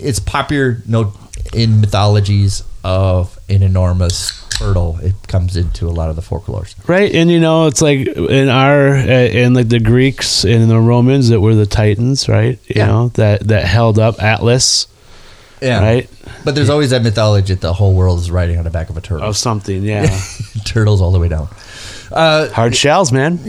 it's 0.00 0.18
popular 0.18 0.82
no 0.86 1.12
in 1.54 1.80
mythologies 1.80 2.62
of 2.82 3.38
an 3.48 3.62
enormous 3.62 4.42
turtle. 4.50 4.98
It 5.02 5.14
comes 5.28 5.56
into 5.56 5.86
a 5.86 5.90
lot 5.92 6.10
of 6.10 6.16
the 6.16 6.22
folklores. 6.22 6.74
Right, 6.88 7.14
and 7.14 7.30
you 7.30 7.38
know, 7.38 7.66
it's 7.66 7.80
like 7.82 8.06
in 8.08 8.48
our 8.48 8.88
uh, 8.96 9.02
in 9.02 9.54
like 9.54 9.68
the 9.68 9.78
Greeks 9.80 10.44
and 10.44 10.68
the 10.70 10.80
Romans 10.80 11.28
that 11.28 11.40
were 11.40 11.54
the 11.54 11.66
Titans, 11.66 12.28
right? 12.28 12.58
You 12.66 12.74
Yeah. 12.76 12.86
know 12.86 13.08
that 13.14 13.46
that 13.48 13.64
held 13.64 13.98
up 14.00 14.20
Atlas, 14.22 14.88
Yeah, 15.60 15.80
right? 15.80 16.10
But 16.44 16.54
there's 16.54 16.68
always 16.68 16.90
that 16.90 17.02
mythology 17.02 17.54
that 17.54 17.60
the 17.60 17.72
whole 17.72 17.94
world 17.94 18.20
is 18.20 18.30
riding 18.30 18.58
on 18.58 18.64
the 18.64 18.70
back 18.70 18.90
of 18.90 18.96
a 18.96 19.00
turtle. 19.00 19.26
Of 19.26 19.36
something, 19.36 19.82
yeah. 19.82 20.06
Turtles 20.64 21.00
all 21.00 21.12
the 21.12 21.18
way 21.18 21.28
down. 21.28 21.48
Uh, 22.12 22.48
Hard 22.50 22.76
shells, 22.76 23.10
man. 23.10 23.38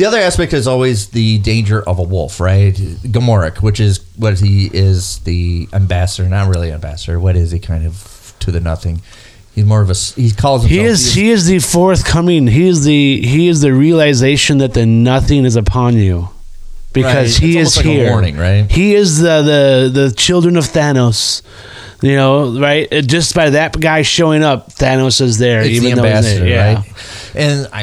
The 0.00 0.06
other 0.06 0.18
aspect 0.18 0.54
is 0.54 0.66
always 0.66 1.08
the 1.08 1.38
danger 1.40 1.82
of 1.82 1.98
a 1.98 2.02
wolf, 2.02 2.40
right? 2.40 2.72
Gmork, 2.72 3.60
which 3.60 3.80
is 3.80 3.98
what 4.16 4.38
he 4.38 4.70
is 4.72 5.18
the 5.20 5.68
ambassador, 5.74 6.26
not 6.26 6.48
really 6.48 6.72
ambassador. 6.72 7.20
What 7.20 7.36
is 7.36 7.50
he 7.50 7.58
kind 7.58 7.84
of 7.84 8.34
to 8.38 8.50
the 8.50 8.60
nothing? 8.60 9.02
He's 9.54 9.66
more 9.66 9.82
of 9.82 9.90
a. 9.90 9.94
He 9.94 10.30
calls 10.30 10.62
himself. 10.62 10.70
He 10.70 10.84
is 10.84 11.14
he 11.14 11.30
is 11.30 11.46
the 11.46 11.58
forthcoming. 11.58 12.46
He 12.46 12.66
is 12.68 12.84
the 12.84 13.20
he 13.20 13.48
is 13.48 13.60
the 13.60 13.74
realization 13.74 14.58
that 14.58 14.72
the 14.72 14.86
nothing 14.86 15.44
is 15.44 15.56
upon 15.56 15.96
you, 15.98 16.28
because 16.92 17.40
Right. 17.40 17.48
he 17.50 17.58
It's 17.58 17.70
is 17.72 17.76
like 17.78 17.86
here. 17.86 18.10
warning, 18.10 18.36
right? 18.36 18.70
He 18.70 18.94
is 18.94 19.18
the 19.20 19.42
the 19.92 20.00
the 20.02 20.12
children 20.12 20.56
of 20.56 20.64
Thanos. 20.64 21.42
You 22.02 22.16
know, 22.16 22.58
right? 22.58 22.88
It- 22.90 23.06
Just 23.06 23.34
by 23.34 23.50
that 23.50 23.78
guy 23.78 24.02
showing 24.02 24.42
up, 24.42 24.72
Thanos 24.72 25.20
is 25.20 25.36
there. 25.38 25.60
It's 25.60 25.68
the 25.80 25.86
even 25.86 25.96
though 25.98 26.04
he's 26.04 26.16
ambassador, 26.16 26.44
there. 26.46 26.48
Yeah. 26.48 26.74
right? 26.76 27.34
And 27.34 27.68
I, 27.72 27.80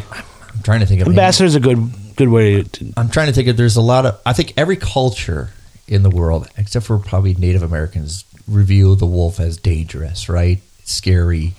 I'm 0.56 0.64
trying 0.64 0.80
to 0.80 0.86
think 0.88 1.02
of 1.02 1.08
Ambassador 1.08 1.46
is 1.46 1.54
a 1.56 1.60
good 1.60 1.92
good 2.16 2.30
way 2.30 2.64
to. 2.64 2.94
I'm 2.98 3.10
trying 3.10 3.28
to 3.28 3.34
think 3.34 3.48
of. 3.48 3.58
There's 3.58 3.76
a 3.78 3.82
lot 3.82 4.06
of. 4.08 4.20
I 4.26 4.34
think 4.34 4.54
every 4.58 4.76
culture 4.78 5.52
in 5.88 6.02
the 6.04 6.10
world, 6.10 6.48
except 6.58 6.86
for 6.88 6.98
probably 6.98 7.36
Native 7.36 7.62
Americans, 7.64 8.26
review 8.48 8.96
the 8.96 9.06
wolf 9.06 9.40
as 9.40 9.56
dangerous, 9.58 10.28
right? 10.28 10.60
Scary, 10.84 11.54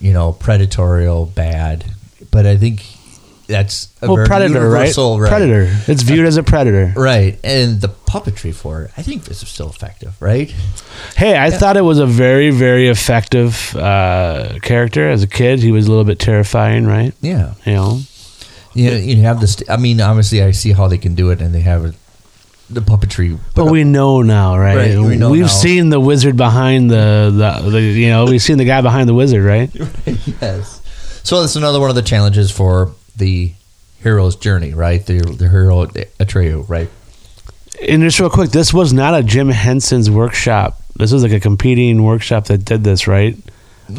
you 0.00 0.12
know, 0.12 0.32
predatorial, 0.32 1.34
bad. 1.34 1.84
But 2.30 2.46
I 2.46 2.56
think 2.56 2.84
that's 3.46 3.88
a 4.00 4.06
well, 4.06 4.16
very 4.16 4.26
predator, 4.26 4.68
right? 4.68 4.96
right? 4.96 5.28
Predator. 5.28 5.68
It's 5.88 6.02
viewed 6.02 6.26
as 6.26 6.36
a 6.36 6.42
predator. 6.42 6.92
Right, 6.96 7.38
and 7.44 7.80
the 7.80 7.88
puppetry 7.88 8.54
for 8.54 8.82
it, 8.82 8.90
I 8.96 9.02
think 9.02 9.28
is 9.30 9.46
still 9.48 9.68
effective, 9.68 10.20
right? 10.20 10.50
Hey, 11.16 11.36
I 11.38 11.50
thought 11.50 11.76
it 11.76 11.82
was 11.82 11.98
a 11.98 12.06
very, 12.06 12.50
very 12.50 12.88
effective 12.88 13.74
uh, 13.76 14.58
character 14.62 15.08
as 15.08 15.22
a 15.22 15.26
kid. 15.26 15.60
He 15.60 15.72
was 15.72 15.86
a 15.86 15.90
little 15.90 16.04
bit 16.04 16.18
terrifying, 16.18 16.86
right? 16.86 17.14
Yeah, 17.20 17.54
You 17.64 17.72
know, 17.72 18.00
you 18.74 18.90
you 18.92 19.22
have 19.22 19.40
this. 19.40 19.62
I 19.68 19.76
mean, 19.76 20.00
obviously, 20.00 20.42
I 20.42 20.52
see 20.52 20.72
how 20.72 20.88
they 20.88 20.98
can 20.98 21.14
do 21.14 21.30
it, 21.30 21.40
and 21.40 21.54
they 21.54 21.60
have 21.60 21.84
it, 21.84 21.94
the 22.70 22.80
puppetry. 22.80 23.38
but 23.54 23.66
we 23.66 23.84
know 23.84 24.22
now, 24.22 24.56
right? 24.56 24.76
Right, 24.76 24.98
we 24.98 25.16
know 25.16 25.30
We've 25.30 25.42
now. 25.42 25.46
seen 25.48 25.90
the 25.90 26.00
wizard 26.00 26.36
behind 26.36 26.90
the, 26.90 27.30
the, 27.32 27.70
the, 27.70 27.80
you 27.82 28.08
know, 28.08 28.24
we've 28.24 28.42
seen 28.42 28.58
the 28.58 28.64
guy 28.64 28.80
behind 28.80 29.08
the 29.08 29.14
wizard, 29.14 29.44
right? 29.44 29.70
yes. 30.40 30.80
So 31.24 31.40
that's 31.40 31.56
another 31.56 31.80
one 31.80 31.90
of 31.90 31.96
the 31.96 32.02
challenges 32.02 32.50
for 32.50 32.92
the 33.16 33.52
hero's 34.02 34.36
journey, 34.36 34.74
right? 34.74 35.04
The 35.04 35.20
the 35.20 35.48
hero 35.48 35.86
Atreyu, 35.86 36.68
right? 36.68 36.88
And 37.86 38.02
just 38.02 38.20
real 38.20 38.30
quick, 38.30 38.50
this 38.50 38.72
was 38.72 38.92
not 38.92 39.18
a 39.18 39.22
Jim 39.22 39.48
Henson's 39.48 40.10
workshop. 40.10 40.80
This 40.96 41.12
was 41.12 41.22
like 41.22 41.32
a 41.32 41.40
competing 41.40 42.02
workshop 42.02 42.46
that 42.46 42.64
did 42.64 42.84
this, 42.84 43.06
right? 43.06 43.36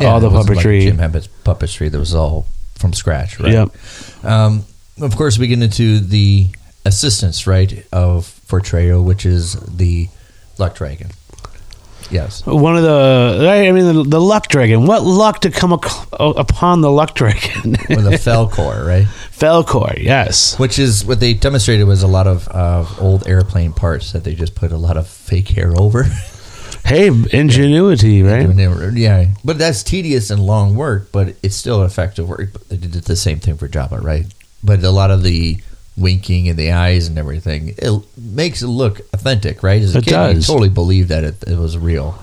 all 0.02 0.19
the 0.19 0.30
wasn't 0.30 0.58
like 0.58 0.65
puppetry. 0.65 0.82
Jim 0.82 0.97
Henson's 0.97 1.28
puppetry 1.43 1.91
that 1.91 1.99
was 1.99 2.15
all 2.15 2.45
from 2.76 2.93
scratch, 2.93 3.39
right? 3.39 3.52
Yep. 3.52 3.69
Um, 4.23 4.65
of 5.02 5.15
course, 5.15 5.38
we 5.38 5.47
get 5.47 5.62
into 5.62 5.99
the 5.99 6.47
assistance, 6.86 7.47
right, 7.47 7.86
of 7.91 8.26
for 8.26 8.60
Treyo, 8.62 9.04
which 9.04 9.26
is 9.26 9.54
the 9.54 10.08
luck 10.58 10.76
dragon. 10.76 11.10
Yes. 12.13 12.45
One 12.45 12.78
of 12.78 12.84
the, 12.84 13.47
I 13.49 13.71
mean, 13.71 13.86
the, 13.86 14.04
the 14.04 14.21
luck 14.21 14.47
dragon. 14.47 14.86
What 14.86 15.04
luck 15.04 15.41
to 15.41 15.52
come 15.52 15.73
ac- 15.73 16.08
upon 16.19 16.82
the 16.82 16.91
luck 16.91 17.15
dragon? 17.15 17.71
With 17.89 18.06
a 18.08 18.17
Falkor, 18.19 18.86
right? 18.86 19.06
Falkor, 19.32 20.02
yes. 20.02 20.58
Which 20.60 20.78
is 20.78 21.04
what 21.04 21.19
they 21.19 21.34
demonstrated 21.34 21.88
was 21.88 22.04
a 22.04 22.08
lot 22.08 22.28
of 22.28 22.47
uh, 22.49 22.86
old 22.99 23.28
airplane 23.28 23.73
parts 23.73 24.12
that 24.12 24.23
they 24.23 24.36
just 24.36 24.54
put 24.56 24.71
a 24.71 24.78
lot 24.78 24.95
of 24.95 25.08
fake 25.08 25.49
hair 25.49 25.73
over. 25.78 26.06
Hey, 26.86 27.08
ingenuity, 27.08 28.23
right? 28.23 28.45
And 28.45 28.97
yeah, 28.97 29.28
but 29.45 29.58
that's 29.58 29.84
tedious 29.84 30.30
and 30.30 30.45
long 30.45 30.76
work, 30.76 31.13
but 31.13 31.36
it's 31.41 31.56
still 31.56 31.82
effective 31.84 32.28
work. 32.28 32.49
But 32.52 32.67
they 32.67 32.76
did 32.76 32.91
the 32.91 33.15
same 33.15 33.39
thing 33.39 33.56
for 33.56 33.69
Java, 33.69 33.99
right? 33.99 34.26
But 34.62 34.84
a 34.84 34.91
lot 34.91 35.10
of 35.10 35.23
the 35.23 35.62
winking 35.97 36.49
and 36.49 36.58
the 36.58 36.71
eyes 36.71 37.08
and 37.08 37.17
everything, 37.17 37.75
it 37.77 38.01
makes 38.17 38.62
it 38.62 38.67
look 38.67 39.01
authentic, 39.13 39.63
right? 39.63 39.82
As 39.82 39.95
a 39.95 39.99
It 39.99 40.06
kid, 40.06 40.36
you 40.38 40.41
totally 40.41 40.69
believe 40.69 41.08
that 41.10 41.23
it, 41.23 41.43
it 41.47 41.58
was 41.58 41.77
real. 41.77 42.17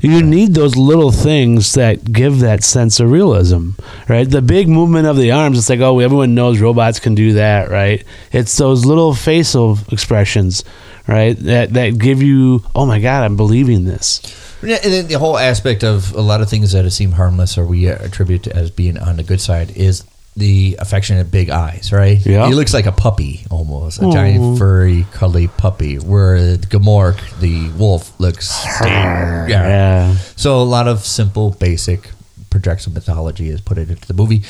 You 0.00 0.22
need 0.22 0.52
those 0.54 0.76
little 0.76 1.12
things 1.12 1.72
that 1.74 2.12
give 2.12 2.40
that 2.40 2.62
sense 2.62 3.00
of 3.00 3.10
realism, 3.10 3.70
right? 4.06 4.28
The 4.28 4.42
big 4.42 4.68
movement 4.68 5.06
of 5.06 5.16
the 5.16 5.30
arms, 5.30 5.56
it's 5.56 5.70
like, 5.70 5.80
oh, 5.80 5.98
everyone 6.00 6.34
knows 6.34 6.60
robots 6.60 7.00
can 7.00 7.14
do 7.14 7.34
that, 7.34 7.70
right? 7.70 8.04
It's 8.30 8.54
those 8.58 8.84
little 8.84 9.14
facial 9.14 9.78
expressions, 9.90 10.62
right? 11.06 11.38
That 11.38 11.72
that 11.72 11.96
give 11.98 12.22
you, 12.22 12.64
oh 12.74 12.84
my 12.84 13.00
god, 13.00 13.24
I'm 13.24 13.36
believing 13.36 13.86
this. 13.86 14.20
Yeah, 14.62 14.78
and 14.82 14.92
then 14.92 15.06
the 15.08 15.18
whole 15.18 15.38
aspect 15.38 15.82
of 15.84 16.14
a 16.14 16.20
lot 16.20 16.42
of 16.42 16.50
things 16.50 16.72
that 16.72 16.90
seem 16.90 17.12
harmless 17.12 17.56
or 17.56 17.64
we 17.66 17.86
attribute 17.86 18.42
to 18.44 18.56
as 18.56 18.70
being 18.70 18.98
on 18.98 19.16
the 19.16 19.22
good 19.22 19.40
side 19.40 19.74
is 19.76 20.04
the 20.36 20.76
affectionate 20.80 21.30
big 21.30 21.50
eyes, 21.50 21.92
right? 21.92 22.18
Yeah. 22.24 22.46
He 22.48 22.54
looks 22.54 22.74
like 22.74 22.86
a 22.86 22.92
puppy 22.92 23.46
almost, 23.50 24.02
a 24.02 24.06
Aw. 24.06 24.12
giant 24.12 24.58
furry, 24.58 25.06
cuddly 25.12 25.48
puppy. 25.48 25.96
Where 25.96 26.56
Gmork, 26.56 27.38
the 27.40 27.70
wolf, 27.78 28.18
looks 28.18 28.64
yeah. 28.80 29.46
Yeah. 29.48 30.14
So 30.36 30.60
a 30.60 30.64
lot 30.64 30.88
of 30.88 31.00
simple, 31.00 31.50
basic 31.52 32.10
projectile 32.50 32.92
mythology 32.92 33.48
is 33.48 33.60
put 33.60 33.78
into 33.78 34.06
the 34.06 34.14
movie, 34.14 34.42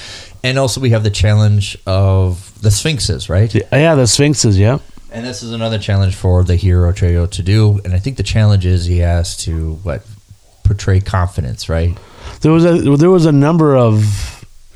and 0.42 0.58
also 0.58 0.80
we 0.80 0.90
have 0.90 1.04
the 1.04 1.10
challenge 1.10 1.76
of 1.86 2.60
the 2.62 2.70
sphinxes, 2.70 3.28
right? 3.28 3.54
Yeah, 3.54 3.94
the 3.94 4.06
sphinxes, 4.06 4.58
yeah. 4.58 4.78
And 5.12 5.24
this 5.24 5.42
is 5.44 5.52
another 5.52 5.78
challenge 5.78 6.16
for 6.16 6.42
the 6.42 6.56
hero 6.56 6.92
Treyo 6.92 7.30
to 7.30 7.42
do. 7.42 7.80
And 7.84 7.94
I 7.94 8.00
think 8.00 8.16
the 8.16 8.24
challenge 8.24 8.66
is 8.66 8.84
he 8.86 8.98
has 8.98 9.36
to 9.38 9.74
what 9.84 10.02
portray 10.64 11.00
confidence, 11.00 11.68
right? 11.68 11.96
There 12.40 12.50
was 12.50 12.64
a 12.64 12.96
there 12.96 13.10
was 13.10 13.24
a 13.26 13.32
number 13.32 13.76
of 13.76 14.33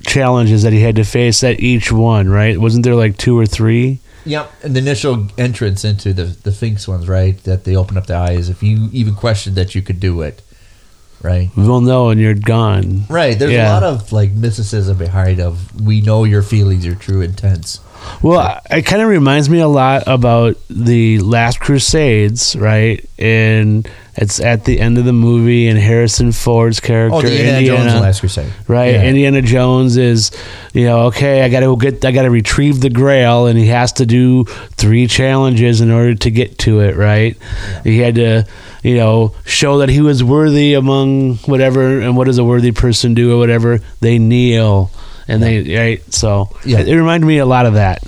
challenges 0.09 0.63
that 0.63 0.73
he 0.73 0.81
had 0.81 0.97
to 0.97 1.05
face 1.05 1.45
at 1.45 1.61
each 1.61 1.93
one, 1.93 2.29
right? 2.29 2.59
Wasn't 2.59 2.85
there 2.85 2.95
like 2.97 3.17
two 3.17 3.39
or 3.39 3.47
three? 3.47 4.01
Yep. 4.25 4.51
And 4.65 4.75
the 4.75 4.81
initial 4.81 5.29
entrance 5.39 5.85
into 5.85 6.13
the 6.13 6.25
the 6.25 6.53
Sphinx 6.53 6.89
ones, 6.89 7.09
right? 7.09 7.37
That 7.45 7.65
they 7.65 7.77
open 7.77 7.97
up 7.97 8.07
the 8.07 8.17
eyes. 8.17 8.49
If 8.51 8.63
you 8.63 8.89
even 8.93 9.15
questioned 9.15 9.57
that 9.57 9.75
you 9.75 9.83
could 9.83 10.01
do 10.01 10.21
it, 10.23 10.43
right? 11.23 11.51
We'll 11.57 11.81
know 11.81 12.11
and 12.11 12.21
you're 12.21 12.35
gone. 12.35 13.05
Right. 13.09 13.39
There's 13.39 13.53
Yeah. 13.53 13.71
a 13.71 13.75
lot 13.75 13.83
of 13.85 14.13
like 14.13 14.33
mysticism 14.33 14.99
behind 14.99 15.41
of 15.41 15.81
we 15.81 16.01
know 16.01 16.25
your 16.25 16.43
feelings, 16.43 16.85
your 16.85 16.95
true 16.97 17.21
intents. 17.23 17.81
Well, 18.23 18.61
it 18.71 18.83
kind 18.83 19.03
of 19.03 19.09
reminds 19.09 19.49
me 19.51 19.59
a 19.61 19.69
lot 19.69 20.05
about 20.07 20.57
the 20.71 21.19
Last 21.21 21.59
Crusades, 21.61 22.55
right? 22.57 23.05
And 23.19 23.89
it's 24.21 24.41
at 24.41 24.65
the 24.65 24.81
end 24.81 24.99
of 24.99 25.05
the 25.05 25.13
movie, 25.13 25.69
and 25.69 25.79
Harrison 25.79 26.33
Ford's 26.33 26.81
character, 26.81 27.17
Oh, 27.17 27.23
the 27.23 27.39
Indiana, 27.39 27.65
Jones 27.89 27.95
Last 28.01 28.21
Crusade. 28.21 28.53
right? 28.67 28.95
Yeah. 28.95 29.05
Indiana 29.05 29.41
Jones 29.43 29.97
is, 29.97 30.31
you 30.75 30.85
know, 30.87 31.07
okay, 31.07 31.43
I 31.43 31.49
got 31.49 31.61
to 31.61 31.77
get, 31.77 32.05
I 32.05 32.11
got 32.13 32.23
to 32.23 32.31
retrieve 32.31 32.81
the 32.81 32.91
Grail, 32.91 33.47
and 33.47 33.59
he 33.59 33.67
has 33.69 33.93
to 33.95 34.07
do 34.07 34.45
three 34.77 35.07
challenges 35.07 35.81
in 35.81 35.91
order 35.91 36.15
to 36.17 36.31
get 36.31 36.59
to 36.59 36.81
it, 36.81 36.97
right? 36.97 37.37
He 37.85 37.99
had 37.99 38.17
to, 38.17 38.45
you 38.83 38.97
know, 38.97 39.35
show 39.47 39.79
that 39.79 39.89
he 39.89 40.01
was 40.01 40.23
worthy 40.25 40.75
among 40.75 41.37
whatever, 41.47 42.01
and 42.01 42.17
what 42.17 42.27
does 42.27 42.39
a 42.39 42.45
worthy 42.45 42.73
person 42.73 43.15
do 43.15 43.33
or 43.35 43.39
whatever? 43.39 43.79
They 44.01 44.19
kneel, 44.19 44.91
and 45.29 45.43
they, 45.43 45.77
right? 45.77 46.13
So 46.13 46.51
Yeah. 46.65 46.81
it, 46.81 46.89
it 46.89 46.97
reminded 46.97 47.27
me 47.27 47.39
a 47.39 47.47
lot 47.47 47.67
of 47.67 47.75
that. 47.75 48.03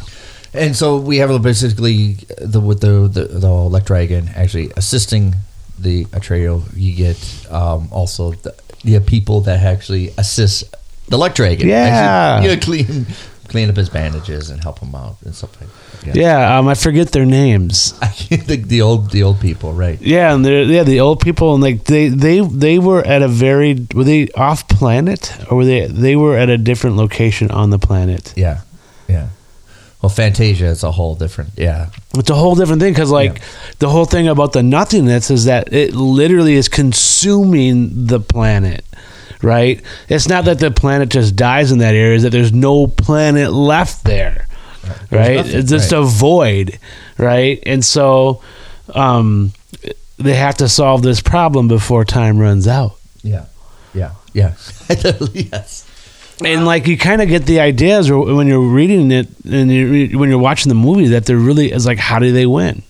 And 0.53 0.75
so 0.75 0.97
we 0.97 1.19
have 1.19 1.31
basically 1.43 2.17
uh, 2.31 2.35
the 2.47 2.59
with 2.61 2.81
the 2.81 3.07
the, 3.07 3.39
the 3.39 3.49
luck 3.49 3.85
dragon 3.85 4.29
actually 4.35 4.73
assisting 4.77 5.37
the 5.83 6.05
Atreyu. 6.07 6.63
You 6.75 6.95
get 6.95 7.47
um, 7.51 7.89
also 7.91 8.33
the, 8.33 8.55
have 8.93 9.07
people 9.07 9.43
that 9.43 9.61
actually 9.61 10.09
assist 10.19 10.75
the 11.09 11.19
luck 11.19 11.35
dragon. 11.35 11.69
Yeah. 11.69 12.41
actually, 12.43 12.49
you 12.49 12.57
know, 12.57 12.61
clean 12.63 13.07
clean 13.51 13.69
up 13.69 13.77
his 13.77 13.89
bandages 13.89 14.49
and 14.49 14.63
help 14.63 14.79
him 14.79 14.95
out 14.95 15.17
and 15.25 15.35
stuff 15.35 15.61
like. 15.61 15.69
that. 16.05 16.17
Yeah, 16.17 16.57
um, 16.57 16.69
I 16.69 16.75
forget 16.75 17.13
their 17.13 17.27
names. 17.27 17.93
the, 18.29 18.63
the 18.65 18.81
old 18.81 19.11
the 19.11 19.23
old 19.23 19.41
people, 19.41 19.73
right? 19.73 20.01
Yeah, 20.01 20.35
and 20.35 20.45
they're 20.45 20.63
yeah 20.63 20.85
the 20.85 21.01
old 21.01 21.21
people 21.21 21.55
and 21.55 21.63
like 21.63 21.85
they 21.85 22.09
they 22.09 22.41
they 22.41 22.79
were 22.79 23.03
at 23.03 23.23
a 23.23 23.29
very 23.29 23.87
were 23.93 24.05
they 24.05 24.29
off 24.31 24.69
planet 24.69 25.37
or 25.51 25.59
were 25.59 25.65
they 25.65 25.87
they 25.87 26.17
were 26.17 26.37
at 26.37 26.49
a 26.49 26.57
different 26.57 26.97
location 26.97 27.51
on 27.51 27.71
the 27.71 27.79
planet. 27.79 28.33
Yeah, 28.37 28.61
yeah. 29.09 29.29
Well, 30.03 30.09
Fantasia 30.11 30.67
is 30.67 30.83
a 30.83 30.91
whole 30.93 31.15
different. 31.15 31.51
Yeah, 31.57 31.89
It's 32.15 32.31
a 32.31 32.35
whole 32.35 32.55
different 32.55 32.81
thing 32.81 32.93
because 32.95 33.11
like 33.11 33.35
Yeah. 33.39 33.45
the 33.81 33.89
whole 33.91 34.07
thing 34.07 34.29
about 34.29 34.53
the 34.53 34.63
nothingness 34.63 35.31
is 35.31 35.45
that 35.45 35.73
it 35.73 35.95
literally 35.95 36.55
is 36.55 36.69
consuming 36.69 38.07
the 38.07 38.21
planet. 38.21 38.85
Right? 39.43 39.81
It's 40.09 40.29
not 40.29 40.45
that 40.45 40.59
the 40.59 40.71
planet 40.71 41.09
just 41.09 41.35
dies 41.35 41.73
in 41.73 41.79
that 41.79 41.95
area; 41.95 42.17
is 42.17 42.23
that 42.25 42.31
there's 42.31 42.53
no 42.53 42.87
planet 42.87 43.53
left 43.53 44.05
there. 44.05 44.47
Right? 45.11 45.37
nothing, 45.37 45.57
It's 45.61 45.71
just 45.71 45.93
right. 45.93 45.99
a 46.01 46.03
void, 46.05 46.79
right? 47.19 47.63
And 47.65 47.83
so 47.85 48.43
um, 48.95 49.53
they 50.19 50.35
have 50.35 50.57
to 50.59 50.69
solve 50.69 51.03
this 51.03 51.21
problem 51.23 51.69
before 51.69 52.05
time 52.05 52.39
runs 52.39 52.67
out. 52.69 52.97
yeah, 53.23 53.47
yeah, 53.95 54.13
yeah. 54.35 54.55
yes. 55.33 55.87
And 56.45 56.65
like 56.65 56.87
you 56.87 56.97
kind 56.97 57.21
of 57.23 57.29
get 57.29 57.45
the 57.47 57.61
ideas 57.61 58.11
when 58.11 58.47
you're 58.47 58.61
reading 58.61 59.11
it 59.13 59.29
and 59.45 59.71
you 59.71 60.19
when 60.19 60.31
you're 60.31 60.39
watching 60.39 60.69
the 60.71 60.75
movie 60.75 61.09
that 61.09 61.27
there 61.27 61.37
really 61.37 61.71
is 61.73 61.85
like 61.87 61.99
how 61.99 62.19
do 62.19 62.33
they 62.33 62.47
win? 62.47 62.83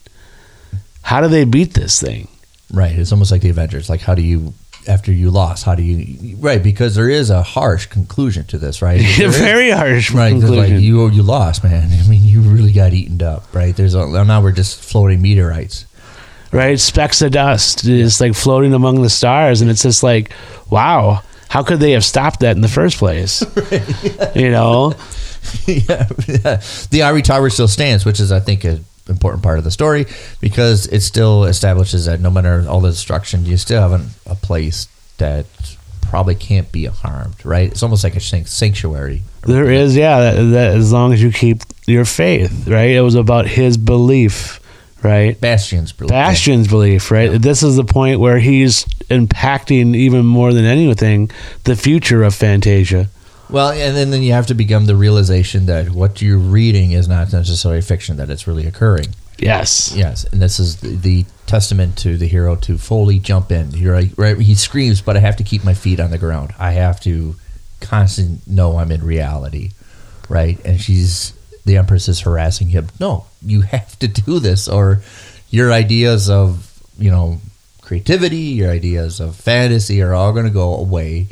How 1.02 1.20
do 1.20 1.28
they 1.28 1.44
beat 1.44 1.74
this 1.74 2.00
thing? 2.00 2.28
Right. 2.72 2.96
It's 2.96 3.10
almost 3.10 3.32
like 3.32 3.42
the 3.42 3.48
Avengers. 3.50 3.90
Like, 3.90 4.00
how 4.00 4.14
do 4.14 4.22
you, 4.22 4.54
after 4.86 5.10
you 5.12 5.30
lost, 5.32 5.64
how 5.64 5.74
do 5.74 5.82
you, 5.82 6.36
right? 6.36 6.62
Because 6.62 6.94
there 6.94 7.08
is 7.10 7.30
a 7.30 7.42
harsh 7.42 7.86
conclusion 7.86 8.44
to 8.44 8.58
this, 8.58 8.80
right? 8.80 9.00
There 9.18 9.26
is- 9.28 9.36
Very 9.38 9.70
harsh 9.70 10.12
right. 10.12 10.30
conclusion. 10.30 10.74
Like, 10.74 10.82
you, 10.82 11.08
you 11.08 11.22
lost, 11.24 11.64
man. 11.64 11.88
I 11.90 12.08
mean, 12.08 12.22
you 12.22 12.42
really 12.42 12.72
got 12.72 12.92
eaten 12.92 13.20
up, 13.22 13.52
right? 13.52 13.74
There's 13.74 13.94
a, 13.94 14.06
now 14.24 14.40
we're 14.40 14.52
just 14.52 14.84
floating 14.84 15.20
meteorites. 15.20 15.84
right? 16.52 16.78
Specks 16.78 17.22
of 17.22 17.32
dust 17.32 17.84
is 17.86 18.20
like 18.20 18.34
floating 18.34 18.72
among 18.72 19.02
the 19.02 19.10
stars, 19.10 19.60
and 19.62 19.68
it's 19.70 19.82
just 19.82 20.04
like, 20.04 20.30
wow, 20.70 21.22
how 21.50 21.64
could 21.64 21.80
they 21.80 21.90
have 21.90 22.04
stopped 22.04 22.40
that 22.40 22.54
in 22.54 22.62
the 22.62 22.68
first 22.68 22.96
place? 22.96 23.44
You 24.34 24.50
know, 24.50 24.94
yeah, 25.66 26.06
yeah. 26.28 26.62
The 26.90 27.02
Ivory 27.02 27.22
Tower 27.22 27.50
still 27.50 27.66
stands, 27.66 28.04
which 28.04 28.20
is, 28.20 28.30
I 28.30 28.38
think, 28.38 28.62
an 28.64 28.84
important 29.08 29.42
part 29.42 29.58
of 29.58 29.64
the 29.64 29.70
story 29.70 30.06
because 30.40 30.86
it 30.86 31.00
still 31.00 31.44
establishes 31.44 32.04
that 32.04 32.20
no 32.20 32.30
matter 32.30 32.64
all 32.68 32.80
the 32.80 32.90
destruction, 32.90 33.44
you 33.44 33.56
still 33.56 33.80
have 33.80 33.92
an, 33.92 34.10
a 34.26 34.36
place 34.36 34.86
that 35.18 35.46
probably 36.02 36.36
can't 36.36 36.70
be 36.70 36.84
harmed, 36.84 37.44
right? 37.44 37.70
It's 37.70 37.82
almost 37.82 38.04
like 38.04 38.14
a 38.14 38.20
sanctuary. 38.20 39.22
there 39.42 39.70
is, 39.70 39.96
yeah, 39.96 40.20
that, 40.20 40.42
that 40.42 40.76
as 40.76 40.92
long 40.92 41.12
as 41.12 41.22
you 41.22 41.32
keep 41.32 41.62
your 41.86 42.04
faith, 42.04 42.68
right? 42.68 42.90
It 42.90 43.00
was 43.00 43.16
about 43.16 43.48
his 43.48 43.76
belief, 43.76 44.59
right? 45.02 45.40
Bastian's 45.40 45.92
belief. 45.92 46.10
Bastian's 46.10 46.68
belief, 46.68 47.10
right? 47.10 47.40
This 47.40 47.62
is 47.62 47.76
the 47.76 47.84
point 47.84 48.20
where 48.20 48.38
he's 48.38 48.84
impacting 49.08 49.94
even 49.96 50.24
more 50.24 50.52
than 50.52 50.64
anything 50.64 51.30
the 51.64 51.76
future 51.76 52.22
of 52.22 52.34
Fantasia. 52.34 53.08
Well, 53.48 53.70
and 53.72 53.96
then, 53.96 54.10
then 54.10 54.22
you 54.22 54.32
have 54.32 54.46
to 54.46 54.54
become 54.54 54.86
the 54.86 54.94
realization 54.94 55.66
that 55.66 55.90
what 55.90 56.22
you're 56.22 56.38
reading 56.38 56.92
is 56.92 57.08
not 57.08 57.32
necessarily 57.32 57.80
fiction; 57.80 58.16
that 58.18 58.30
it's 58.30 58.46
really 58.46 58.66
occurring. 58.66 59.08
Yes. 59.38 59.94
Yes, 59.96 60.24
and 60.24 60.40
this 60.40 60.60
is 60.60 60.76
the, 60.76 60.94
the 60.96 61.24
testament 61.46 61.96
to 61.98 62.16
the 62.16 62.26
hero 62.26 62.56
to 62.56 62.78
fully 62.78 63.18
jump 63.18 63.50
in. 63.50 63.70
You're 63.72 63.94
right, 63.94 64.12
right. 64.16 64.38
He 64.38 64.54
screams, 64.54 65.00
but 65.00 65.16
I 65.16 65.20
have 65.20 65.36
to 65.36 65.44
keep 65.44 65.64
my 65.64 65.74
feet 65.74 65.98
on 65.98 66.10
the 66.10 66.18
ground. 66.18 66.54
I 66.58 66.72
have 66.72 67.00
to 67.00 67.34
constantly 67.80 68.38
know 68.46 68.76
I'm 68.76 68.92
in 68.92 69.02
reality, 69.02 69.70
right? 70.28 70.60
And 70.64 70.80
she's 70.80 71.32
the 71.64 71.76
empress 71.76 72.08
is 72.08 72.20
harassing 72.20 72.68
him. 72.68 72.88
No, 72.98 73.26
you 73.44 73.62
have 73.62 73.98
to 74.00 74.08
do 74.08 74.38
this, 74.38 74.68
or 74.68 75.02
your 75.50 75.72
ideas 75.72 76.28
of 76.30 76.66
you 76.98 77.10
know 77.10 77.40
creativity, 77.80 78.36
your 78.36 78.70
ideas 78.70 79.20
of 79.20 79.34
fantasy 79.36 80.00
are 80.02 80.14
all 80.14 80.32
going 80.32 80.46
to 80.46 80.50
go 80.52 80.74
away. 80.76 81.26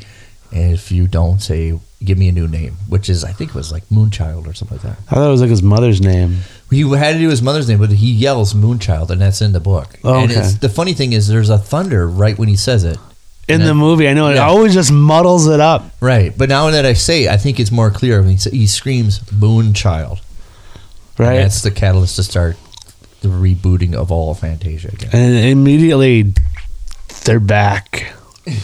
If 0.51 0.91
you 0.91 1.07
don't 1.07 1.41
say, 1.41 1.79
give 2.03 2.17
me 2.17 2.29
a 2.29 2.33
new 2.33 2.49
name, 2.49 2.75
which 2.88 3.11
is 3.11 3.23
I 3.23 3.33
think 3.33 3.51
it 3.51 3.55
was 3.55 3.71
like 3.71 3.87
Moonchild 3.91 4.47
or 4.47 4.55
something 4.55 4.79
like 4.79 4.87
that. 4.87 4.99
I 5.11 5.14
thought 5.17 5.29
it 5.29 5.31
was 5.31 5.43
like 5.43 5.51
his 5.51 5.62
mother's 5.62 6.01
name. 6.01 6.38
He 6.71 6.81
had 6.97 7.12
to 7.14 7.19
do 7.19 7.29
his 7.29 7.43
mother's 7.43 7.69
name, 7.69 7.79
but 7.79 7.91
he 7.91 8.11
yells 8.11 8.55
Moonchild, 8.55 9.11
and 9.11 9.21
that's 9.21 9.41
in 9.43 9.53
the 9.53 9.61
book. 9.61 9.99
Oh, 10.05 10.21
And 10.23 10.31
okay. 10.31 10.41
it's, 10.41 10.55
the 10.55 10.69
funny 10.71 10.95
thing 10.95 11.12
is, 11.12 11.29
there's 11.29 11.51
a 11.51 11.59
thunder 11.59 12.09
right 12.09 12.38
when 12.38 12.49
he 12.49 12.57
says 12.57 12.85
it. 12.85 12.99
In 13.49 13.63
the 13.65 13.75
movie, 13.75 14.09
I 14.09 14.13
know 14.15 14.29
it 14.29 14.35
Yeah. 14.35 14.47
always 14.47 14.75
just 14.75 14.93
muddles 14.93 15.47
it 15.47 15.59
up. 15.61 15.91
Right, 16.01 16.37
but 16.37 16.49
now 16.49 16.71
that 16.71 16.85
I 16.85 16.93
say, 16.93 17.25
it, 17.25 17.31
I 17.31 17.37
think 17.39 17.59
it's 17.59 17.71
more 17.71 17.91
clear. 17.91 18.21
When 18.21 18.31
he, 18.33 18.37
sa- 18.37 18.51
he 18.51 18.67
screams 18.67 19.21
Moonchild, 19.21 20.21
And 21.19 21.27
Right. 21.27 21.37
that's 21.39 21.63
the 21.63 21.71
catalyst 21.71 22.17
to 22.17 22.23
start 22.23 22.57
the 23.23 23.29
rebooting 23.29 23.95
of 23.95 24.13
all 24.13 24.31
of 24.31 24.39
Fantasia 24.41 24.89
again. 24.93 25.11
and 25.13 25.35
immediately 25.47 26.33
they're 27.25 27.41
back. 27.41 28.13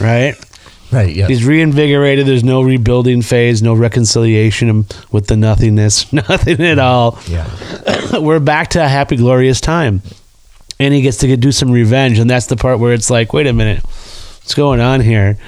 Right? 0.01 0.35
Right. 0.93 1.13
Yeah. 1.17 1.27
He's 1.27 1.45
reinvigorated. 1.45 2.25
There's 2.25 2.45
no 2.45 2.63
rebuilding 2.63 3.23
phase, 3.23 3.63
no 3.63 3.75
reconciliation 3.75 4.87
with 5.11 5.27
the 5.27 5.37
nothingness, 5.37 6.13
nothing 6.13 6.61
at 6.61 6.79
mm-hmm. 6.79 6.81
all. 6.81 7.19
yeah. 7.27 8.19
We're 8.21 8.39
back 8.39 8.69
to 8.71 8.85
a 8.85 8.87
happy, 8.87 9.17
glorious 9.17 9.61
time. 9.61 10.03
And 10.79 10.95
he 10.95 11.03
gets 11.03 11.17
to 11.19 11.27
get, 11.27 11.41
do 11.41 11.51
some 11.51 11.73
revenge. 11.73 12.21
And 12.21 12.31
that's 12.31 12.47
the 12.47 12.55
part 12.57 12.79
where 12.79 12.93
it's 12.93 13.11
like, 13.11 13.33
wait 13.33 13.49
a 13.49 13.53
minute, 13.53 13.83
what's 14.45 14.55
going 14.55 14.79
on 14.81 15.01
here? 15.01 15.39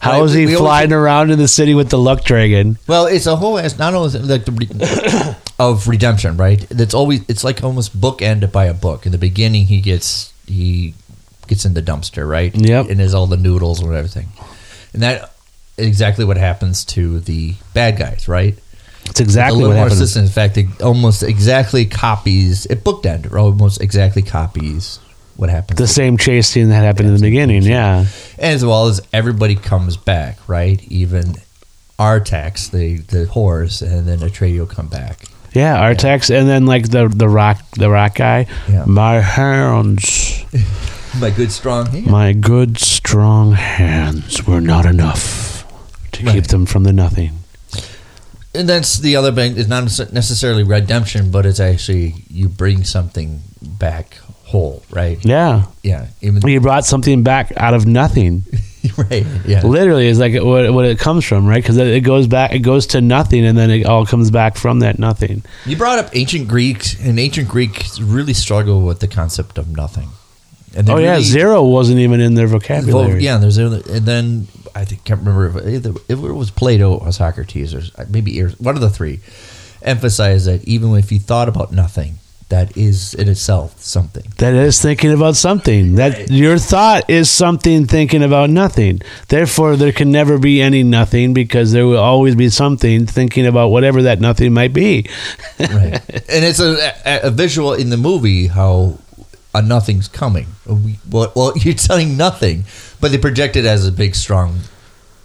How 0.00 0.24
is 0.24 0.32
he 0.32 0.46
we 0.46 0.54
always- 0.54 0.58
flying 0.58 0.92
around 0.92 1.30
in 1.30 1.38
the 1.38 1.46
city 1.46 1.74
with 1.74 1.90
the 1.90 1.98
luck 1.98 2.24
dragon? 2.24 2.78
Well, 2.88 3.06
it's 3.06 3.26
a 3.26 3.36
whole. 3.36 3.58
It's 3.58 3.78
not 3.78 3.94
only 3.94 4.18
like 4.18 4.44
the 4.44 4.52
re- 4.52 5.36
of 5.58 5.86
redemption, 5.88 6.36
right? 6.36 6.66
It's 6.70 6.94
always. 6.94 7.22
It's 7.28 7.44
like 7.44 7.62
almost 7.62 7.98
bookended 7.98 8.50
by 8.50 8.64
a 8.64 8.74
book. 8.74 9.06
In 9.06 9.12
the 9.12 9.18
beginning, 9.18 9.66
he 9.66 9.80
gets 9.80 10.32
he 10.46 10.94
gets 11.46 11.64
in 11.64 11.74
the 11.74 11.82
dumpster, 11.82 12.28
right? 12.28 12.52
Yep. 12.54 12.88
And 12.88 12.98
there's 12.98 13.14
all 13.14 13.26
the 13.26 13.36
noodles 13.36 13.80
and 13.80 13.94
everything, 13.94 14.28
and 14.94 15.02
that 15.02 15.32
exactly 15.76 16.24
what 16.24 16.38
happens 16.38 16.84
to 16.86 17.20
the 17.20 17.54
bad 17.74 17.98
guys, 17.98 18.26
right? 18.26 18.58
It's 19.04 19.20
exactly 19.20 19.66
what 19.66 19.76
happens. 19.76 20.00
assistance. 20.00 20.28
In 20.28 20.32
fact, 20.32 20.56
it 20.56 20.82
almost 20.82 21.22
exactly 21.22 21.84
copies. 21.84 22.64
It 22.66 22.84
bookend 22.84 23.32
almost 23.34 23.80
exactly 23.82 24.22
copies 24.22 24.98
what 25.40 25.50
happens. 25.50 25.78
The 25.78 25.86
same 25.88 26.16
chase 26.18 26.46
scene 26.48 26.68
that 26.68 26.84
happened 26.84 27.08
in 27.08 27.14
the 27.14 27.20
beginning. 27.20 27.62
Yeah. 27.62 28.06
as 28.38 28.64
well 28.64 28.86
as 28.88 29.00
everybody 29.12 29.54
comes 29.56 29.96
back, 29.96 30.38
right? 30.48 30.80
Even 30.90 31.34
Artax, 31.98 32.70
the 32.70 32.98
the 32.98 33.26
horse, 33.26 33.82
and 33.82 34.06
then 34.06 34.18
Atreyu 34.20 34.68
come 34.68 34.88
back. 34.88 35.24
Yeah, 35.52 35.76
Artax, 35.82 36.30
and 36.34 36.48
then 36.48 36.64
like 36.66 36.90
the 36.90 37.08
the 37.08 37.28
rock 37.28 37.60
the 37.72 37.90
rock 37.90 38.14
guy. 38.14 38.46
Yeah. 38.68 38.84
My 38.86 39.20
hands, 39.20 40.44
My 41.20 41.30
good 41.30 41.50
strong 41.52 41.86
hand. 41.86 42.06
my 42.06 42.32
good 42.32 42.78
strong 42.78 43.52
hands 43.52 44.46
were 44.46 44.60
not 44.60 44.86
enough 44.86 45.64
to 46.12 46.24
Right. 46.24 46.34
keep 46.34 46.46
them 46.46 46.66
from 46.66 46.84
the 46.84 46.92
nothing. 46.92 47.32
and 48.54 48.68
that's 48.68 48.98
the 48.98 49.16
other 49.16 49.32
thing. 49.32 49.56
It's 49.58 49.68
not 49.68 49.84
necessarily 50.12 50.62
redemption, 50.62 51.30
but 51.30 51.46
it's 51.46 51.60
actually 51.60 52.14
you 52.30 52.48
bring 52.48 52.84
something 52.84 53.42
back 53.62 54.18
whole, 54.44 54.82
right? 54.90 55.24
Yeah, 55.24 55.66
Yeah, 55.82 56.08
even 56.20 56.42
he 56.42 56.58
brought 56.58 56.84
something 56.84 57.22
back 57.22 57.52
out 57.56 57.74
of 57.74 57.86
nothing. 57.86 58.42
right. 58.96 59.26
Yeah, 59.46 59.62
Literally, 59.62 60.06
is 60.06 60.18
like 60.18 60.34
what, 60.34 60.72
what 60.72 60.84
it 60.84 60.98
comes 60.98 61.24
from, 61.24 61.46
right? 61.46 61.62
Because 61.62 61.76
it 61.76 62.02
goes 62.02 62.26
back, 62.26 62.52
it 62.52 62.60
goes 62.60 62.86
to 62.88 63.00
nothing, 63.00 63.44
and 63.44 63.56
then 63.56 63.70
it 63.70 63.86
all 63.86 64.06
comes 64.06 64.30
back 64.30 64.56
from 64.56 64.80
that 64.80 64.98
nothing. 64.98 65.42
you 65.66 65.76
brought 65.76 65.98
up 65.98 66.10
ancient 66.14 66.48
Greeks, 66.48 66.98
and 67.00 67.18
ancient 67.18 67.48
Greeks 67.48 68.00
really 68.00 68.34
struggle 68.34 68.82
with 68.82 69.00
the 69.00 69.08
concept 69.08 69.58
of 69.58 69.68
nothing. 69.68 70.08
And 70.74 70.88
Oh 70.88 70.98
yeah, 70.98 71.20
zero 71.20 71.64
wasn't 71.64 71.98
even 71.98 72.20
in 72.20 72.34
their 72.34 72.46
vocabulary. 72.46 73.12
Well, 73.12 73.20
yeah, 73.20 73.38
there's 73.38 73.58
and 73.58 73.82
then 73.82 74.46
I 74.74 74.84
think 74.84 75.04
can't 75.04 75.20
remember 75.20 75.58
if, 75.58 75.86
if 76.08 76.10
it 76.10 76.32
was 76.32 76.50
Plato 76.50 76.98
or 76.98 77.12
Socrates 77.12 77.74
or 77.74 77.82
maybe 78.08 78.40
one 78.40 78.76
of 78.76 78.80
the 78.80 78.90
three 78.90 79.20
emphasized 79.82 80.46
that 80.46 80.62
even 80.64 80.94
if 80.94 81.10
you 81.10 81.18
thought 81.18 81.48
about 81.48 81.72
nothing, 81.72 82.19
that 82.50 82.76
is 82.76 83.14
in 83.14 83.28
itself 83.28 83.80
something. 83.80 84.24
That 84.38 84.54
is 84.54 84.82
thinking 84.82 85.12
about 85.12 85.36
something. 85.36 85.94
That 85.94 86.30
your 86.30 86.58
thought 86.58 87.08
is 87.08 87.30
something 87.30 87.86
thinking 87.86 88.22
about 88.22 88.50
nothing. 88.50 89.00
Therefore, 89.28 89.76
there 89.76 89.92
can 89.92 90.10
never 90.10 90.38
be 90.38 90.60
any 90.60 90.82
nothing 90.82 91.32
because 91.32 91.72
there 91.72 91.86
will 91.86 91.98
always 91.98 92.34
be 92.34 92.50
something 92.50 93.06
thinking 93.06 93.46
about 93.46 93.68
whatever 93.68 94.02
that 94.02 94.20
nothing 94.20 94.52
might 94.52 94.72
be. 94.74 95.06
Right, 95.60 96.00
and 96.28 96.44
it's 96.44 96.58
a, 96.58 96.92
a, 97.04 97.28
a 97.28 97.30
visual 97.30 97.74
in 97.74 97.90
the 97.90 97.96
movie 97.96 98.48
how 98.48 98.98
a 99.54 99.62
nothing's 99.62 100.08
coming. 100.08 100.46
Well, 100.66 101.32
well, 101.36 101.52
you're 101.56 101.74
telling 101.74 102.16
nothing, 102.16 102.64
but 103.00 103.12
they 103.12 103.18
project 103.18 103.56
it 103.56 103.64
as 103.64 103.86
a 103.86 103.92
big, 103.92 104.14
strong 104.14 104.60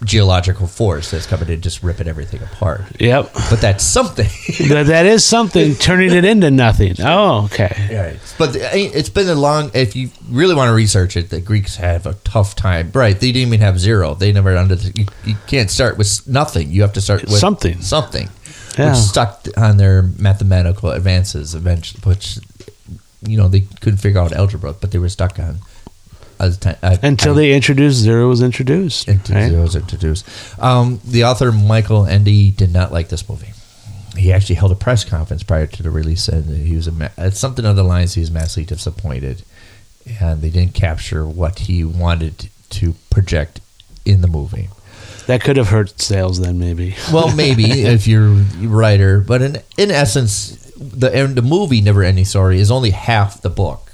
geological 0.04 0.66
force 0.66 1.10
that's 1.10 1.26
coming 1.26 1.46
to 1.46 1.56
just 1.56 1.82
ripping 1.82 2.08
everything 2.08 2.42
apart. 2.42 2.82
Yep. 3.00 3.32
But 3.50 3.60
that's 3.60 3.82
something. 3.84 4.28
that, 4.68 5.06
is 5.06 5.24
something 5.24 5.74
turning 5.74 6.12
it 6.12 6.24
into 6.24 6.50
nothing. 6.50 6.96
Oh, 7.00 7.44
okay. 7.46 7.88
Right. 7.90 8.34
But 8.38 8.52
the- 8.52 8.76
it's 8.76 9.08
been 9.08 9.28
a 9.28 9.34
long. 9.34 9.70
If 9.74 9.96
you 9.96 10.10
really 10.28 10.54
want 10.54 10.68
to 10.68 10.74
research 10.74 11.16
it, 11.16 11.30
the 11.30 11.40
Greeks 11.40 11.76
have 11.76 12.06
a 12.06 12.14
tough 12.24 12.54
time. 12.54 12.90
Right? 12.92 13.18
They 13.18 13.32
didn't 13.32 13.48
even 13.48 13.60
have 13.60 13.78
zero. 13.78 14.14
They 14.14 14.32
never 14.32 14.56
under. 14.56 14.74
You, 14.74 15.06
you 15.24 15.36
can't 15.46 15.70
start 15.70 15.98
with 15.98 16.26
nothing. 16.28 16.70
You 16.70 16.82
have 16.82 16.92
to 16.94 17.00
start 17.00 17.22
with 17.22 17.38
Something. 17.38 17.80
Something. 17.80 18.28
Yeah. 18.78 18.90
Which 18.90 18.98
stuck 18.98 19.46
on 19.56 19.78
their 19.78 20.02
mathematical 20.02 20.90
advances 20.90 21.54
eventually. 21.54 22.00
Which 22.04 22.38
you 23.22 23.36
know 23.36 23.48
they 23.48 23.60
couldn't 23.80 23.98
figure 23.98 24.20
out 24.20 24.32
algebra, 24.32 24.74
but 24.74 24.90
they 24.90 24.98
were 24.98 25.08
stuck 25.08 25.38
on. 25.38 25.58
Time, 26.38 26.76
uh, 26.82 26.96
Until 27.02 27.34
they 27.34 27.52
introduced 27.54 27.98
zero 27.98 28.28
was 28.28 28.42
introduced. 28.42 29.08
into 29.08 29.32
right? 29.32 29.48
zeros 29.50 29.74
introduced. 29.76 30.24
Um, 30.62 31.00
the 31.04 31.24
author 31.24 31.50
Michael 31.52 32.06
Ende 32.06 32.54
did 32.56 32.72
not 32.72 32.92
like 32.92 33.08
this 33.08 33.28
movie. 33.28 33.52
He 34.16 34.32
actually 34.32 34.54
held 34.56 34.72
a 34.72 34.76
press 34.76 35.04
conference 35.04 35.42
prior 35.42 35.66
to 35.66 35.82
the 35.82 35.90
release, 35.90 36.28
and 36.28 36.66
he 36.66 36.74
was 36.74 36.88
a 36.88 37.12
uh, 37.18 37.30
something 37.30 37.64
on 37.66 37.76
the 37.76 37.82
lines. 37.82 38.14
He 38.14 38.20
was 38.20 38.30
massively 38.30 38.64
disappointed, 38.64 39.42
and 40.20 40.40
they 40.40 40.50
didn't 40.50 40.74
capture 40.74 41.26
what 41.26 41.60
he 41.60 41.84
wanted 41.84 42.48
to 42.70 42.94
project 43.10 43.60
in 44.04 44.20
the 44.22 44.28
movie. 44.28 44.68
That 45.26 45.42
could 45.42 45.56
have 45.56 45.68
hurt 45.68 46.00
sales 46.00 46.40
then, 46.40 46.58
maybe. 46.58 46.94
Well, 47.12 47.34
maybe 47.42 47.64
if 47.82 48.06
you're 48.06 48.28
a 48.28 48.66
writer, 48.66 49.20
but 49.20 49.42
in 49.42 49.56
in 49.76 49.90
essence, 49.90 50.56
the 50.76 51.10
the 51.26 51.42
movie 51.42 51.80
Never 51.80 52.02
Ending 52.02 52.24
Story 52.24 52.60
is 52.60 52.70
only 52.70 52.90
half 52.90 53.42
the 53.42 53.50
book, 53.50 53.85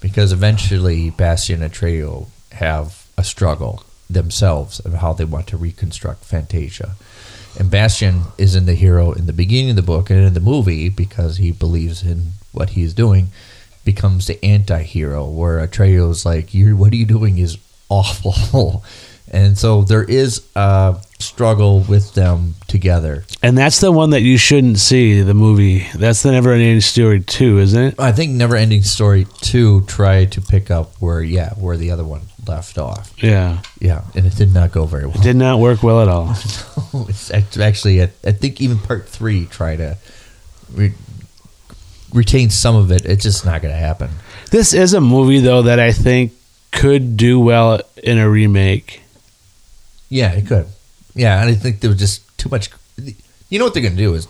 because 0.00 0.32
eventually 0.32 1.10
Bastian 1.10 1.62
and 1.62 1.72
Atreyu 1.72 2.26
have 2.52 3.06
a 3.16 3.24
struggle 3.24 3.84
themselves 4.08 4.80
of 4.80 4.94
how 4.94 5.12
they 5.12 5.24
want 5.24 5.46
to 5.48 5.56
reconstruct 5.56 6.24
Fantasia, 6.24 6.96
and 7.58 7.70
Bastian 7.70 8.22
isn't 8.38 8.66
the 8.66 8.74
hero 8.74 9.12
in 9.12 9.26
the 9.26 9.32
beginning 9.32 9.70
of 9.70 9.76
the 9.76 9.82
book 9.82 10.10
and 10.10 10.20
in 10.20 10.34
the 10.34 10.40
movie 10.40 10.88
because 10.88 11.36
he 11.36 11.50
believes 11.50 12.02
in 12.02 12.32
what 12.52 12.70
he's 12.70 12.94
doing, 12.94 13.28
becomes 13.84 14.26
the 14.26 14.42
anti-hero 14.44 15.28
where 15.28 15.66
Atreyu's 15.66 16.24
like, 16.24 16.54
"You're 16.54 16.76
what 16.76 16.92
are 16.92 16.96
you 16.96 17.06
doing 17.06 17.38
is 17.38 17.58
awful." 17.88 18.84
And 19.30 19.56
so 19.56 19.82
there 19.82 20.02
is 20.02 20.46
a 20.56 21.00
struggle 21.20 21.80
with 21.80 22.14
them 22.14 22.54
together. 22.66 23.24
And 23.42 23.56
that's 23.56 23.80
the 23.80 23.92
one 23.92 24.10
that 24.10 24.22
you 24.22 24.36
shouldn't 24.36 24.78
see, 24.78 25.22
the 25.22 25.34
movie. 25.34 25.86
That's 25.94 26.22
the 26.22 26.32
Never 26.32 26.52
Ending 26.52 26.80
Story 26.80 27.20
2, 27.20 27.58
isn't 27.58 27.82
it? 27.82 28.00
I 28.00 28.12
think 28.12 28.32
Never 28.32 28.56
Ending 28.56 28.82
Story 28.82 29.26
2 29.42 29.82
tried 29.82 30.32
to 30.32 30.40
pick 30.40 30.70
up 30.70 30.94
where, 31.00 31.22
yeah, 31.22 31.54
where 31.54 31.76
the 31.76 31.90
other 31.90 32.04
one 32.04 32.22
left 32.46 32.78
off. 32.78 33.12
Yeah. 33.22 33.62
Yeah, 33.78 34.02
and 34.14 34.26
it 34.26 34.36
did 34.36 34.52
not 34.52 34.72
go 34.72 34.86
very 34.86 35.06
well. 35.06 35.22
Did 35.22 35.36
not 35.36 35.60
work 35.60 35.82
well 35.82 36.02
at 36.02 36.08
all. 36.08 36.26
no, 36.92 37.06
it's 37.08 37.30
actually, 37.30 38.02
I, 38.02 38.06
think 38.06 38.60
even 38.60 38.78
part 38.78 39.08
3 39.08 39.46
tried 39.46 39.76
to 39.76 39.96
re- 40.72 40.94
retain 42.12 42.50
some 42.50 42.74
of 42.74 42.90
it. 42.90 43.04
It's 43.04 43.22
just 43.22 43.44
not 43.44 43.62
going 43.62 43.74
to 43.74 43.80
happen. 43.80 44.10
This 44.50 44.74
is 44.74 44.94
a 44.94 45.00
movie, 45.00 45.40
though, 45.40 45.62
that 45.62 45.78
I 45.78 45.92
think 45.92 46.32
could 46.72 47.16
do 47.16 47.38
well 47.38 47.80
in 48.02 48.18
a 48.18 48.28
remake. 48.28 49.02
Yeah, 50.10 50.32
it 50.32 50.46
could. 50.46 50.66
Yeah, 51.14 51.40
and 51.40 51.48
I 51.48 51.54
think 51.54 51.80
there 51.80 51.90
was 51.90 51.98
just 51.98 52.36
too 52.38 52.48
much. 52.50 52.68
You 53.48 53.58
know 53.58 53.64
what 53.64 53.74
they're 53.74 53.82
going 53.82 53.96
to 53.96 54.02
do 54.02 54.14
is 54.14 54.28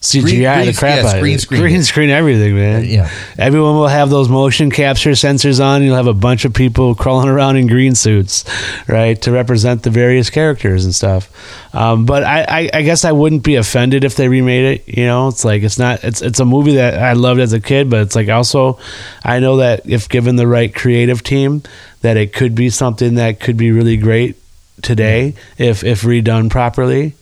CGI 0.00 0.22
Green- 0.22 0.66
the 0.66 0.72
crap 0.72 1.02
yeah, 1.02 1.08
out 1.10 1.14
of 1.16 1.20
green 1.20 1.34
it. 1.34 1.40
screen 1.40 1.60
green 1.60 1.82
screen 1.82 2.08
everything, 2.08 2.54
man. 2.54 2.86
Yeah. 2.86 3.10
Everyone 3.36 3.74
will 3.74 3.86
have 3.88 4.08
those 4.08 4.30
motion 4.30 4.70
capture 4.70 5.10
sensors 5.10 5.62
on. 5.62 5.82
You'll 5.82 5.96
have 5.96 6.06
a 6.06 6.14
bunch 6.14 6.46
of 6.46 6.54
people 6.54 6.94
crawling 6.94 7.28
around 7.28 7.56
in 7.56 7.66
green 7.66 7.94
suits, 7.94 8.46
right, 8.88 9.20
to 9.20 9.30
represent 9.30 9.82
the 9.82 9.90
various 9.90 10.30
characters 10.30 10.86
and 10.86 10.94
stuff. 10.94 11.30
Um, 11.74 12.06
but 12.06 12.24
I, 12.24 12.44
I, 12.48 12.70
I 12.72 12.82
guess 12.82 13.04
I 13.04 13.12
wouldn't 13.12 13.42
be 13.42 13.56
offended 13.56 14.04
if 14.04 14.16
they 14.16 14.28
remade 14.28 14.80
it. 14.80 14.88
You 14.88 15.04
know, 15.04 15.28
it's 15.28 15.44
like 15.44 15.62
it's 15.62 15.78
not. 15.78 16.02
It's 16.02 16.22
it's 16.22 16.40
a 16.40 16.46
movie 16.46 16.76
that 16.76 16.94
I 16.98 17.12
loved 17.12 17.40
as 17.40 17.52
a 17.52 17.60
kid, 17.60 17.90
but 17.90 18.00
it's 18.00 18.16
like 18.16 18.30
also, 18.30 18.78
I 19.22 19.38
know 19.38 19.58
that 19.58 19.86
if 19.86 20.08
given 20.08 20.36
the 20.36 20.46
right 20.46 20.74
creative 20.74 21.22
team, 21.22 21.62
that 22.00 22.16
it 22.16 22.32
could 22.32 22.54
be 22.54 22.70
something 22.70 23.16
that 23.16 23.38
could 23.38 23.58
be 23.58 23.70
really 23.70 23.98
great 23.98 24.39
today 24.82 25.34
if 25.58 25.84
if 25.84 26.02
redone 26.02 26.50
properly. 26.50 27.14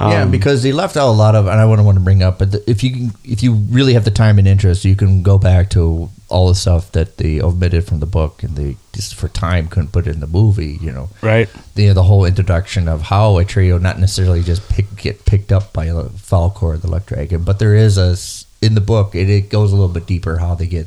yeah, 0.00 0.22
Um, 0.22 0.30
because 0.30 0.62
they 0.62 0.72
left 0.72 0.96
out 0.96 1.10
a 1.10 1.12
lot 1.12 1.34
of, 1.34 1.46
and 1.46 1.60
I 1.60 1.66
wouldn't 1.66 1.84
want 1.84 1.98
to 1.98 2.04
bring 2.04 2.22
up, 2.22 2.38
but 2.38 2.52
the, 2.52 2.70
if 2.70 2.82
you 2.82 2.90
can, 2.90 3.12
if 3.22 3.42
you 3.42 3.52
really 3.52 3.92
have 3.92 4.06
the 4.06 4.10
time 4.10 4.38
and 4.38 4.48
interest, 4.48 4.82
you 4.86 4.96
can 4.96 5.22
go 5.22 5.36
back 5.36 5.68
to 5.70 6.08
all 6.30 6.48
the 6.48 6.54
stuff 6.54 6.90
that 6.92 7.18
they 7.18 7.42
omitted 7.42 7.84
from 7.84 8.00
the 8.00 8.06
book, 8.06 8.42
and 8.42 8.56
they 8.56 8.76
just 8.94 9.14
for 9.14 9.28
time 9.28 9.68
couldn't 9.68 9.92
put 9.92 10.06
it 10.06 10.14
in 10.14 10.20
the 10.20 10.26
movie. 10.26 10.78
You 10.80 10.92
know, 10.92 11.08
right. 11.20 11.50
the 11.74 11.92
the 11.92 12.04
whole 12.04 12.24
introduction 12.24 12.88
of 12.88 13.02
how 13.02 13.34
Atreyu 13.34 13.78
not 13.80 13.98
necessarily 13.98 14.42
just 14.42 14.66
pick, 14.70 14.86
get 14.96 15.26
picked 15.26 15.52
up 15.52 15.74
by 15.74 15.88
Falkor, 15.88 16.80
the 16.80 16.88
Luck 16.88 17.04
Dragon, 17.04 17.44
but 17.44 17.58
there 17.58 17.74
is 17.74 17.98
a 17.98 18.16
in 18.64 18.74
the 18.74 18.80
book 18.80 19.14
it, 19.14 19.28
it 19.28 19.48
goes 19.50 19.72
a 19.72 19.74
little 19.74 19.92
bit 19.92 20.06
deeper 20.06 20.38
how 20.38 20.54
they 20.54 20.66
get 20.66 20.86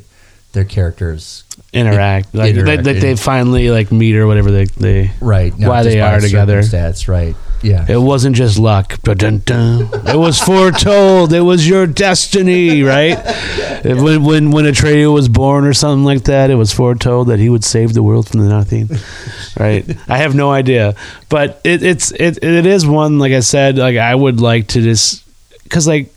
their 0.52 0.64
characters 0.64 1.43
interact. 1.74 2.34
Like 2.34 2.54
Interact, 2.54 2.84
that, 2.84 2.94
that 2.94 3.00
they 3.00 3.16
finally 3.16 3.70
like 3.70 3.90
meet 3.92 4.16
or 4.16 4.26
whatever 4.26 4.50
they 4.50 4.64
they 4.64 5.10
right 5.20 5.52
Why 5.56 5.82
they 5.82 6.00
are 6.00 6.20
together. 6.20 6.62
circumstance, 6.62 7.08
right 7.08 7.34
yeah. 7.62 7.86
It 7.88 7.96
wasn't 7.96 8.36
just 8.36 8.58
luck. 8.58 8.98
It 9.06 10.18
was 10.18 10.38
foretold. 10.38 11.32
It 11.32 11.40
was 11.40 11.66
your 11.66 11.86
destiny 11.86 12.82
right? 12.82 13.18
It- 13.84 13.96
when 14.02 14.24
when 14.24 14.50
when 14.50 14.64
Atreyu 14.64 15.12
was 15.12 15.28
born 15.28 15.64
or 15.66 15.74
something 15.74 16.04
like 16.04 16.24
that 16.24 16.50
it 16.50 16.54
was 16.54 16.72
foretold 16.72 17.28
that 17.28 17.38
he 17.38 17.48
would 17.50 17.64
save 17.64 17.92
the 17.92 18.02
world 18.02 18.28
from 18.28 18.40
the 18.40 18.48
nothing 18.48 18.88
right? 19.58 19.84
I 20.08 20.18
have 20.18 20.34
no 20.34 20.50
idea. 20.50 20.94
But 21.28 21.60
it, 21.64 21.82
it's 21.82 22.10
it, 22.12 22.42
it 22.42 22.64
is 22.66 22.86
one 22.86 23.18
like 23.18 23.32
I 23.32 23.40
said 23.40 23.76
like 23.78 23.96
I 23.96 24.14
would 24.14 24.40
like 24.40 24.68
to 24.68 24.80
just 24.80 25.22
because 25.64 25.86
like 25.86 26.08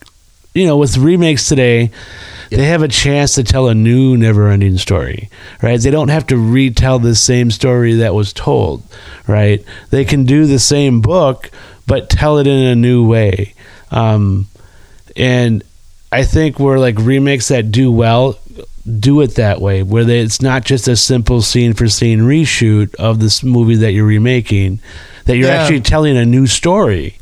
you 0.54 0.65
know 0.65 0.78
with 0.78 0.98
remakes 0.98 1.48
today 1.50 1.91
they 2.49 2.65
have 2.65 2.81
a 2.83 2.88
chance 2.88 3.36
to 3.36 3.43
tell 3.43 3.67
a 3.67 3.75
new 3.75 4.15
never-ending 4.17 4.77
story 4.77 5.29
right? 5.62 5.79
They 5.79 5.91
don't 5.91 6.10
have 6.10 6.27
to 6.27 6.38
retell 6.38 6.99
the 6.99 7.15
same 7.15 7.51
story 7.51 7.93
that 7.95 8.13
was 8.13 8.33
told 8.33 8.83
right? 9.27 9.63
They 9.89 10.05
can 10.05 10.23
do 10.25 10.45
the 10.45 10.60
same 10.60 11.01
book 11.01 11.49
but 11.86 12.10
tell 12.10 12.38
it 12.38 12.47
in 12.47 12.60
a 12.65 12.75
new 12.75 13.07
way. 13.07 13.53
Um, 13.91 14.47
and 15.15 15.63
i 16.12 16.23
think 16.23 16.60
where 16.60 16.79
like 16.79 16.95
remakes 16.99 17.47
that 17.49 17.71
do 17.71 17.91
well 17.91 18.38
do 18.99 19.19
it 19.21 19.36
that 19.36 19.60
way 19.60 19.83
where 19.83 20.05
they, 20.05 20.19
it's 20.19 20.41
not 20.41 20.63
just 20.63 20.88
a 20.88 20.95
simple 20.95 21.41
scene 21.41 21.73
for 21.73 21.89
scene 21.89 22.19
reshoot 22.19 22.93
of 22.95 23.19
this 23.19 23.43
movie 23.43 23.75
that 23.75 23.91
you're 23.91 24.05
remaking 24.05 24.79
that 25.25 25.36
you're 25.36 25.49
Yeah. 25.49 25.62
actually 25.63 25.81
telling 25.81 26.15
a 26.15 26.25
new 26.25 26.47
story 26.47 27.16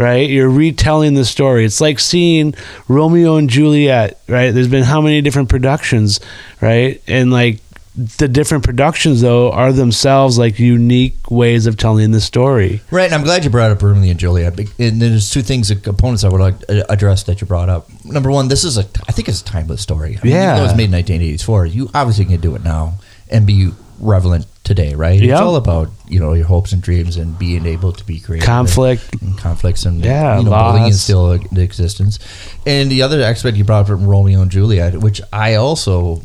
right? 0.00 0.28
You're 0.30 0.48
retelling 0.48 1.12
the 1.14 1.26
story. 1.26 1.64
It's 1.66 1.80
like 1.80 2.00
seeing 2.00 2.54
Romeo 2.88 3.36
and 3.36 3.50
Juliet, 3.50 4.18
right? 4.28 4.50
There's 4.50 4.66
been 4.68 4.84
how 4.84 5.02
many 5.02 5.20
different 5.20 5.50
productions, 5.50 6.20
right? 6.62 7.02
And 7.06 7.30
like 7.30 7.60
the 7.96 8.28
different 8.28 8.64
productions 8.64 9.20
though 9.20 9.50
are 9.52 9.72
themselves 9.72 10.38
like 10.38 10.58
unique 10.58 11.30
ways 11.30 11.66
of 11.66 11.76
telling 11.76 12.12
the 12.12 12.20
story. 12.20 12.80
Right, 12.90 13.04
and 13.04 13.14
I'm 13.14 13.24
glad 13.24 13.44
you 13.44 13.50
brought 13.50 13.72
up 13.72 13.82
Romeo 13.82 14.10
and 14.12 14.18
Juliet. 14.18 14.58
And 14.78 15.02
there's 15.02 15.28
two 15.30 15.42
things, 15.42 15.70
uh, 15.70 15.74
components 15.82 16.24
I 16.24 16.28
would 16.30 16.40
like 16.40 16.54
address 16.88 17.24
that 17.24 17.40
you 17.42 17.46
brought 17.46 17.68
up. 17.68 17.88
Number 18.04 18.30
one, 18.30 18.48
this 18.48 18.64
is 18.64 18.78
a, 18.78 18.86
I 19.06 19.12
think 19.12 19.28
it's 19.28 19.42
a 19.42 19.44
timeless 19.44 19.82
story. 19.82 20.16
I 20.18 20.24
mean, 20.24 20.32
Yeah. 20.32 20.58
it 20.58 20.62
was 20.62 20.74
made 20.74 20.84
in 20.84 20.92
1984. 20.92 21.66
You 21.66 21.90
obviously 21.92 22.24
can 22.24 22.40
do 22.40 22.54
it 22.54 22.64
now 22.64 22.94
and 23.28 23.44
be 23.46 23.70
relevant 24.00 24.46
today, 24.64 24.94
right? 24.94 25.20
It's 25.22 25.40
all 25.40 25.56
about 25.56 25.90
you 26.08 26.20
know 26.20 26.32
your 26.32 26.46
hopes 26.46 26.72
and 26.72 26.82
dreams 26.82 27.16
and 27.16 27.38
being 27.38 27.66
able 27.66 27.92
to 27.92 28.04
be 28.04 28.20
creative. 28.20 28.46
Conflict. 28.46 29.14
and 29.20 29.36
conflicts 29.38 29.84
and 29.84 30.04
Yeah, 30.04 30.38
you 30.38 30.44
know 30.44 30.50
bullying 30.50 30.88
is 30.88 31.02
still 31.02 31.32
in 31.32 31.58
existence. 31.58 32.18
And 32.66 32.90
the 32.90 33.02
other 33.02 33.22
aspect 33.22 33.56
you 33.56 33.64
brought 33.64 33.82
up 33.82 33.86
from 33.88 34.06
Romeo 34.06 34.42
and 34.42 34.50
Juliet, 34.50 34.96
which 34.98 35.20
I 35.32 35.54
also 35.54 36.22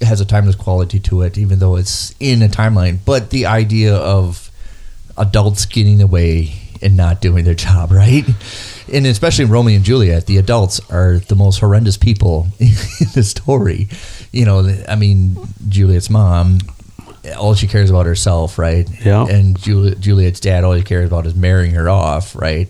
has 0.00 0.20
a 0.20 0.24
timeless 0.24 0.56
quality 0.56 1.00
to 1.00 1.22
it, 1.22 1.36
even 1.38 1.58
though 1.58 1.76
it's 1.76 2.14
in 2.20 2.42
a 2.42 2.48
timeline. 2.48 2.98
But 3.04 3.30
the 3.30 3.46
idea 3.46 3.94
of 3.96 4.50
adults 5.16 5.66
getting 5.66 6.00
away 6.00 6.52
and 6.80 6.96
not 6.96 7.20
doing 7.20 7.44
their 7.44 7.54
job, 7.54 7.90
right? 8.04 8.24
And 8.92 9.06
especially 9.06 9.44
in 9.44 9.50
Romeo 9.50 9.76
and 9.76 9.84
Juliet, 9.84 10.26
the 10.26 10.38
adults 10.38 10.80
are 10.90 11.18
the 11.18 11.34
most 11.34 11.58
horrendous 11.58 11.96
people 11.96 12.48
in 12.58 12.74
the 13.14 13.22
story. 13.22 13.88
You 14.32 14.44
know, 14.44 14.82
I 14.88 14.96
mean, 14.96 15.36
Juliet's 15.68 16.10
mom, 16.10 16.58
all 17.36 17.54
she 17.54 17.66
cares 17.66 17.90
about 17.90 18.06
herself, 18.06 18.58
right? 18.58 18.88
Yeah. 19.04 19.26
And 19.26 19.58
Juli- 19.60 19.96
Juliet's 19.96 20.40
dad, 20.40 20.64
all 20.64 20.72
he 20.72 20.82
cares 20.82 21.06
about 21.08 21.26
is 21.26 21.34
marrying 21.34 21.72
her 21.74 21.88
off, 21.88 22.34
right? 22.36 22.68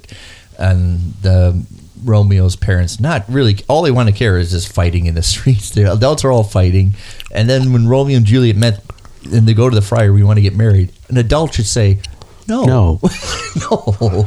And 0.59 1.15
the 1.23 1.65
Romeo's 2.05 2.57
parents, 2.57 3.01
not 3.01 3.25
really, 3.29 3.59
all 3.69 3.83
they 3.83 3.91
want 3.91 4.09
to 4.09 4.15
care 4.15 4.39
is 4.39 4.51
just 4.51 4.73
fighting 4.73 5.07
in 5.07 5.15
the 5.15 5.23
streets. 5.35 5.71
The 5.71 5.93
adults 5.93 6.25
are 6.25 6.33
all 6.33 6.45
fighting. 6.45 6.95
And 7.33 7.49
then 7.49 7.73
when 7.73 7.89
Romeo 7.89 8.17
and 8.17 8.27
Juliet 8.27 8.57
met 8.57 8.83
and 9.25 9.47
they 9.47 9.55
go 9.55 9.69
to 9.69 9.75
the 9.75 9.83
friar, 9.83 10.13
we 10.13 10.23
want 10.23 10.37
to 10.39 10.43
get 10.43 10.57
married, 10.57 10.93
an 11.09 11.17
adult 11.19 11.55
should 11.55 11.67
say, 11.67 12.01
no. 12.47 12.65
No. 12.65 13.01
no. 13.71 14.27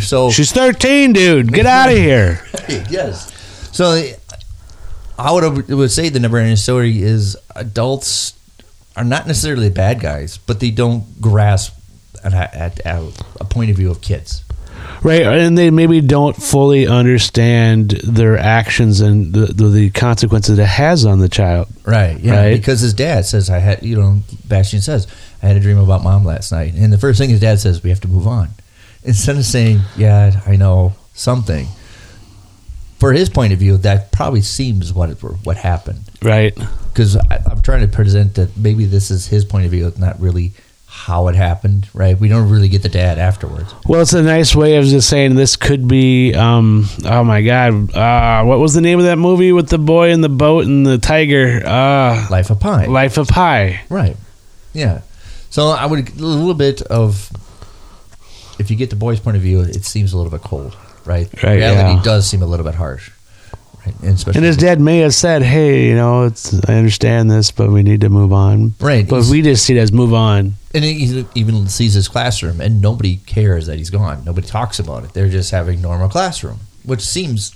So, 0.00 0.30
She's 0.30 0.52
13, 0.52 1.12
dude. 1.12 1.52
Get 1.52 1.66
out 1.66 1.88
of 1.90 1.96
here. 1.98 2.40
yes. 2.88 3.32
So, 3.74 4.02
I 5.18 5.32
would, 5.32 5.68
would 5.68 5.90
say 5.90 6.08
the 6.10 6.20
never 6.20 6.36
ending 6.38 6.56
story 6.56 7.02
is 7.02 7.36
adults 7.56 8.34
are 8.96 9.04
not 9.04 9.26
necessarily 9.26 9.70
bad 9.70 10.00
guys, 10.00 10.38
but 10.38 10.58
they 10.60 10.70
don't 10.70 11.20
grasp 11.20 11.78
at, 12.24 12.32
at, 12.32 12.80
at 12.80 13.02
a 13.40 13.44
point 13.44 13.70
of 13.70 13.76
view 13.76 13.90
of 13.90 14.00
kids. 14.00 14.42
Right, 15.02 15.22
and 15.22 15.56
they 15.56 15.70
maybe 15.70 16.00
don't 16.00 16.36
fully 16.36 16.86
understand 16.86 17.90
their 17.90 18.38
actions 18.38 19.00
and 19.00 19.32
the, 19.32 19.46
the, 19.46 19.68
the 19.68 19.90
consequences 19.90 20.58
it 20.58 20.66
has 20.66 21.04
on 21.04 21.18
the 21.18 21.28
child. 21.28 21.68
Right. 21.84 22.18
Yeah. 22.18 22.36
Right. 22.36 22.56
Because 22.56 22.80
his 22.80 22.94
dad 22.94 23.26
says, 23.26 23.50
I 23.50 23.58
had, 23.58 23.82
you 23.82 23.96
know, 23.96 24.22
Bastian 24.46 24.80
says, 24.80 25.06
I 25.42 25.46
had 25.46 25.56
a 25.56 25.60
dream 25.60 25.78
about 25.78 26.02
mom 26.02 26.24
last 26.24 26.50
night. 26.50 26.74
And 26.74 26.92
the 26.92 26.98
first 26.98 27.18
thing 27.18 27.30
his 27.30 27.40
dad 27.40 27.60
says, 27.60 27.82
we 27.82 27.90
have 27.90 28.00
to 28.00 28.08
move 28.08 28.26
on. 28.26 28.48
Instead 29.04 29.36
of 29.36 29.44
saying, 29.44 29.80
yeah, 29.96 30.40
I 30.46 30.56
know 30.56 30.94
something. 31.14 31.66
For 32.98 33.12
his 33.12 33.28
point 33.28 33.52
of 33.52 33.58
view, 33.58 33.76
that 33.78 34.12
probably 34.12 34.40
seems 34.42 34.92
what 34.92 35.10
it, 35.10 35.22
what 35.22 35.56
happened. 35.56 36.00
Right. 36.22 36.56
Because 36.96 37.14
I'm 37.28 37.60
trying 37.60 37.82
to 37.82 37.94
present 37.94 38.36
that 38.36 38.56
maybe 38.56 38.86
this 38.86 39.10
is 39.10 39.26
his 39.26 39.44
point 39.44 39.66
of 39.66 39.70
view, 39.70 39.92
not 39.98 40.18
really 40.18 40.52
how 40.86 41.28
it 41.28 41.34
happened, 41.36 41.86
right? 41.92 42.18
We 42.18 42.28
don't 42.28 42.48
really 42.48 42.70
get 42.70 42.82
the 42.82 42.88
dad 42.88 43.18
afterwards. 43.18 43.74
Well, 43.86 44.00
it's 44.00 44.14
a 44.14 44.22
nice 44.22 44.56
way 44.56 44.76
of 44.76 44.86
just 44.86 45.10
saying 45.10 45.34
this 45.34 45.56
could 45.56 45.86
be. 45.86 46.32
Um, 46.32 46.88
oh 47.04 47.22
my 47.22 47.42
God! 47.42 47.94
Uh, 47.94 48.44
what 48.44 48.60
was 48.60 48.72
the 48.72 48.80
name 48.80 48.98
of 48.98 49.04
that 49.04 49.18
movie 49.18 49.52
with 49.52 49.68
the 49.68 49.76
boy 49.76 50.10
and 50.10 50.24
the 50.24 50.30
boat 50.30 50.64
and 50.64 50.86
the 50.86 50.96
tiger? 50.96 51.60
Uh, 51.66 52.26
Life 52.30 52.48
of 52.48 52.60
Pi. 52.60 52.86
Life 52.86 53.18
of 53.18 53.28
Pi. 53.28 53.82
Right. 53.90 54.16
Yeah. 54.72 55.02
So 55.50 55.68
I 55.68 55.84
would 55.84 56.08
a 56.08 56.24
little 56.24 56.54
bit 56.54 56.80
of 56.80 57.30
if 58.58 58.70
you 58.70 58.76
get 58.76 58.88
the 58.88 58.96
boy's 58.96 59.20
point 59.20 59.36
of 59.36 59.42
view, 59.42 59.60
it 59.60 59.84
seems 59.84 60.14
a 60.14 60.16
little 60.16 60.32
bit 60.32 60.40
cold, 60.40 60.74
right? 61.04 61.28
Right, 61.42 61.56
Reality 61.56 61.96
yeah. 61.96 62.02
does 62.02 62.26
seem 62.26 62.40
a 62.40 62.46
little 62.46 62.64
bit 62.64 62.74
harsh? 62.74 63.10
And 64.02 64.26
And 64.36 64.44
his 64.44 64.56
dad 64.56 64.80
may 64.80 64.98
have 64.98 65.14
said, 65.14 65.42
"Hey, 65.42 65.88
you 65.88 65.94
know, 65.94 66.24
it's 66.24 66.54
I 66.68 66.74
understand 66.74 67.30
this, 67.30 67.50
but 67.50 67.70
we 67.70 67.82
need 67.82 68.00
to 68.02 68.08
move 68.08 68.32
on." 68.32 68.74
Right. 68.80 69.08
But 69.08 69.16
He's- 69.16 69.30
we 69.30 69.42
just 69.42 69.64
see 69.64 69.76
it 69.76 69.80
as 69.80 69.92
move 69.92 70.12
on. 70.14 70.54
and 70.74 70.84
he 70.84 71.24
even 71.34 71.68
sees 71.68 71.94
his 71.94 72.08
classroom, 72.08 72.60
and 72.60 72.80
nobody 72.82 73.16
cares 73.26 73.66
that 73.66 73.78
he's 73.78 73.90
gone. 73.90 74.22
Nobody 74.24 74.46
talks 74.46 74.78
about 74.78 75.04
it. 75.04 75.12
They're 75.14 75.28
just 75.28 75.50
having 75.50 75.80
normal 75.80 76.08
classroom, 76.08 76.60
which 76.84 77.00
seems 77.02 77.52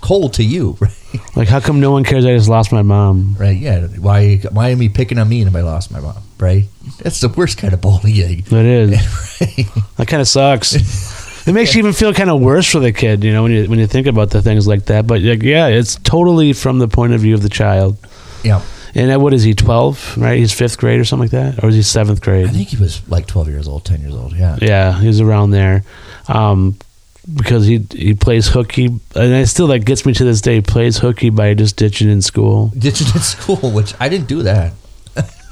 cold 0.00 0.32
to 0.34 0.42
you, 0.44 0.76
right? 0.80 0.92
Like, 1.36 1.48
how 1.48 1.60
come 1.60 1.78
no 1.80 1.90
one 1.92 2.02
cares? 2.04 2.24
I 2.26 2.34
just 2.36 2.48
lost 2.48 2.72
my 2.72 2.82
mom. 2.82 3.36
Right? 3.38 3.56
Yeah. 3.56 3.86
Why? 3.98 4.36
Why 4.50 4.68
am 4.70 4.80
he 4.80 4.88
picking 4.88 5.18
on 5.18 5.28
me 5.28 5.42
and 5.42 5.56
I 5.56 5.60
lost 5.62 5.90
my 5.90 6.00
mom? 6.00 6.16
Right? 6.38 6.64
That's 7.00 7.20
the 7.20 7.28
worst 7.28 7.56
kind 7.58 7.72
of 7.72 7.80
bullying. 7.80 8.40
It 8.50 8.52
is. 8.52 8.90
right? 9.40 9.66
That 9.96 10.08
kind 10.08 10.20
of 10.20 10.28
sucks. 10.28 10.74
it 11.46 11.52
makes 11.52 11.74
you 11.74 11.80
even 11.80 11.92
feel 11.92 12.12
kind 12.14 12.30
of 12.30 12.40
worse 12.40 12.70
for 12.70 12.78
the 12.80 12.92
kid, 12.92 13.24
you 13.24 13.32
know, 13.32 13.42
when 13.42 13.52
you 13.52 13.68
when 13.68 13.78
you 13.78 13.86
think 13.86 14.06
about 14.06 14.30
the 14.30 14.42
things 14.42 14.66
like 14.66 14.86
that. 14.86 15.06
But 15.06 15.20
like, 15.22 15.42
yeah, 15.42 15.66
it's 15.68 15.96
totally 15.96 16.52
from 16.52 16.78
the 16.78 16.88
point 16.88 17.12
of 17.12 17.20
view 17.20 17.34
of 17.34 17.42
the 17.42 17.48
child. 17.48 17.96
Yeah. 18.42 18.62
And 18.94 19.10
uh, 19.10 19.18
what 19.18 19.32
is 19.32 19.42
he? 19.42 19.54
Twelve, 19.54 20.16
right? 20.18 20.38
He's 20.38 20.52
fifth 20.52 20.78
grade 20.78 21.00
or 21.00 21.04
something 21.04 21.30
like 21.30 21.54
that, 21.56 21.64
or 21.64 21.68
is 21.70 21.74
he 21.74 21.82
seventh 21.82 22.20
grade? 22.20 22.46
I 22.46 22.50
think 22.50 22.68
he 22.68 22.76
was 22.76 23.06
like 23.08 23.26
12 23.26 23.48
years 23.48 23.66
old, 23.66 23.86
10 23.86 24.02
years 24.02 24.14
old. 24.14 24.34
Yeah. 24.36 24.58
Yeah, 24.60 25.00
he 25.00 25.06
was 25.06 25.20
around 25.20 25.52
there. 25.52 25.82
Um, 26.28 26.76
because 27.34 27.66
he 27.66 27.86
he 27.92 28.14
plays 28.14 28.48
hooky, 28.48 28.86
and 28.86 29.00
it 29.32 29.48
still 29.48 29.68
that 29.68 29.80
gets 29.80 30.04
me 30.04 30.12
to 30.14 30.24
this 30.24 30.40
day. 30.40 30.56
He 30.56 30.60
plays 30.60 30.98
hooky 30.98 31.30
by 31.30 31.54
just 31.54 31.76
ditching 31.76 32.10
in 32.10 32.20
school. 32.20 32.68
Ditching 32.76 33.06
in 33.14 33.20
school, 33.34 33.70
which 33.70 33.94
I 34.00 34.08
didn't 34.08 34.26
do 34.28 34.42
that. 34.42 34.72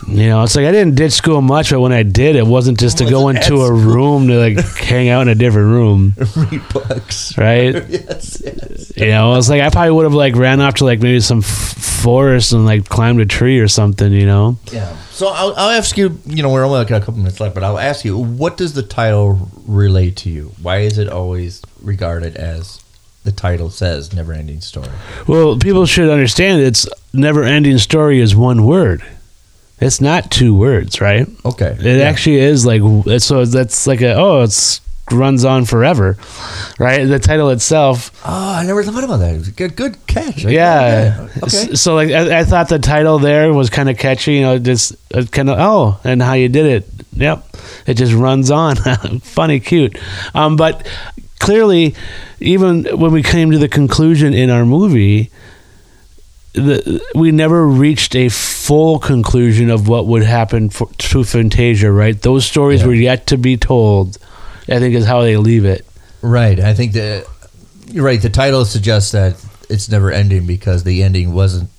You 0.09 0.29
know, 0.29 0.43
it's 0.43 0.57
like 0.57 0.65
I 0.67 0.73
didn't 0.73 0.95
ditch 0.97 1.13
school 1.13 1.41
much, 1.43 1.71
but 1.71 1.81
when 1.81 1.93
I 1.93 2.03
did, 2.03 2.35
it 2.35 2.47
wasn't 2.47 2.81
just 2.81 2.99
to 2.99 3.05
go 3.09 3.23
Wasn't 3.25 3.45
into 3.45 3.63
a 3.63 3.67
school. 3.67 3.79
room 3.79 4.29
to 4.29 4.39
like 4.39 4.59
hang 4.77 5.09
out 5.09 5.23
in 5.23 5.29
a 5.29 5.35
different 5.35 5.69
room, 5.69 6.15
Read 6.37 6.63
books. 6.71 7.37
right? 7.39 7.75
yes, 7.89 8.43
yes. 8.45 8.93
You 8.97 9.09
know, 9.09 9.37
it's 9.37 9.49
like 9.49 9.61
I 9.61 9.69
probably 9.71 9.93
would 9.93 10.05
have 10.05 10.15
like 10.15 10.35
ran 10.37 10.61
off 10.61 10.75
to 10.77 10.85
like 10.85 11.01
maybe 11.01 11.21
some 11.21 11.39
f- 11.39 11.45
forest 12.03 12.53
and 12.53 12.65
like 12.65 12.89
climbed 12.89 13.21
a 13.21 13.27
tree 13.27 13.59
or 13.61 13.69
something. 13.69 14.11
You 14.13 14.27
know, 14.27 14.57
Yeah. 14.73 14.97
So 15.11 15.29
I'll, 15.29 15.53
I'll 15.55 15.71
ask 15.71 15.99
you. 15.99 16.19
You 16.25 16.43
know, 16.43 16.51
we're 16.51 16.65
only 16.65 16.83
got 16.87 17.03
a 17.03 17.05
couple 17.05 17.19
minutes 17.19 17.39
left, 17.41 17.55
but 17.55 17.63
I'll 17.63 17.79
ask 17.79 18.05
you: 18.05 18.17
What 18.17 18.57
does 18.57 18.73
the 18.73 18.83
title 18.83 19.51
relate 19.67 20.17
to 20.19 20.31
you? 20.31 20.53
Why 20.63 20.79
is 20.79 20.97
it 20.99 21.09
always 21.09 21.61
regarded 21.83 22.37
as 22.37 22.83
the 23.25 23.33
title 23.33 23.69
says 23.71 24.15
"Never 24.15 24.33
Ending 24.33 24.63
Story"? 24.63 24.89
well, 25.29 25.59
people 25.59 25.85
should 25.85 26.09
understand 26.09 26.63
it's 26.63 26.89
never 27.13 27.45
ending 27.45 27.77
story 27.77 28.19
is 28.19 28.35
one 28.35 28.65
word. 28.65 29.05
It's 29.81 30.01
not 30.01 30.31
two 30.31 30.55
words, 30.55 31.01
right? 31.01 31.27
Okay. 31.45 31.77
It 31.81 32.01
actually 32.03 32.37
is 32.37 32.67
like 32.67 32.83
so. 33.21 33.45
That's 33.45 33.87
like 33.87 34.03
a 34.03 34.15
oh, 34.15 34.43
it's 34.43 34.81
runs 35.11 35.45
on 35.45 35.65
forever, 35.65 36.17
right? 36.79 37.05
The 37.05 37.19
title 37.19 37.51
itself 37.51 38.11
Oh, 38.25 38.55
I 38.55 38.65
never 38.65 38.83
thought 38.85 39.03
about 39.05 39.17
that. 39.19 39.35
It 39.35 39.39
was 39.39 39.49
a 39.49 39.53
good, 39.53 39.77
good 39.77 40.07
catch. 40.07 40.45
Yeah. 40.45 41.29
Okay. 41.39 41.75
So 41.75 41.95
like 41.95 42.11
I, 42.11 42.41
I 42.41 42.45
thought 42.45 42.69
the 42.69 42.79
title 42.79 43.19
there 43.19 43.53
was 43.53 43.71
kind 43.71 43.89
of 43.89 43.99
catchy, 43.99 44.35
you 44.35 44.43
know, 44.43 44.59
just 44.59 44.95
kind 45.33 45.51
of 45.51 45.59
oh, 45.59 46.01
and 46.05 46.23
how 46.23 46.35
you 46.35 46.49
did 46.49 46.67
it. 46.67 46.89
Yep. 47.13 47.45
It 47.87 47.95
just 47.95 48.13
runs 48.13 48.51
on. 48.51 48.77
Funny, 49.21 49.61
cute. 49.61 49.99
Um, 50.35 50.57
but 50.57 50.87
clearly, 51.39 51.95
even 52.39 52.85
when 52.85 53.13
we 53.13 53.23
came 53.23 53.51
to 53.51 53.59
the 53.59 53.69
conclusion 53.69 54.33
in 54.33 54.51
our 54.51 54.65
movie, 54.65 55.31
the, 56.53 57.01
we 57.15 57.31
never 57.33 57.67
reached 57.67 58.15
a 58.17 58.29
full 58.29 58.99
conclusion 58.99 59.71
of 59.71 59.89
what 59.89 60.07
would 60.07 60.23
happen 60.23 60.71
for, 60.71 60.89
to 60.99 61.25
Fantasia. 61.25 61.91
Right? 61.91 62.21
Those 62.21 62.45
stories 62.45 62.81
Yeah. 62.81 62.87
were 62.89 62.95
yet 62.95 63.27
to 63.29 63.39
be 63.39 63.57
told. 63.57 64.19
I 64.69 64.79
think 64.79 64.95
is 64.95 65.05
how 65.07 65.23
they 65.23 65.37
leave 65.37 65.65
it. 65.65 65.85
Right. 66.23 66.61
I 66.61 66.75
think 66.75 66.93
that 66.93 67.27
you're 67.89 68.05
right. 68.05 68.21
The 68.23 68.31
title 68.31 68.65
suggests 68.65 69.11
that 69.13 69.35
it's 69.69 69.89
never 69.89 70.13
ending 70.13 70.47
because 70.47 70.85
the 70.85 71.03
ending 71.03 71.33
wasn't. 71.33 71.71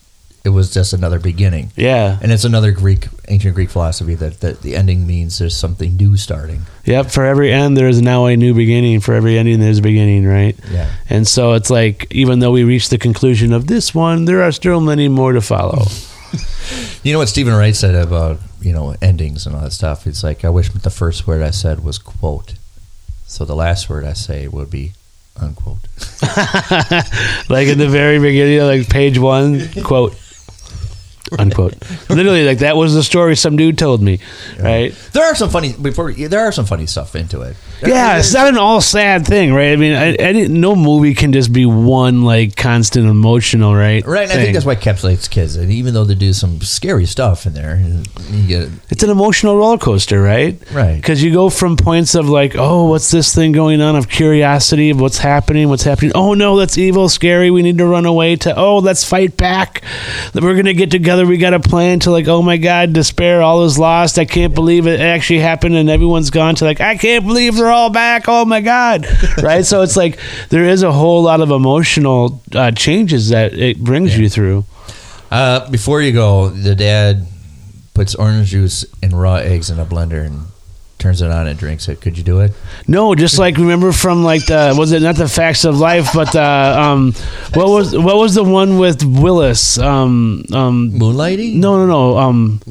It 0.44 0.50
was 0.50 0.74
just 0.74 0.92
another 0.94 1.20
beginning, 1.20 1.72
Yeah. 1.76 2.18
and 2.20 2.32
it's 2.32 2.46
another 2.46 2.72
Greek, 2.72 3.08
ancient 3.28 3.54
Greek 3.54 3.70
philosophy 3.70 4.16
that, 4.16 4.39
that 4.39 4.64
the 4.64 4.76
ending 4.76 5.06
means 5.06 5.38
there's 5.38 5.56
something 5.56 5.96
new 5.98 6.18
starting. 6.18 6.64
Yep. 6.86 7.12
For 7.12 7.24
every 7.26 7.52
end, 7.54 7.78
there 7.78 7.88
is 7.88 8.02
now 8.02 8.26
a 8.26 8.36
new 8.36 8.56
beginning. 8.56 9.02
For 9.02 9.14
every 9.14 9.38
ending, 9.38 9.60
there's 9.60 9.78
a 9.78 9.82
beginning. 9.84 10.26
Right. 10.26 10.58
Yeah. 10.72 10.89
And 11.10 11.28
so 11.28 11.54
it's 11.54 11.70
like, 11.70 12.08
even 12.10 12.39
though 12.39 12.50
we 12.52 12.64
reached 12.64 12.89
the 12.89 12.98
conclusion 12.98 13.54
of 13.54 13.68
this 13.68 13.94
one, 13.94 14.26
there 14.26 14.42
are 14.42 14.52
still 14.52 14.82
many 14.82 15.08
more 15.10 15.34
to 15.34 15.42
follow. 15.42 15.86
You 17.04 17.12
know 17.14 17.20
what 17.20 17.30
Steven 17.30 17.54
Wright 17.56 17.76
said 17.76 17.96
about 17.96 18.38
you 18.62 18.72
know 18.72 18.96
endings 19.02 19.48
and 19.48 19.56
all 19.56 19.64
that 19.64 19.72
stuff. 19.72 20.06
It's 20.06 20.24
like 20.24 20.46
I 20.46 20.50
wish 20.50 20.70
the 20.70 20.92
first 20.92 21.26
word 21.26 21.42
I 21.42 21.50
said 21.50 21.84
was 21.84 21.98
quote, 21.98 22.54
so 23.26 23.44
the 23.44 23.56
last 23.56 23.89
word 23.89 24.06
I 24.06 24.14
say 24.14 24.48
would 24.48 24.70
be 24.70 24.94
unquote. 25.36 25.80
like 27.50 27.68
in 27.68 27.78
the 27.80 27.88
very 27.89 28.20
beginning, 28.20 28.60
like 28.62 28.88
page 28.88 29.18
one, 29.18 29.68
quote, 29.84 30.14
unquote. 31.38 31.74
Literally, 32.10 32.46
like 32.46 32.60
that 32.60 32.76
was 32.76 32.94
the 32.94 33.04
story 33.04 33.36
some 33.36 33.56
dude 33.56 33.78
told 33.78 34.02
me, 34.02 34.20
right? 34.60 34.94
There 35.14 35.24
are 35.24 35.36
some 35.36 35.50
funny 35.50 35.74
before. 35.74 36.12
There 36.14 36.40
are 36.42 36.52
some 36.52 36.66
funny 36.66 36.86
stuff 36.86 37.16
into 37.16 37.42
it. 37.42 37.56
Yeah, 37.86 38.20
it's 38.20 38.34
not 38.34 38.48
an 38.48 38.58
all 38.58 38.82
sad 38.82 39.26
thing, 39.26 39.54
right? 39.54 39.72
I 39.72 39.76
mean, 39.76 39.94
I, 39.94 40.10
I 40.10 40.34
didn't, 40.34 40.60
no 40.60 40.76
movie 40.76 41.16
can 41.16 41.34
just 41.34 41.52
be 41.52 41.66
one 41.66 42.22
like 42.22 42.56
constant 42.56 43.08
emotional, 43.08 43.74
right? 43.74 44.06
Right, 44.06 44.30
I 44.30 44.34
think 44.34 44.54
that's 44.54 44.66
why 44.66 44.74
it 44.74 44.80
encapsulates 44.80 45.30
kids. 45.30 45.56
And 45.56 45.72
even 45.72 45.94
though 45.94 46.04
they 46.04 46.16
do 46.16 46.34
some 46.34 46.62
scary 46.62 47.06
stuff 47.06 47.46
in 47.46 47.54
there, 47.54 47.78
you 48.30 48.48
get 48.48 48.70
It's 48.90 49.04
an 49.04 49.10
emotional 49.10 49.58
roller 49.58 49.78
coaster, 49.80 50.22
right? 50.22 50.62
Right. 50.72 50.96
Because 50.96 51.24
you 51.24 51.34
go 51.34 51.50
from 51.50 51.76
points 51.76 52.14
of 52.14 52.30
like, 52.30 52.56
oh, 52.56 52.86
what's 52.86 53.10
this 53.10 53.34
thing 53.34 53.52
going 53.52 53.82
on? 53.82 53.96
Of 53.96 54.10
curiosity 54.10 54.92
of 54.92 55.02
what's 55.02 55.18
happening, 55.18 55.70
what's 55.70 55.84
happening. 55.84 56.12
Oh 56.14 56.34
no, 56.34 56.58
that's 56.58 56.78
evil, 56.78 57.10
scary. 57.10 57.50
We 57.50 57.64
need 57.64 57.80
to 57.80 57.86
run 57.86 58.06
away. 58.06 58.36
To 58.36 58.56
oh, 58.56 58.78
let's 58.78 59.04
fight 59.04 59.38
back. 59.38 59.82
We're 60.36 60.56
gonna 60.56 60.74
get 60.74 60.92
together. 60.92 61.20
We 61.26 61.38
got 61.38 61.53
a 61.53 61.59
plan. 61.59 61.99
To 62.01 62.11
like, 62.11 62.28
oh 62.28 62.41
my 62.41 62.57
god, 62.57 62.93
despair. 62.93 63.41
All 63.41 63.63
is 63.63 63.78
lost. 63.78 64.19
I 64.19 64.26
can't 64.26 64.53
believe 64.53 64.88
it 64.88 64.99
actually 64.99 65.39
happened, 65.39 65.76
and 65.76 65.89
everyone's 65.89 66.30
gone. 66.30 66.55
To 66.55 66.65
like, 66.65 66.82
I 66.82 66.97
can't 66.97 67.26
believe 67.26 67.55
they're 67.55 67.72
all 67.72 67.89
back. 67.89 68.26
Oh 68.28 68.45
my 68.45 68.61
god, 68.61 69.07
right? 69.41 69.65
so 69.65 69.82
it's 69.82 69.97
like 69.97 70.19
there 70.49 70.65
is 70.65 70.84
a 70.84 70.91
whole 70.91 71.24
lot 71.24 71.41
of 71.41 71.51
emotional 71.51 72.41
uh, 72.53 72.72
changes 72.72 73.30
that 73.30 73.53
it 73.53 73.80
brings 73.80 74.17
you 74.17 74.30
through. 74.30 74.65
Uh, 75.30 75.69
before 75.69 76.01
you 76.01 76.11
go, 76.11 76.49
the 76.49 76.76
dad 76.76 77.26
puts 77.93 78.15
orange 78.15 78.49
juice 78.49 78.86
and 79.01 79.19
raw 79.19 79.36
eggs 79.36 79.69
in 79.69 79.80
a 79.80 79.86
blender 79.86 80.26
and 80.26 80.51
turns 81.02 81.22
it 81.22 81.32
on 81.32 81.47
and 81.47 81.58
drinks 81.58 81.89
it. 81.89 81.99
Could 81.99 82.18
you 82.18 82.24
do 82.24 82.39
it? 82.41 82.52
No, 82.88 83.16
just 83.16 83.39
like 83.39 83.58
remember 83.58 83.91
from 83.91 84.24
like 84.24 84.45
the 84.45 84.74
was 84.78 84.91
it 84.91 85.02
not 85.02 85.16
the 85.16 85.28
facts 85.28 85.66
of 85.66 85.78
life, 85.80 86.10
but 86.14 86.36
uh, 86.36 86.76
um, 86.80 87.14
what 87.54 87.68
was 87.68 87.97
what 87.97 88.18
was 88.18 88.36
the 88.36 88.43
one 88.43 88.78
with 88.78 89.04
Willis? 89.04 89.78
Um, 89.80 90.45
um, 90.54 90.91
Moonlighting? 90.91 91.56
no, 91.56 91.78
no, 91.78 91.88
no. 91.88 92.18
Um, 92.18 92.62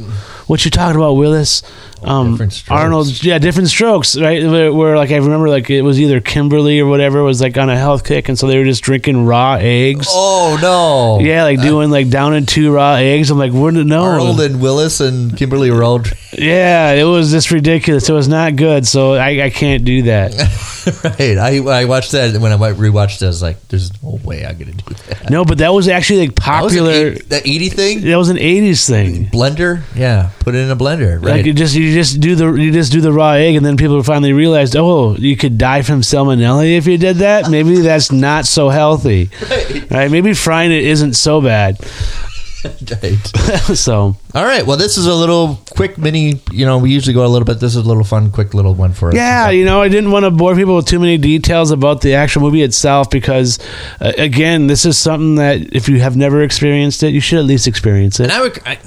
what 0.51 0.64
you 0.64 0.70
talking 0.72 0.96
about, 0.96 1.12
Willis? 1.12 1.62
Um, 2.03 2.32
Different 2.32 2.64
Arnold, 2.68 3.22
yeah, 3.22 3.38
different 3.38 3.68
strokes, 3.68 4.18
right? 4.18 4.42
Where, 4.42 4.72
where 4.72 4.96
like 4.96 5.11
I 5.11 5.16
remember, 5.16 5.48
like 5.48 5.70
it 5.70 5.82
was 5.82 6.01
either 6.01 6.20
Kimberly 6.20 6.80
or 6.80 6.86
whatever 6.86 7.22
was 7.22 7.40
like 7.40 7.57
on 7.57 7.68
a 7.68 7.76
health 7.76 8.05
kick, 8.05 8.28
and 8.28 8.38
so 8.38 8.48
they 8.48 8.59
were 8.59 8.64
just 8.64 8.82
drinking 8.82 9.26
raw 9.26 9.59
eggs. 9.61 10.07
Oh 10.11 10.59
no! 10.61 11.24
Yeah, 11.24 11.44
like 11.44 11.61
doing 11.61 11.90
like 11.90 12.09
down 12.09 12.34
in 12.34 12.46
two 12.46 12.72
raw 12.72 12.94
eggs. 12.94 13.30
I'm 13.30 13.38
like, 13.38 13.53
did 13.53 13.86
no? 13.86 14.03
Arnold 14.03 14.40
and 14.40 14.61
Willis 14.61 15.01
and 15.01 15.36
Kimberly 15.36 15.70
were 15.70 15.84
all 15.84 16.03
Yeah, 16.32 16.92
it 16.92 17.05
was 17.05 17.30
just 17.30 17.51
ridiculous. 17.51 18.09
It 18.09 18.12
was 18.12 18.28
not 18.28 18.57
good, 18.57 18.86
so 18.86 19.14
I, 19.14 19.44
I 19.44 19.51
can't 19.51 19.84
do 19.84 20.03
that. 20.03 20.32
right. 21.05 21.36
I 21.38 21.59
I 21.59 21.84
watched 21.84 22.12
that 22.12 22.40
when 22.40 22.51
I 22.51 22.57
rewatched 22.57 23.20
it. 23.20 23.26
I 23.26 23.28
was 23.28 23.42
like, 23.42 23.68
"There's 23.68 23.90
no 24.03 24.18
way 24.24 24.46
I'm 24.46 24.57
gonna 24.59 24.72
do 24.72 24.94
that." 24.94 25.28
No, 25.28 25.44
but 25.44 25.59
that 25.59 25.72
was 25.74 25.86
actually 25.86 26.20
like 26.20 26.34
That 26.36 26.62
was 26.62 26.72
popular. 26.72 27.11
that 27.11 27.42
Edie 27.42 27.68
thing. 27.68 28.01
That 28.01 28.16
was 28.16 28.30
an 28.30 28.38
'80s 28.38 28.88
thing. 28.88 29.26
Blender, 29.26 29.82
yeah, 29.94 30.30
put 30.41 30.55
it 30.55 30.59
in 30.59 30.70
a 30.70 30.76
blender, 30.76 31.22
right? 31.22 31.36
Like 31.36 31.47
you 31.47 31.53
just 31.53 31.74
you 31.76 31.93
just 31.93 32.18
do 32.20 32.34
the 32.34 32.53
you 32.55 32.72
just 32.72 32.91
do 32.91 33.01
the 33.01 33.12
raw 33.12 33.32
egg, 33.32 33.55
and 33.55 33.64
then 33.64 33.76
people 33.76 34.03
finally 34.03 34.32
realized, 34.32 34.74
oh, 34.76 35.14
you 35.14 35.36
could 35.36 35.57
die 35.59 35.82
from 35.82 36.01
salmonella 36.01 36.76
if 36.76 36.86
you 36.86 36.99
did 36.99 37.18
that. 37.18 37.51
Maybe 37.51 37.80
that's 37.80 38.11
not 38.11 38.47
so 38.47 38.70
healthy, 38.70 39.30
right? 39.91 40.11
Maybe 40.11 40.34
frying 40.34 40.72
it 40.72 40.84
isn't 40.84 41.14
so 41.14 41.41
bad. 41.41 41.78
right. 43.03 43.16
so 43.74 44.16
All 44.34 44.45
right. 44.45 44.66
Well, 44.66 44.76
this 44.76 44.99
is 44.99 45.07
a 45.07 45.14
little 45.14 45.61
quick 45.70 45.97
mini. 45.97 46.43
You 46.51 46.66
know, 46.66 46.78
we 46.78 46.91
usually 46.91 47.14
go 47.14 47.24
a 47.24 47.28
little 47.28 47.47
bit. 47.47 47.61
This 47.61 47.74
is 47.74 47.84
a 47.84 47.88
little 47.88 48.05
fun, 48.05 48.30
quick 48.30 48.53
little 48.53 48.74
one 48.74 48.93
for 48.93 49.09
us. 49.09 49.14
yeah, 49.14 49.51
you 49.51 49.64
know, 49.64 49.80
I 49.80 49.88
didn't 49.88 50.11
want 50.11 50.24
to 50.24 50.30
bore 50.30 50.55
people 50.55 50.76
with 50.76 50.86
too 50.86 50.99
many 50.99 51.16
details 51.16 51.70
about 51.70 52.03
the 52.03 52.14
actual 52.14 52.43
movie 52.43 52.62
itself 52.62 53.09
because, 53.09 53.59
uh, 54.01 54.12
again, 54.18 54.66
this 54.66 54.84
is 54.84 54.99
something 54.99 55.36
that 55.36 55.74
if 55.74 55.88
you 55.88 56.01
have 56.01 56.16
never 56.16 56.43
experienced 56.43 57.03
it, 57.03 57.14
you 57.14 57.20
should 57.20 57.38
at 57.38 57.47
least 57.47 57.66
experience 57.66 58.20
it. 58.20 58.24
And 58.24 58.32
I 58.32 58.41
would. 58.41 58.59
I, 58.66 58.78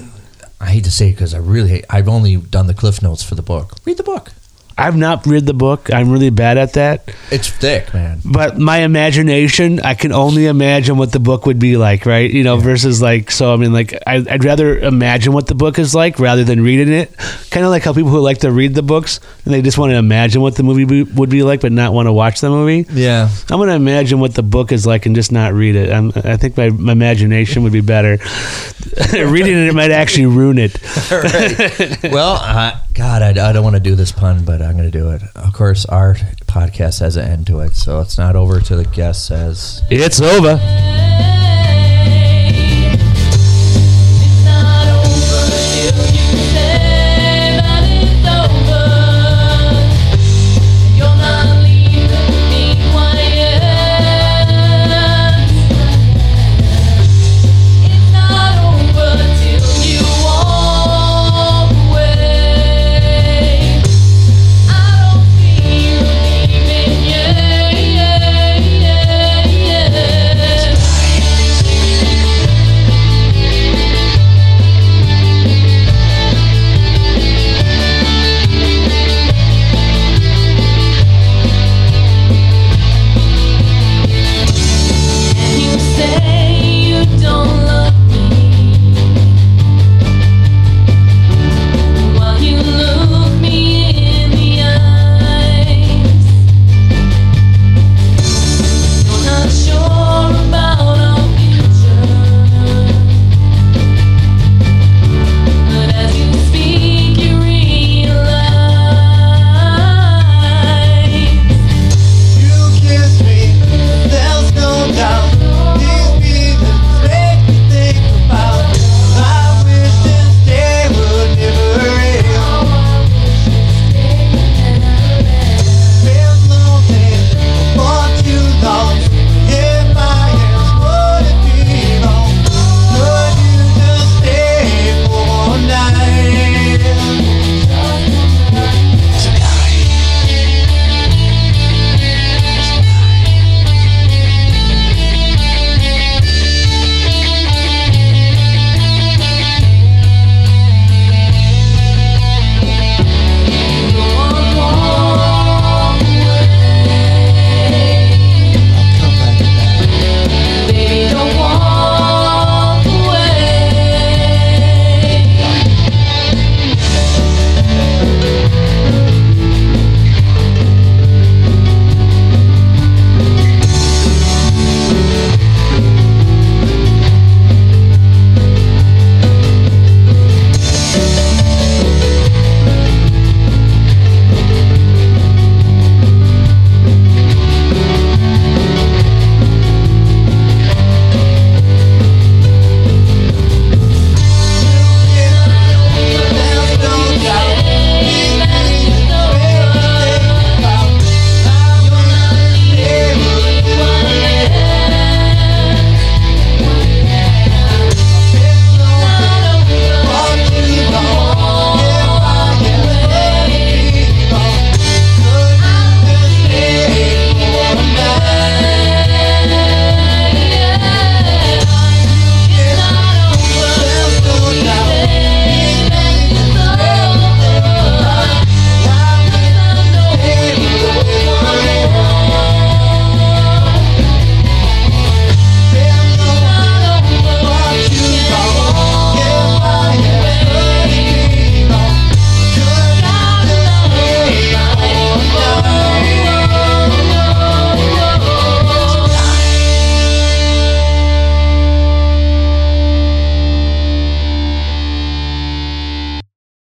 I 0.64 0.68
hate 0.68 0.84
to 0.84 0.90
say 0.90 1.08
it 1.08 1.12
because 1.12 1.34
I 1.34 1.38
really 1.38 1.68
hate. 1.68 1.84
I've 1.90 2.08
only 2.08 2.36
done 2.36 2.68
the 2.68 2.74
cliff 2.74 3.02
notes 3.02 3.22
for 3.22 3.34
the 3.34 3.42
book. 3.42 3.74
Read 3.84 3.98
the 3.98 4.02
book. 4.02 4.32
I've 4.76 4.96
not 4.96 5.24
read 5.26 5.46
the 5.46 5.54
book. 5.54 5.92
I'm 5.92 6.10
really 6.10 6.30
bad 6.30 6.58
at 6.58 6.72
that. 6.74 7.08
It's 7.30 7.48
thick, 7.48 7.92
man. 7.94 8.20
but 8.24 8.58
my 8.58 8.78
imagination 8.78 9.80
i 9.80 9.94
can 9.94 10.12
only 10.12 10.46
imagine 10.46 10.96
what 10.96 11.12
the 11.12 11.18
book 11.20 11.46
would 11.46 11.58
be 11.58 11.76
like 11.76 12.06
right 12.06 12.30
you 12.30 12.42
know 12.42 12.56
versus 12.56 13.00
like 13.02 13.30
so 13.30 13.52
i 13.52 13.56
mean 13.56 13.72
like 13.72 13.92
I, 14.06 14.16
i'd 14.30 14.44
rather 14.44 14.78
imagine 14.78 15.32
what 15.32 15.46
the 15.46 15.54
book 15.54 15.78
is 15.78 15.94
like 15.94 16.18
rather 16.18 16.44
than 16.44 16.62
reading 16.62 16.92
it 16.92 17.14
kind 17.50 17.64
of 17.66 17.70
like 17.70 17.82
how 17.84 17.92
people 17.92 18.10
who 18.10 18.20
like 18.20 18.38
to 18.38 18.50
read 18.50 18.74
the 18.74 18.82
books 18.82 19.20
and 19.44 19.52
they 19.54 19.62
just 19.62 19.78
want 19.78 19.90
to 19.90 19.96
imagine 19.96 20.40
what 20.42 20.54
the 20.56 20.62
movie 20.62 20.84
be, 20.84 21.02
would 21.02 21.28
be 21.30 21.42
like 21.42 21.60
but 21.60 21.72
not 21.72 21.92
want 21.92 22.06
to 22.06 22.12
watch 22.12 22.40
the 22.40 22.50
movie 22.50 22.86
Yeah. 22.92 23.28
i'm 23.50 23.58
going 23.58 23.68
to 23.68 23.74
imagine 23.74 24.20
what 24.20 24.34
the 24.34 24.42
book 24.42 24.72
is 24.72 24.86
like 24.86 25.06
and 25.06 25.14
just 25.14 25.32
not 25.32 25.52
read 25.52 25.76
it 25.76 25.90
I'm, 25.92 26.12
i 26.24 26.36
think 26.36 26.56
my, 26.56 26.70
my 26.70 26.92
imagination 26.92 27.62
would 27.64 27.72
be 27.72 27.80
better 27.82 28.18
reading 29.12 29.56
it 29.66 29.74
might 29.74 29.90
actually 29.90 30.26
ruin 30.26 30.58
it 30.58 30.74
All 31.12 31.20
right. 31.22 32.02
well, 32.12 32.36
uh, 32.40 32.78
God, 32.94 33.22
I, 33.22 33.48
I 33.48 33.52
don't 33.52 33.64
want 33.64 33.74
to 33.74 33.80
do 33.80 33.96
this 33.96 34.12
pun, 34.12 34.44
but 34.44 34.62
I'm 34.62 34.76
going 34.76 34.90
to 34.90 34.98
do 34.98 35.10
it. 35.10 35.22
Of 35.34 35.52
course, 35.52 35.84
our 35.86 36.14
podcast 36.46 37.00
has 37.00 37.16
an 37.16 37.28
end 37.28 37.46
to 37.48 37.58
it, 37.60 37.74
so 37.74 38.00
it's 38.00 38.16
not 38.16 38.36
over 38.36 38.60
till 38.60 38.78
the 38.78 38.84
guest 38.84 39.26
says. 39.26 39.82
it's 39.90 40.20
over 40.20 41.03